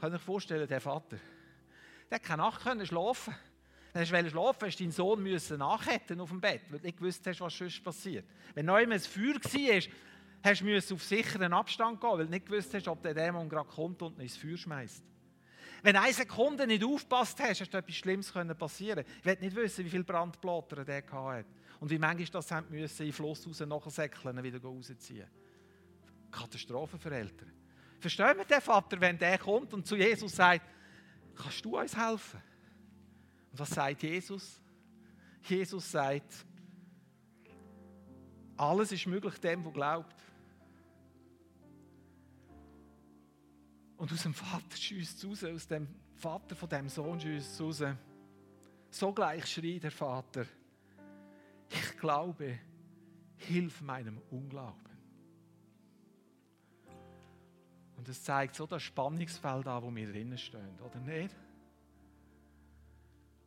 Könnt 0.00 0.12
ihr 0.12 0.16
euch 0.16 0.22
vorstellen, 0.22 0.68
der 0.68 0.80
Vater, 0.80 1.18
der 2.10 2.18
keine 2.18 2.42
Nacht 2.42 2.62
können 2.62 2.86
schlafen. 2.86 3.34
Hast 3.94 4.10
du 4.10 4.30
schlafen, 4.30 4.66
hast 4.66 4.80
deinen 4.80 4.90
Sohn 4.90 5.22
nachhätten 5.56 6.20
auf 6.20 6.30
dem 6.30 6.40
Bett, 6.40 6.62
weil 6.68 6.80
du 6.80 6.86
nicht 6.86 6.98
gewusst 6.98 7.24
hast, 7.26 7.40
was 7.40 7.56
sonst 7.56 7.82
passiert. 7.84 8.26
Wenn 8.54 8.66
neu 8.66 8.82
ein 8.82 8.98
Feuer 8.98 9.36
war, 9.36 9.82
hast 10.42 10.90
du 10.90 10.94
auf 10.94 11.02
sicheren 11.04 11.52
Abstand 11.52 12.00
gehen, 12.00 12.10
weil 12.10 12.24
du 12.24 12.30
nicht 12.30 12.46
gewusst 12.46 12.74
hast, 12.74 12.88
ob 12.88 13.02
der 13.02 13.14
Dämon 13.14 13.48
gerade 13.48 13.68
kommt 13.68 14.02
und 14.02 14.16
ihn 14.16 14.22
ins 14.22 14.36
Feuer 14.36 14.56
schmeißt. 14.56 15.04
Wenn 15.84 15.96
eine 15.96 16.14
Sekunde 16.14 16.66
nicht 16.66 16.82
aufpasst 16.82 17.38
hast, 17.40 17.60
hast 17.60 17.70
du 17.70 17.76
etwas 17.76 17.94
Schlimmes 17.94 18.32
passieren 18.32 19.04
Ich 19.18 19.24
will 19.26 19.36
nicht 19.38 19.54
wissen, 19.54 19.84
wie 19.84 19.90
viele 19.90 20.02
Brandblätter 20.02 20.82
der 20.82 21.04
hatte. 21.12 21.44
Und 21.78 21.90
wie 21.90 21.98
manchmal 21.98 22.24
das 22.24 22.50
haben 22.50 22.70
müssen, 22.70 23.02
in 23.02 23.08
den 23.08 23.12
Fluss 23.12 23.46
raus 23.46 23.60
nachsäckeln 23.60 24.38
und 24.38 24.42
wieder 24.42 24.62
rausziehen. 24.62 25.28
Katastrophe 26.30 26.98
für 26.98 27.14
Eltern. 27.14 27.52
Verstehen 28.00 28.38
wir 28.38 28.46
den 28.46 28.62
Vater, 28.62 28.98
wenn 28.98 29.18
der 29.18 29.36
kommt 29.36 29.74
und 29.74 29.86
zu 29.86 29.94
Jesus 29.94 30.34
sagt, 30.34 30.66
kannst 31.34 31.62
du 31.62 31.78
uns 31.78 31.94
helfen? 31.94 32.42
Und 33.52 33.58
was 33.58 33.68
sagt 33.68 34.02
Jesus? 34.02 34.58
Jesus 35.42 35.90
sagt, 35.90 36.46
alles 38.56 38.90
ist 38.90 39.06
möglich 39.06 39.38
dem, 39.38 39.62
der 39.62 39.72
glaubt. 39.72 40.23
Und 43.96 44.12
aus 44.12 44.22
dem 44.22 44.34
Vater 44.34 44.76
schießt 44.76 45.18
es 45.18 45.24
raus, 45.24 45.44
aus 45.44 45.66
dem 45.66 45.88
Vater 46.16 46.56
von 46.56 46.68
dem 46.68 46.88
Sohn 46.88 47.20
schießt 47.20 47.52
es 47.52 47.60
raus. 47.60 47.96
Sogleich 48.90 49.46
schreit 49.46 49.82
der 49.82 49.90
Vater, 49.90 50.46
ich 51.68 51.96
glaube, 51.98 52.58
hilf 53.36 53.80
meinem 53.80 54.20
Unglauben. 54.30 54.84
Und 57.96 58.08
es 58.08 58.22
zeigt 58.22 58.54
so 58.54 58.66
das 58.66 58.82
Spannungsfeld 58.82 59.66
an, 59.66 59.82
wo 59.82 59.94
wir 59.94 60.10
drinnen 60.10 60.38
stehen, 60.38 60.78
oder 60.80 61.00
nicht? 61.00 61.34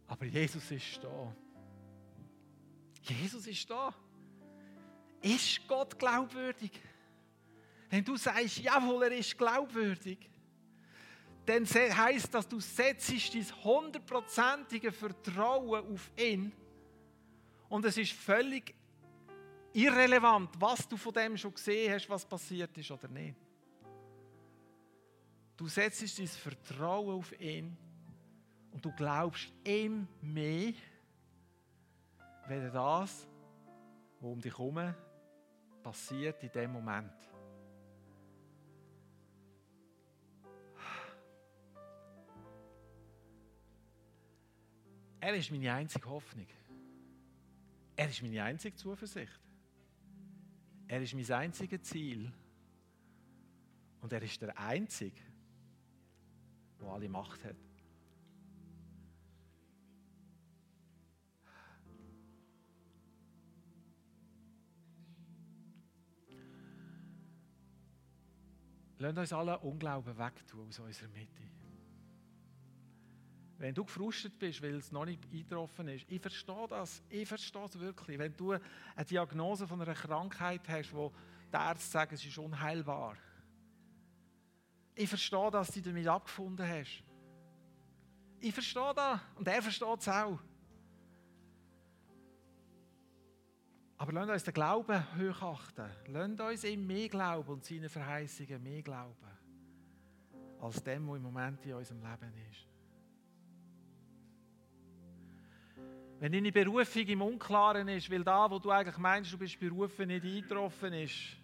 Aber 0.08 0.26
Jesus 0.26 0.72
ist 0.72 1.04
da. 1.04 1.36
Jesus 3.04 3.46
ist 3.46 3.70
da. 3.70 3.94
Ist 5.22 5.68
Gott 5.68 5.98
glaubwürdig? 6.00 6.72
Wenn 7.90 8.04
du 8.04 8.18
sagst, 8.18 8.60
jawohl, 8.60 9.04
er 9.04 9.18
ist 9.18 9.38
glaubwürdig, 9.38 10.30
dann 11.48 11.66
heißt 11.66 12.34
das, 12.34 12.48
du 12.48 12.60
setzt 12.60 13.10
dein 13.10 13.64
hundertprozentige 13.64 14.92
Vertrauen 14.92 15.94
auf 15.94 16.12
ihn. 16.18 16.52
Und 17.70 17.86
es 17.86 17.98
ist 17.98 18.12
völlig 18.12 18.76
irrelevant, 19.72 20.50
was 20.60 20.88
du 20.88 20.98
von 20.98 21.14
dem 21.14 21.38
schon 21.38 21.54
gesehen 21.54 21.94
hast, 21.94 22.10
was 22.10 22.26
passiert 22.26 22.78
ist 22.78 22.92
oder 22.92 23.08
nicht. 23.08 23.38
Du 25.56 25.68
setzt 25.68 26.20
dein 26.20 26.28
Vertrauen 26.28 27.18
auf 27.18 27.40
ihn 27.40 27.78
und 28.72 28.84
du 28.84 28.92
glaubst 28.92 29.52
ihm 29.66 30.06
mehr, 30.22 30.74
wenn 32.48 32.72
das, 32.74 33.26
was 34.20 34.30
um 34.32 34.42
dich 34.42 34.58
herum 34.58 34.94
passiert 35.82 36.44
in 36.44 36.52
dem 36.52 36.74
Moment. 36.74 37.27
Er 45.28 45.36
ist 45.36 45.52
meine 45.52 45.74
einzige 45.74 46.10
Hoffnung. 46.10 46.48
Er 47.98 48.08
ist 48.08 48.22
meine 48.22 48.42
einzige 48.42 48.78
Zuversicht. 48.78 49.42
Er 50.88 51.02
ist 51.02 51.14
mein 51.14 51.30
einziges 51.30 51.84
Ziel. 51.84 52.32
Und 54.00 54.14
er 54.14 54.22
ist 54.22 54.42
der 54.42 54.58
Einzige, 54.58 55.20
der 56.80 56.88
alle 56.88 57.10
Macht 57.10 57.44
hat. 57.44 57.58
Lasst 69.00 69.18
uns 69.18 69.34
alle 69.34 69.60
Unglauben 69.60 70.18
wegtun 70.18 70.70
aus 70.70 70.80
unserer 70.80 71.10
Mitte. 71.10 71.67
Wenn 73.60 73.74
du 73.74 73.84
gefrustet 73.84 74.38
bist, 74.38 74.62
weil 74.62 74.76
es 74.76 74.92
noch 74.92 75.06
nicht 75.06 75.24
eingetroffen 75.26 75.88
ist, 75.88 76.06
ich 76.08 76.22
verstehe 76.22 76.68
das, 76.68 77.02
ich 77.10 77.28
verstehe 77.28 77.66
es 77.66 77.80
wirklich. 77.80 78.20
Wenn 78.20 78.36
du 78.38 78.52
eine 78.52 79.06
Diagnose 79.10 79.68
von 79.68 79.82
einer 79.82 79.96
Krankheit 79.96 80.62
hast, 80.70 80.94
wo 80.94 81.12
die 81.52 81.56
Ärzte 81.56 81.90
sagen, 81.90 82.14
es 82.14 82.24
ist 82.24 82.38
unheilbar, 82.38 83.16
ich 84.94 85.10
verstehe, 85.10 85.52
dass 85.52 85.72
du 85.72 85.82
damit 85.82 86.08
abgefunden 86.08 86.68
hast. 86.68 87.04
Ich 88.40 88.54
verstehe 88.54 88.94
das 88.96 89.20
und 89.36 89.48
er 89.48 89.62
versteht 89.62 90.00
es 90.00 90.08
auch. 90.08 90.40
Aber 94.00 94.12
lasst 94.12 94.30
uns 94.30 94.44
den 94.44 94.54
Glauben 94.54 95.04
hochachten. 95.18 95.90
Lasst 96.08 96.40
uns 96.40 96.64
ihm 96.64 96.86
mehr 96.86 97.10
glauben 97.10 97.50
und 97.50 97.66
seine 97.66 97.90
Verheißungen 97.90 98.62
mehr 98.62 98.82
glauben, 98.84 99.16
als 100.60 100.84
dem, 100.84 101.08
was 101.08 101.18
im 101.18 101.24
Moment 101.24 101.66
in 101.66 101.74
unserem 101.74 102.02
Leben 102.02 102.34
ist. 102.52 102.77
Wenn 106.20 106.32
deine 106.32 106.52
Berufung 106.52 107.04
im 107.04 107.22
Unklaren 107.22 107.88
ist, 107.90 108.10
weil 108.10 108.24
da, 108.24 108.50
wo 108.50 108.58
du 108.58 108.72
eigentlich 108.72 108.98
meinst, 108.98 109.32
du 109.32 109.38
bist 109.38 109.60
berufen, 109.60 110.08
nicht 110.08 110.26
eingetroffen 110.26 110.94
ist, 110.94 111.38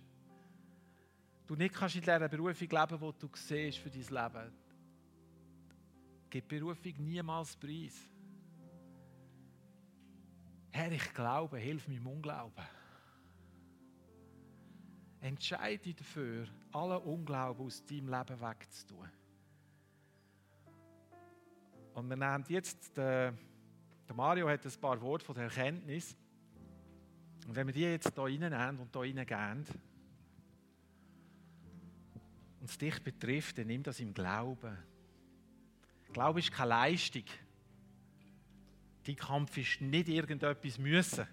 du 1.45 1.55
nicht 1.55 1.75
kannst 1.75 1.95
in 1.95 2.01
dieser 2.01 2.27
Berufung 2.27 2.67
leben, 2.69 2.99
die 2.99 3.19
du 3.19 3.29
siehst 3.35 3.77
für 3.77 3.89
dein 3.91 4.01
Leben, 4.01 4.51
gibt 6.29 6.47
Berufung 6.47 6.93
niemals 6.97 7.55
Preis. 7.55 7.99
Herr, 10.71 10.91
ich 10.91 11.13
glaube, 11.13 11.59
hilf 11.59 11.87
mir 11.87 11.97
im 11.97 12.07
Unglauben. 12.07 12.65
Entscheide 15.21 15.83
dich 15.83 15.95
dafür, 15.95 16.47
alle 16.71 16.99
Unglauben 16.99 17.63
aus 17.63 17.85
deinem 17.85 18.09
Leben 18.09 18.41
wegzutun. 18.41 19.07
Und 21.93 22.09
wir 22.09 22.17
nehmen 22.17 22.43
jetzt, 22.47 22.97
der, 22.97 23.35
der 24.13 24.17
Mario 24.17 24.47
hat 24.47 24.63
ein 24.63 24.71
paar 24.79 25.01
Worte 25.01 25.25
von 25.25 25.35
der 25.35 25.45
Erkenntnis. 25.45 26.15
Und 27.47 27.55
wenn 27.55 27.67
wir 27.67 27.73
die 27.73 27.81
jetzt 27.81 28.13
hier 28.13 28.23
reinnehmen 28.23 28.79
und 28.79 28.93
hier 28.93 29.17
reingehen, 29.17 29.65
und 32.59 32.69
es 32.69 32.77
dich 32.77 33.03
betrifft, 33.03 33.57
dann 33.57 33.67
nimm 33.67 33.83
das 33.83 33.99
im 33.99 34.13
Glauben. 34.13 34.77
Glaube 36.13 36.39
ist 36.39 36.51
keine 36.51 36.69
Leistung. 36.69 37.25
Dein 39.05 39.15
Kampf 39.17 39.57
ist 39.57 39.81
nicht 39.81 40.07
irgendetwas 40.07 40.77
müssen. 40.77 41.27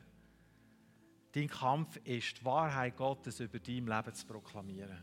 dein 1.32 1.48
Kampf 1.48 1.98
ist, 1.98 2.38
die 2.38 2.44
Wahrheit 2.44 2.96
Gottes 2.96 3.38
über 3.38 3.60
dein 3.60 3.86
Leben 3.86 4.14
zu 4.14 4.26
proklamieren. 4.26 4.98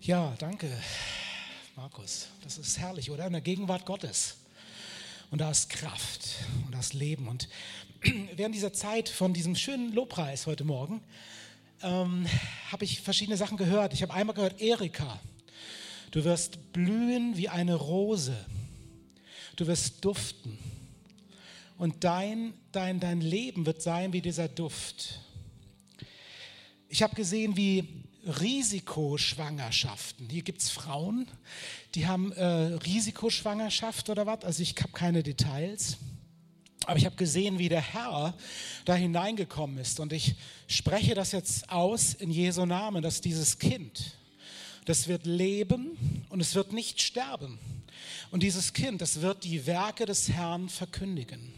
Ja, 0.00 0.32
danke, 0.38 0.70
Markus. 1.74 2.28
Das 2.44 2.58
ist 2.58 2.78
herrlich, 2.78 3.10
oder? 3.10 3.26
In 3.26 3.32
der 3.32 3.42
Gegenwart 3.42 3.84
Gottes. 3.84 4.38
Und 5.30 5.40
da 5.40 5.50
ist 5.50 5.68
Kraft 5.68 6.36
und 6.64 6.74
da 6.74 6.80
ist 6.80 6.94
Leben. 6.94 7.28
Und 7.28 7.48
während 8.36 8.54
dieser 8.54 8.72
Zeit 8.72 9.08
von 9.08 9.34
diesem 9.34 9.54
schönen 9.54 9.92
Lobpreis 9.92 10.46
heute 10.46 10.64
Morgen 10.64 11.02
ähm, 11.82 12.26
habe 12.70 12.84
ich 12.84 13.00
verschiedene 13.02 13.36
Sachen 13.36 13.58
gehört. 13.58 13.92
Ich 13.92 14.02
habe 14.02 14.14
einmal 14.14 14.34
gehört, 14.34 14.60
Erika, 14.60 15.20
du 16.10 16.24
wirst 16.24 16.72
blühen 16.72 17.36
wie 17.36 17.48
eine 17.48 17.74
Rose. 17.74 18.36
Du 19.56 19.66
wirst 19.66 20.04
duften. 20.04 20.58
Und 21.76 22.04
dein, 22.04 22.54
dein, 22.72 22.98
dein 22.98 23.20
Leben 23.20 23.66
wird 23.66 23.82
sein 23.82 24.12
wie 24.12 24.20
dieser 24.20 24.48
Duft. 24.48 25.20
Ich 26.88 27.02
habe 27.02 27.14
gesehen, 27.14 27.56
wie 27.56 27.97
Risikoschwangerschaften. 28.26 30.28
Hier 30.28 30.42
gibt 30.42 30.60
es 30.60 30.70
Frauen, 30.70 31.26
die 31.94 32.06
haben 32.06 32.32
äh, 32.32 32.44
Risikoschwangerschaft 32.44 34.10
oder 34.10 34.26
was. 34.26 34.44
Also 34.44 34.62
ich 34.62 34.74
habe 34.78 34.92
keine 34.92 35.22
Details. 35.22 35.98
Aber 36.86 36.96
ich 36.96 37.04
habe 37.04 37.16
gesehen, 37.16 37.58
wie 37.58 37.68
der 37.68 37.80
Herr 37.80 38.34
da 38.84 38.94
hineingekommen 38.94 39.78
ist. 39.78 40.00
Und 40.00 40.12
ich 40.12 40.36
spreche 40.68 41.14
das 41.14 41.32
jetzt 41.32 41.70
aus 41.70 42.14
in 42.14 42.30
Jesu 42.30 42.64
Namen, 42.64 43.02
dass 43.02 43.20
dieses 43.20 43.58
Kind, 43.58 44.16
das 44.86 45.08
wird 45.08 45.26
leben 45.26 46.24
und 46.30 46.40
es 46.40 46.54
wird 46.54 46.72
nicht 46.72 47.02
sterben. 47.02 47.58
Und 48.30 48.42
dieses 48.42 48.72
Kind, 48.72 49.02
das 49.02 49.20
wird 49.20 49.44
die 49.44 49.66
Werke 49.66 50.06
des 50.06 50.30
Herrn 50.30 50.68
verkündigen 50.68 51.52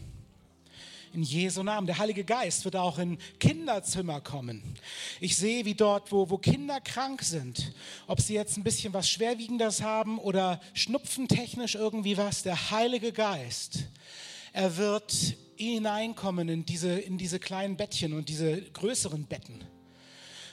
in 1.13 1.23
Jesu 1.23 1.63
Namen. 1.63 1.87
Der 1.87 1.97
Heilige 1.97 2.23
Geist 2.23 2.65
wird 2.65 2.75
auch 2.75 2.99
in 2.99 3.17
Kinderzimmer 3.39 4.21
kommen. 4.21 4.63
Ich 5.19 5.35
sehe, 5.35 5.65
wie 5.65 5.75
dort, 5.75 6.11
wo, 6.11 6.29
wo 6.29 6.37
Kinder 6.37 6.79
krank 6.81 7.23
sind, 7.23 7.73
ob 8.07 8.21
sie 8.21 8.33
jetzt 8.33 8.57
ein 8.57 8.63
bisschen 8.63 8.93
was 8.93 9.09
Schwerwiegendes 9.09 9.81
haben 9.81 10.19
oder 10.19 10.61
schnupfentechnisch 10.73 11.75
irgendwie 11.75 12.17
was, 12.17 12.43
der 12.43 12.71
Heilige 12.71 13.11
Geist, 13.11 13.85
er 14.53 14.77
wird 14.77 15.35
hineinkommen 15.55 16.49
in 16.49 16.65
diese, 16.65 16.99
in 16.99 17.17
diese 17.17 17.39
kleinen 17.39 17.77
Bettchen 17.77 18.13
und 18.13 18.29
diese 18.29 18.61
größeren 18.61 19.25
Betten. 19.25 19.63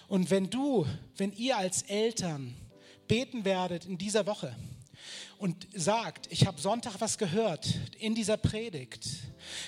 Und 0.07 0.31
wenn 0.31 0.51
du, 0.51 0.87
wenn 1.17 1.33
ihr 1.33 1.57
als 1.57 1.83
Eltern 1.83 2.57
beten 3.09 3.45
werdet 3.45 3.87
in 3.87 3.99
dieser 3.99 4.27
Woche, 4.27 4.55
und 5.39 5.69
sagt, 5.73 6.27
ich 6.31 6.47
habe 6.47 6.61
Sonntag 6.61 7.01
was 7.01 7.17
gehört 7.17 7.73
in 7.99 8.15
dieser 8.15 8.37
Predigt. 8.37 9.07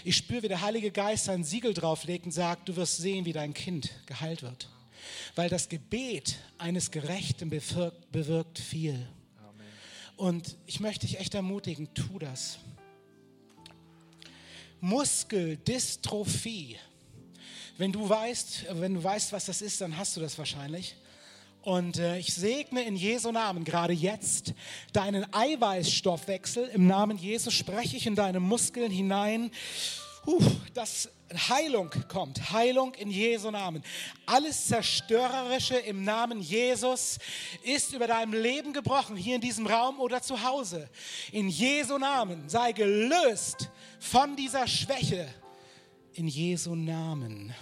Ich 0.04 0.16
spüre, 0.16 0.42
wie 0.42 0.48
der 0.48 0.60
Heilige 0.62 0.90
Geist 0.90 1.26
sein 1.26 1.44
Siegel 1.44 1.74
drauflegt 1.74 2.26
und 2.26 2.32
sagt, 2.32 2.68
du 2.68 2.76
wirst 2.76 2.98
sehen, 2.98 3.24
wie 3.24 3.32
dein 3.32 3.54
Kind 3.54 3.90
geheilt 4.06 4.42
wird. 4.42 4.68
Weil 5.36 5.48
das 5.48 5.68
Gebet 5.68 6.36
eines 6.58 6.90
Gerechten 6.90 7.50
bewirkt, 7.50 8.10
bewirkt 8.10 8.58
viel. 8.58 8.94
Amen. 9.38 9.66
Und 10.16 10.56
ich 10.66 10.80
möchte 10.80 11.06
dich 11.06 11.18
echt 11.20 11.34
ermutigen, 11.34 11.94
tu 11.94 12.18
das. 12.18 12.58
Muskeldystrophie. 14.80 16.78
Wenn 17.78 17.92
du 17.92 18.08
weißt, 18.08 18.66
wenn 18.72 18.94
du 18.94 19.04
weißt, 19.04 19.32
was 19.32 19.46
das 19.46 19.62
ist, 19.62 19.80
dann 19.80 19.96
hast 19.96 20.16
du 20.16 20.20
das 20.20 20.36
wahrscheinlich. 20.36 20.96
Und 21.62 21.98
äh, 21.98 22.18
ich 22.18 22.34
segne 22.34 22.82
in 22.82 22.96
Jesu 22.96 23.32
Namen 23.32 23.64
gerade 23.64 23.92
jetzt 23.92 24.54
deinen 24.92 25.26
Eiweißstoffwechsel. 25.32 26.68
Im 26.68 26.86
Namen 26.86 27.18
Jesus 27.18 27.52
spreche 27.52 27.96
ich 27.96 28.06
in 28.06 28.14
deine 28.14 28.40
Muskeln 28.40 28.90
hinein. 28.90 29.50
Dass 30.74 31.08
Heilung 31.48 31.90
kommt. 32.08 32.52
Heilung 32.52 32.94
in 32.94 33.10
Jesu 33.10 33.50
Namen. 33.50 33.82
Alles 34.26 34.66
Zerstörerische 34.66 35.76
im 35.76 36.04
Namen 36.04 36.40
Jesus 36.40 37.18
ist 37.62 37.92
über 37.92 38.06
deinem 38.06 38.32
Leben 38.32 38.72
gebrochen, 38.72 39.16
hier 39.16 39.36
in 39.36 39.40
diesem 39.40 39.66
Raum 39.66 40.00
oder 40.00 40.22
zu 40.22 40.42
Hause. 40.42 40.88
In 41.32 41.48
Jesu 41.48 41.98
Namen 41.98 42.48
sei 42.48 42.72
gelöst 42.72 43.70
von 43.98 44.34
dieser 44.34 44.66
Schwäche. 44.66 45.28
In 46.14 46.26
Jesu 46.26 46.74
Namen. 46.74 47.54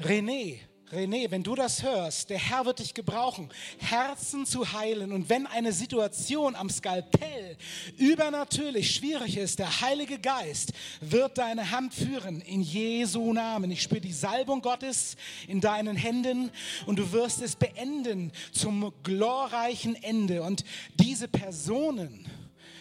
René, 0.00 0.60
René, 0.92 1.28
wenn 1.30 1.42
du 1.42 1.56
das 1.56 1.82
hörst, 1.82 2.30
der 2.30 2.38
Herr 2.38 2.64
wird 2.64 2.78
dich 2.78 2.94
gebrauchen, 2.94 3.48
Herzen 3.78 4.46
zu 4.46 4.72
heilen. 4.72 5.10
Und 5.10 5.28
wenn 5.28 5.46
eine 5.48 5.72
Situation 5.72 6.54
am 6.54 6.70
Skalpell 6.70 7.56
übernatürlich 7.96 8.94
schwierig 8.94 9.36
ist, 9.36 9.58
der 9.58 9.80
Heilige 9.80 10.20
Geist 10.20 10.72
wird 11.00 11.38
deine 11.38 11.72
Hand 11.72 11.92
führen 11.92 12.40
in 12.40 12.62
Jesu 12.62 13.32
Namen. 13.32 13.72
Ich 13.72 13.82
spüre 13.82 14.00
die 14.00 14.12
Salbung 14.12 14.62
Gottes 14.62 15.16
in 15.48 15.60
deinen 15.60 15.96
Händen 15.96 16.52
und 16.86 17.00
du 17.00 17.10
wirst 17.10 17.42
es 17.42 17.56
beenden 17.56 18.30
zum 18.52 18.92
glorreichen 19.02 20.00
Ende. 20.04 20.42
Und 20.42 20.64
diese 20.94 21.26
Personen, 21.26 22.26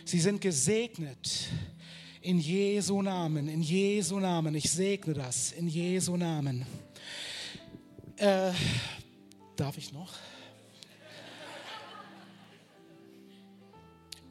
sie 0.05 0.19
sind 0.19 0.41
gesegnet. 0.41 1.47
In 2.21 2.39
Jesu 2.39 3.03
Namen, 3.03 3.47
in 3.47 3.61
Jesu 3.61 4.19
Namen. 4.19 4.55
Ich 4.55 4.71
segne 4.71 5.13
das, 5.13 5.51
in 5.51 5.67
Jesu 5.67 6.17
Namen. 6.17 6.65
Äh, 8.17 8.51
darf 9.57 9.77
ich 9.77 9.91
noch? 9.91 10.13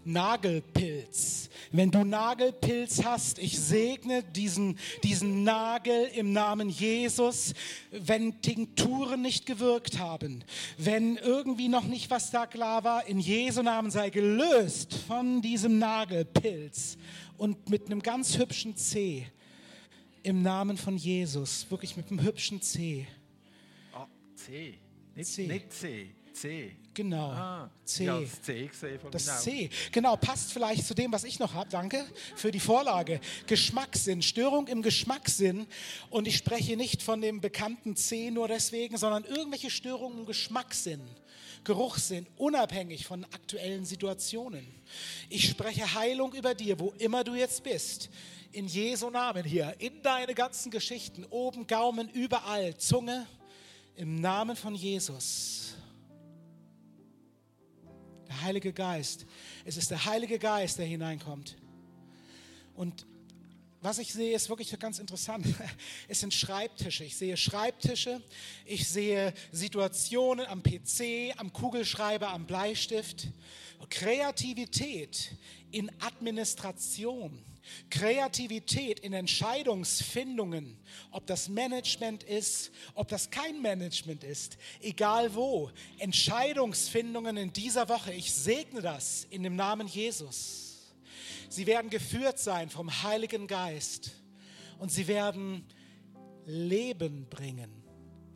Nagelpilz. 0.07 1.51
Wenn 1.71 1.91
du 1.91 2.05
Nagelpilz 2.05 3.05
hast, 3.05 3.39
ich 3.39 3.59
segne 3.59 4.23
diesen, 4.23 4.79
diesen 5.03 5.45
Nagel 5.45 6.11
im 6.15 6.33
Namen 6.33 6.71
Jesus. 6.71 7.53
Wenn 7.91 8.41
Tinkturen 8.41 9.21
nicht 9.21 9.45
gewirkt 9.45 9.99
haben, 9.99 10.45
wenn 10.79 11.17
irgendwie 11.17 11.69
noch 11.69 11.85
nicht 11.85 12.11
was 12.11 12.31
da 12.31 12.47
klar 12.47 12.85
war, 12.85 13.07
in 13.07 13.21
Jesu 13.21 13.63
Namen 13.63 13.91
sei 13.91 14.11
gelöst 14.11 14.95
von 15.07 15.43
diesem 15.43 15.79
Nagelpilz 15.79 16.97
und 17.37 17.69
mit 17.69 17.87
einem 17.87 18.03
ganz 18.03 18.39
hübschen 18.39 18.77
C 18.77 19.27
im 20.23 20.43
Namen 20.43 20.79
von 20.79 20.97
Jesus, 20.97 21.67
wirklich 21.71 21.97
mit 21.97 22.11
einem 22.11 22.23
hübschen 22.23 22.63
C 22.63 23.07
C. 24.37 24.79
Nicht 25.15 25.31
C. 25.31 25.47
Nicht 25.47 25.73
C. 25.73 26.11
C. 26.35 26.77
Genau. 26.93 27.31
Ah, 27.31 27.71
C. 27.85 28.05
Ja, 28.05 28.21
das 28.21 28.43
C 28.43 28.71
von 29.01 29.11
Das 29.11 29.43
C. 29.43 29.71
Genau, 29.93 30.17
passt 30.17 30.53
vielleicht 30.53 30.87
zu 30.87 30.95
dem, 30.95 31.13
was 31.13 31.25
ich 31.25 31.39
noch 31.39 31.55
habe. 31.55 31.69
Danke 31.71 32.05
für 32.37 32.51
die 32.51 32.61
Vorlage. 32.61 33.21
Geschmackssinn, 33.47 34.23
Störung 34.23 34.67
im 34.69 34.83
Geschmackssinn. 34.83 35.67
Und 36.11 36.29
ich 36.29 36.37
spreche 36.37 36.77
nicht 36.77 37.03
von 37.03 37.21
dem 37.21 37.41
bekannten 37.41 37.97
C 37.97 38.31
nur 38.31 38.49
deswegen, 38.49 38.97
sondern 38.97 39.25
irgendwelche 39.25 39.71
Störungen 39.71 40.21
im 40.21 40.27
Geschmackssinn. 40.27 41.01
Geruchssinn, 41.65 42.27
unabhängig 42.37 43.07
von 43.07 43.25
aktuellen 43.25 43.85
Situationen. 43.85 44.67
Ich 45.31 45.49
spreche 45.49 45.95
Heilung 45.95 46.35
über 46.35 46.55
dir, 46.55 46.79
wo 46.79 46.93
immer 46.99 47.25
du 47.25 47.35
jetzt 47.35 47.63
bist. 47.65 48.11
In 48.53 48.67
Jesu 48.69 49.11
Namen 49.11 49.45
hier, 49.45 49.75
in 49.79 50.03
deine 50.03 50.35
ganzen 50.35 50.71
Geschichten, 50.71 51.25
oben 51.31 51.67
Gaumen, 51.67 52.09
überall, 52.11 52.77
Zunge, 52.77 53.27
im 53.97 54.21
Namen 54.21 54.57
von 54.57 54.75
Jesus. 54.75 55.75
Der 58.29 58.43
Heilige 58.43 58.73
Geist. 58.73 59.27
Es 59.65 59.77
ist 59.77 59.91
der 59.91 60.05
Heilige 60.05 60.39
Geist, 60.39 60.79
der 60.79 60.87
hineinkommt. 60.87 61.57
Und 62.75 63.07
was 63.81 63.99
ich 63.99 64.13
sehe, 64.13 64.35
ist 64.35 64.49
wirklich 64.49 64.77
ganz 64.79 64.99
interessant. 64.99 65.47
Es 66.09 66.21
sind 66.21 66.33
Schreibtische. 66.33 67.05
Ich 67.05 67.17
sehe 67.17 67.37
Schreibtische, 67.37 68.23
ich 68.65 68.89
sehe 68.89 69.35
Situationen 69.53 70.47
am 70.47 70.63
PC, 70.63 71.35
am 71.37 71.53
Kugelschreiber, 71.53 72.31
am 72.31 72.47
Bleistift. 72.47 73.29
Kreativität 73.91 75.37
in 75.71 75.91
Administration 76.01 77.45
Kreativität 77.91 79.01
in 79.01 79.13
Entscheidungsfindungen, 79.13 80.77
ob 81.11 81.27
das 81.27 81.49
Management 81.49 82.23
ist, 82.23 82.71
ob 82.95 83.09
das 83.09 83.31
kein 83.31 83.63
Management 83.63 84.25
ist, 84.25 84.59
egal 84.81 85.35
wo, 85.35 85.71
Entscheidungsfindungen 85.99 87.37
in 87.37 87.53
dieser 87.53 87.89
Woche, 87.89 88.13
ich 88.13 88.33
segne 88.33 88.83
das 88.83 89.27
in 89.31 89.43
dem 89.43 89.57
Namen 89.57 89.87
Jesus. 89.87 90.95
Sie 91.49 91.67
werden 91.67 91.91
geführt 91.91 92.39
sein 92.39 92.69
vom 92.69 93.03
Heiligen 93.03 93.47
Geist 93.47 94.13
und 94.79 94.91
sie 94.91 95.07
werden 95.07 95.65
Leben 96.47 97.27
bringen. 97.29 97.71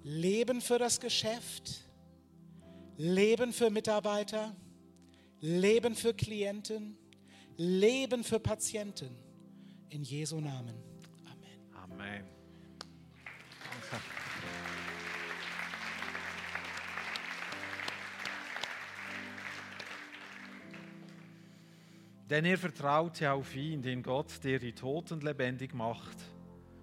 Leben 0.05 0.61
für 0.61 0.79
das 0.79 1.01
Geschäft, 1.01 1.83
Leben 2.97 3.53
für 3.53 3.69
Mitarbeiter, 3.69 4.57
Leben 5.41 5.95
für 5.95 6.15
Klienten 6.15 6.99
Leben 7.61 8.23
für 8.23 8.39
Patienten. 8.39 9.17
In 9.89 10.05
Jesu 10.05 10.41
Namen. 10.41 10.77
Amen. 11.25 11.93
Amen. 11.93 12.25
Denn 22.31 22.45
ihr 22.45 22.59
vertraut 22.59 23.19
ja 23.19 23.33
auf 23.33 23.57
ihn, 23.57 23.83
den 23.83 24.05
Gott, 24.05 24.45
der 24.45 24.61
die 24.61 24.73
Toten 24.73 25.21
lebendig 25.21 25.75
macht 25.75 26.17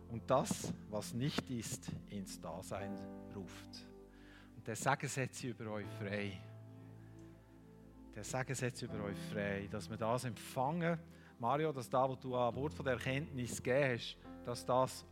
und 0.09 0.29
das, 0.29 0.73
was 0.89 1.13
nicht 1.13 1.49
ist, 1.49 1.89
ins 2.09 2.41
Dasein 2.41 2.97
ruft. 3.33 3.87
Und 4.57 4.67
der 4.67 4.75
Segen 4.75 5.07
setzt 5.07 5.35
sie 5.35 5.49
über 5.49 5.71
euch 5.71 5.87
frei. 6.01 6.41
Der 8.15 8.23
Segen 8.23 8.55
setzt 8.55 8.81
über 8.81 9.03
euch 9.03 9.17
frei, 9.33 9.67
dass 9.69 9.89
wir 9.89 9.97
das 9.97 10.23
empfangen. 10.23 10.97
Mario, 11.37 11.73
dass 11.73 11.89
da, 11.89 12.07
wo 12.07 12.15
du 12.15 12.33
ein 12.33 12.55
Wort 12.55 12.73
von 12.73 12.85
der 12.85 12.93
Erkenntnis 12.93 13.61
gegeben 13.61 13.93
hast, 13.93 14.17
dass 14.45 14.65
das 14.65 15.05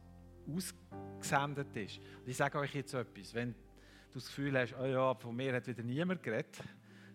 ausgesendet 0.47 1.75
ist. 1.75 1.97
Und 1.97 2.29
ich 2.29 2.37
sage 2.37 2.57
euch 2.59 2.73
jetzt 2.73 2.93
etwas, 2.93 3.33
wenn 3.33 3.51
du 3.51 4.19
das 4.19 4.27
Gefühl 4.27 4.57
hast, 4.57 4.73
oh 4.79 4.85
ja, 4.85 5.13
von 5.15 5.35
mir 5.35 5.53
hat 5.53 5.67
wieder 5.67 5.83
niemand 5.83 6.23
geredet, 6.23 6.57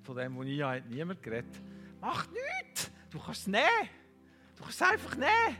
von 0.02 0.14
dem, 0.14 0.38
was 0.38 0.46
ich 0.46 0.62
hat 0.62 0.86
niemand 0.90 1.22
geredet, 1.22 1.58
mach 2.02 2.26
nichts! 2.32 2.90
Du 3.08 3.18
kannst 3.18 3.40
es 3.40 3.46
nehmen! 3.46 3.88
Du 4.56 4.64
kannst 4.64 4.82
es 4.82 4.86
einfach 4.86 5.16
nehmen! 5.16 5.56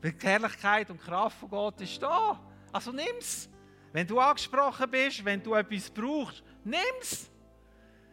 Weil 0.00 0.12
die 0.12 0.26
Herrlichkeit 0.26 0.88
und 0.88 1.00
Kraft 1.00 1.38
von 1.38 1.50
Gott 1.50 1.80
ist 1.80 2.00
da. 2.00 2.40
Also 2.70 2.92
nimm 2.92 3.16
es! 3.18 3.50
Wenn 3.92 4.06
du 4.06 4.20
angesprochen 4.20 4.88
bist, 4.88 5.24
wenn 5.24 5.42
du 5.42 5.54
etwas 5.54 5.90
brauchst, 5.90 6.44
nimm 6.62 6.78
es! 7.00 7.28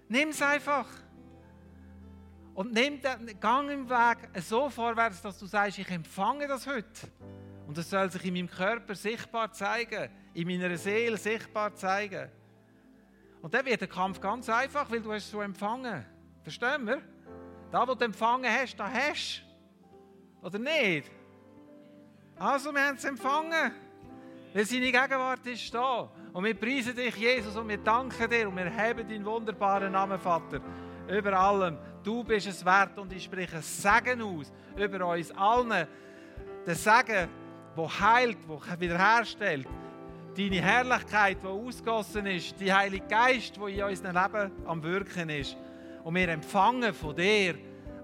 Nimm 0.08 0.30
es 0.30 0.42
einfach! 0.42 0.88
Und 2.60 2.74
nimm 2.74 3.00
den 3.00 3.40
Gang 3.40 3.72
im 3.72 3.90
Weg 3.90 4.18
so 4.42 4.70
vorwärts, 4.70 5.22
dass 5.22 5.40
du 5.40 5.46
sagst, 5.46 5.80
ich 5.80 5.90
empfange 5.90 6.46
das 6.46 6.68
heute. 6.68 7.08
Und 7.66 7.78
es 7.78 7.90
soll 7.90 8.12
sich 8.12 8.26
in 8.26 8.34
meinem 8.34 8.50
Körper 8.50 8.96
sichtbar 8.96 9.54
zeigen, 9.54 10.10
in 10.34 10.46
meiner 10.46 10.76
Seele 10.76 11.16
sichtbar 11.16 11.74
zeigen. 11.74 12.30
Und 13.42 13.54
dann 13.54 13.66
wird 13.66 13.80
der 13.80 13.88
Kampf 13.88 14.20
ganz 14.20 14.50
einfach, 14.50 14.92
weil 14.92 15.00
du 15.00 15.14
es 15.14 15.32
so 15.32 15.40
empfangen. 15.40 16.06
Verstehen 16.44 16.86
wir? 16.86 17.02
Da, 17.72 17.88
wo 17.88 17.96
du 17.96 18.04
empfangen 18.04 18.52
hast, 18.52 18.76
da 18.76 18.92
hast 18.92 19.42
du. 20.42 20.48
Oder 20.48 20.60
nicht? 20.60 21.10
Also, 22.38 22.74
wir 22.74 22.86
haben 22.86 22.98
es 22.98 23.06
empfangen. 23.06 23.72
Weil 24.54 24.66
seine 24.66 24.92
Gegenwart 24.92 25.48
ist 25.48 25.74
da. 25.74 26.12
Und 26.34 26.44
wir 26.44 26.60
preisen 26.60 26.94
dich, 26.94 27.16
Jesus, 27.16 27.56
und 27.56 27.70
wir 27.70 27.78
danken 27.78 28.30
dir 28.30 28.50
und 28.50 28.58
wir 28.58 28.76
haben 28.76 29.08
deinen 29.08 29.24
wunderbaren 29.24 29.94
Namen, 29.94 30.20
Vater, 30.20 30.60
über 31.08 31.40
allem. 31.40 31.78
Du 32.04 32.24
bist 32.24 32.48
es 32.48 32.64
wert 32.64 32.98
und 32.98 33.12
ich 33.14 33.24
spreche 33.24 33.62
Segen 33.62 34.22
aus 34.22 34.52
über 34.78 35.06
uns 35.08 35.32
allen. 35.32 35.88
Der 36.66 36.76
Segen, 36.76 37.30
der 37.76 38.00
heilt, 38.00 38.38
der 38.48 38.80
wiederherstellt. 38.80 39.68
Deine 40.38 40.62
Herrlichkeit, 40.62 41.38
die 41.44 41.48
ausgossen 41.48 42.26
ist. 42.28 42.60
Die 42.60 42.72
Heilige 42.72 43.06
Geist, 43.08 43.58
der 43.58 43.68
in 43.68 43.84
unserem 43.84 44.16
Leben 44.16 44.52
am 44.66 44.84
Wirken 44.84 45.30
ist. 45.30 45.58
Und 46.04 46.16
wir 46.16 46.30
empfangen 46.30 46.94
von 46.94 47.16
dir, 47.16 47.56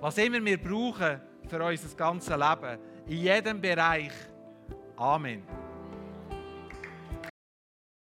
was 0.01 0.17
immer 0.17 0.43
wir 0.43 0.61
brauchen 0.61 1.21
für 1.47 1.63
unser 1.63 1.95
ganzes 1.95 2.35
Leben. 2.35 2.79
In 3.07 3.17
jedem 3.17 3.61
Bereich. 3.61 4.11
Amen. 4.97 5.64